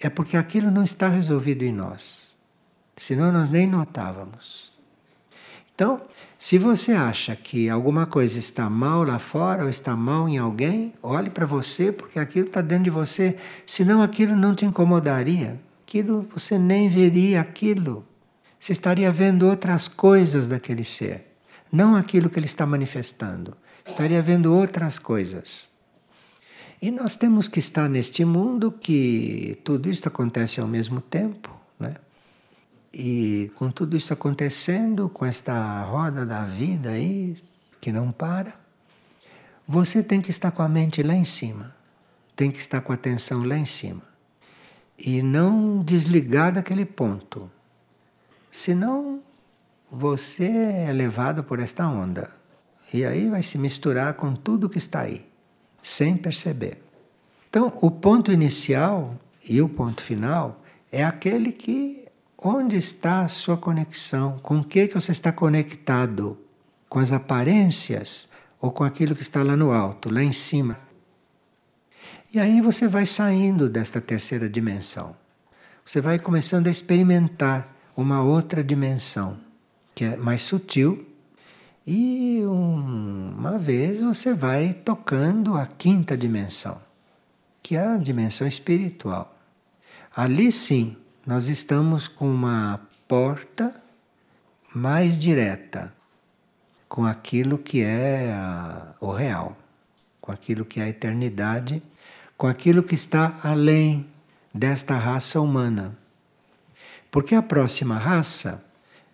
é 0.00 0.08
porque 0.08 0.36
aquilo 0.36 0.70
não 0.70 0.82
está 0.82 1.08
resolvido 1.08 1.62
em 1.62 1.72
nós. 1.72 2.34
Senão 2.96 3.30
nós 3.30 3.48
nem 3.48 3.66
notávamos. 3.66 4.71
Então, 5.74 6.00
se 6.38 6.58
você 6.58 6.92
acha 6.92 7.34
que 7.34 7.68
alguma 7.68 8.06
coisa 8.06 8.38
está 8.38 8.68
mal 8.68 9.04
lá 9.04 9.18
fora 9.18 9.64
ou 9.64 9.68
está 9.68 9.96
mal 9.96 10.28
em 10.28 10.38
alguém, 10.38 10.92
olhe 11.02 11.30
para 11.30 11.46
você, 11.46 11.90
porque 11.90 12.18
aquilo 12.18 12.46
está 12.46 12.60
dentro 12.60 12.84
de 12.84 12.90
você. 12.90 13.36
Senão 13.66 14.02
aquilo 14.02 14.36
não 14.36 14.54
te 14.54 14.64
incomodaria. 14.64 15.60
Aquilo 15.82 16.28
você 16.34 16.58
nem 16.58 16.88
veria 16.88 17.40
aquilo. 17.40 18.04
Você 18.58 18.72
estaria 18.72 19.10
vendo 19.10 19.48
outras 19.48 19.88
coisas 19.88 20.46
daquele 20.46 20.84
ser 20.84 21.32
não 21.72 21.96
aquilo 21.96 22.28
que 22.28 22.38
ele 22.38 22.46
está 22.46 22.66
manifestando. 22.66 23.56
Estaria 23.84 24.20
vendo 24.20 24.54
outras 24.54 24.98
coisas. 24.98 25.70
E 26.80 26.90
nós 26.90 27.16
temos 27.16 27.48
que 27.48 27.58
estar 27.58 27.88
neste 27.88 28.24
mundo 28.24 28.70
que 28.70 29.58
tudo 29.64 29.88
isso 29.88 30.06
acontece 30.06 30.60
ao 30.60 30.68
mesmo 30.68 31.00
tempo, 31.00 31.50
né? 31.80 31.94
E 32.92 33.50
com 33.54 33.70
tudo 33.70 33.96
isso 33.96 34.12
acontecendo, 34.12 35.08
com 35.08 35.24
esta 35.24 35.82
roda 35.82 36.26
da 36.26 36.44
vida 36.44 36.90
aí, 36.90 37.42
que 37.80 37.90
não 37.90 38.12
para, 38.12 38.54
você 39.66 40.02
tem 40.02 40.20
que 40.20 40.30
estar 40.30 40.50
com 40.50 40.62
a 40.62 40.68
mente 40.68 41.02
lá 41.02 41.14
em 41.14 41.24
cima, 41.24 41.74
tem 42.36 42.50
que 42.50 42.58
estar 42.58 42.80
com 42.82 42.92
a 42.92 42.94
atenção 42.94 43.44
lá 43.44 43.56
em 43.56 43.64
cima. 43.64 44.02
E 44.98 45.22
não 45.22 45.82
desligar 45.82 46.52
daquele 46.52 46.84
ponto. 46.84 47.50
Senão 48.50 49.22
você 49.90 50.46
é 50.88 50.92
levado 50.92 51.42
por 51.42 51.58
esta 51.58 51.88
onda. 51.88 52.30
E 52.92 53.04
aí 53.04 53.30
vai 53.30 53.42
se 53.42 53.56
misturar 53.56 54.14
com 54.14 54.34
tudo 54.34 54.68
que 54.68 54.78
está 54.78 55.00
aí, 55.00 55.26
sem 55.82 56.16
perceber. 56.16 56.82
Então, 57.48 57.72
o 57.80 57.90
ponto 57.90 58.30
inicial 58.30 59.18
e 59.48 59.60
o 59.62 59.68
ponto 59.68 60.02
final 60.02 60.62
é 60.90 61.04
aquele 61.04 61.52
que 61.52 62.01
onde 62.42 62.76
está 62.76 63.20
a 63.20 63.28
sua 63.28 63.56
conexão, 63.56 64.38
com 64.42 64.58
o 64.58 64.64
que 64.64 64.88
que 64.88 64.94
você 64.94 65.12
está 65.12 65.32
conectado, 65.32 66.38
com 66.88 66.98
as 66.98 67.12
aparências 67.12 68.28
ou 68.60 68.70
com 68.70 68.84
aquilo 68.84 69.14
que 69.14 69.22
está 69.22 69.42
lá 69.42 69.56
no 69.56 69.72
alto, 69.72 70.12
lá 70.12 70.22
em 70.22 70.32
cima. 70.32 70.78
E 72.32 72.40
aí 72.40 72.60
você 72.60 72.88
vai 72.88 73.06
saindo 73.06 73.68
desta 73.68 74.00
terceira 74.00 74.48
dimensão. 74.48 75.14
Você 75.84 76.00
vai 76.00 76.18
começando 76.18 76.66
a 76.66 76.70
experimentar 76.70 77.68
uma 77.96 78.22
outra 78.22 78.62
dimensão 78.62 79.38
que 79.94 80.04
é 80.04 80.16
mais 80.16 80.42
sutil, 80.42 81.06
e 81.86 82.40
um, 82.44 83.34
uma 83.36 83.58
vez 83.58 84.00
você 84.00 84.32
vai 84.32 84.72
tocando 84.72 85.56
a 85.56 85.66
quinta 85.66 86.16
dimensão, 86.16 86.80
que 87.62 87.76
é 87.76 87.86
a 87.86 87.96
dimensão 87.96 88.46
espiritual. 88.46 89.36
Ali 90.14 90.52
sim, 90.52 90.96
nós 91.24 91.46
estamos 91.46 92.08
com 92.08 92.28
uma 92.28 92.80
porta 93.06 93.74
mais 94.74 95.16
direta 95.16 95.92
com 96.88 97.06
aquilo 97.06 97.56
que 97.56 97.80
é 97.80 98.32
a, 98.32 98.94
o 99.00 99.12
real, 99.12 99.56
com 100.20 100.32
aquilo 100.32 100.64
que 100.64 100.80
é 100.80 100.84
a 100.84 100.88
eternidade, 100.88 101.82
com 102.36 102.46
aquilo 102.46 102.82
que 102.82 102.94
está 102.94 103.38
além 103.42 104.06
desta 104.52 104.96
raça 104.96 105.40
humana. 105.40 105.96
Porque 107.10 107.34
a 107.34 107.42
próxima 107.42 107.96
raça 107.98 108.64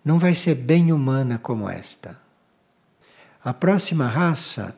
não 0.03 0.17
vai 0.17 0.33
ser 0.33 0.55
bem 0.55 0.91
humana 0.91 1.37
como 1.37 1.69
esta. 1.69 2.19
A 3.45 3.53
próxima 3.53 4.07
raça, 4.07 4.75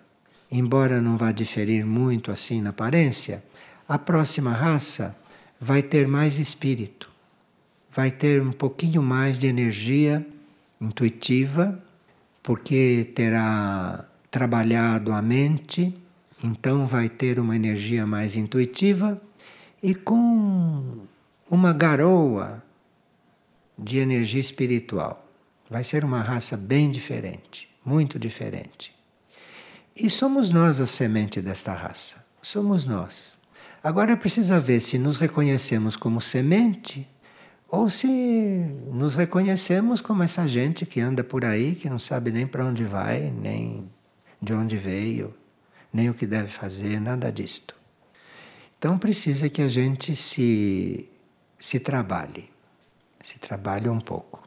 embora 0.52 1.02
não 1.02 1.18
vá 1.18 1.32
diferir 1.32 1.86
muito 1.86 2.32
assim 2.32 2.62
na 2.62 2.72
aparência, 2.72 3.44
a 3.88 3.98
próxima 3.98 4.52
raça 4.52 5.16
vai 5.60 5.82
ter 5.82 6.08
mais 6.08 6.40
espírito, 6.40 7.11
vai 7.92 8.10
ter 8.10 8.42
um 8.42 8.52
pouquinho 8.52 9.02
mais 9.04 9.38
de 9.38 9.48
energia 9.48 10.26
intuitiva, 10.80 11.84
porque 12.42 13.12
terá 13.14 14.06
trabalhado 14.30 15.12
a 15.12 15.22
mente, 15.22 15.96
então 16.44 16.88
vai 16.88 17.10
ter 17.10 17.40
uma 17.40 17.56
energia 17.56 18.06
mais 18.06 18.36
intuitiva 18.36 19.22
e 19.84 19.94
com 19.94 21.06
uma 21.50 21.74
garoa 21.74 22.64
de 23.78 23.98
energia 23.98 24.40
espiritual. 24.40 25.28
Vai 25.70 25.84
ser 25.84 26.04
uma 26.04 26.22
raça 26.22 26.56
bem 26.56 26.90
diferente, 26.90 27.70
muito 27.86 28.18
diferente. 28.18 28.94
E 29.96 30.10
somos 30.10 30.50
nós 30.50 30.80
a 30.80 30.88
semente 30.88 31.42
desta 31.42 31.74
raça. 31.74 32.26
Somos 32.42 32.86
nós. 32.86 33.38
Agora 33.84 34.16
precisa 34.16 34.60
ver 34.60 34.80
se 34.80 34.98
nos 34.98 35.18
reconhecemos 35.18 35.96
como 35.96 36.22
semente 36.22 37.08
ou 37.72 37.90
se 37.90 38.08
nos 38.92 39.16
reconhecemos 39.16 40.02
como 40.02 40.22
essa 40.22 40.48
gente 40.48 40.86
que 40.86 41.00
anda 41.00 41.24
por 41.24 41.46
aí, 41.46 41.74
que 41.74 41.90
não 41.90 41.98
sabe 41.98 42.32
nem 42.32 42.46
para 42.46 42.66
onde 42.66 42.84
vai, 42.84 43.32
nem 43.32 43.90
de 44.42 44.54
onde 44.54 44.78
veio, 44.78 45.34
nem 45.92 46.10
o 46.10 46.14
que 46.14 46.28
deve 46.28 46.50
fazer, 46.50 47.00
nada 47.00 47.32
disto. 47.32 47.76
Então 48.78 48.98
precisa 48.98 49.50
que 49.50 49.62
a 49.62 49.70
gente 49.70 50.16
se, 50.16 51.08
se 51.58 51.80
trabalhe 51.80 52.52
se 53.24 53.40
trabalha 53.40 53.92
um 53.92 54.00
pouco. 54.00 54.42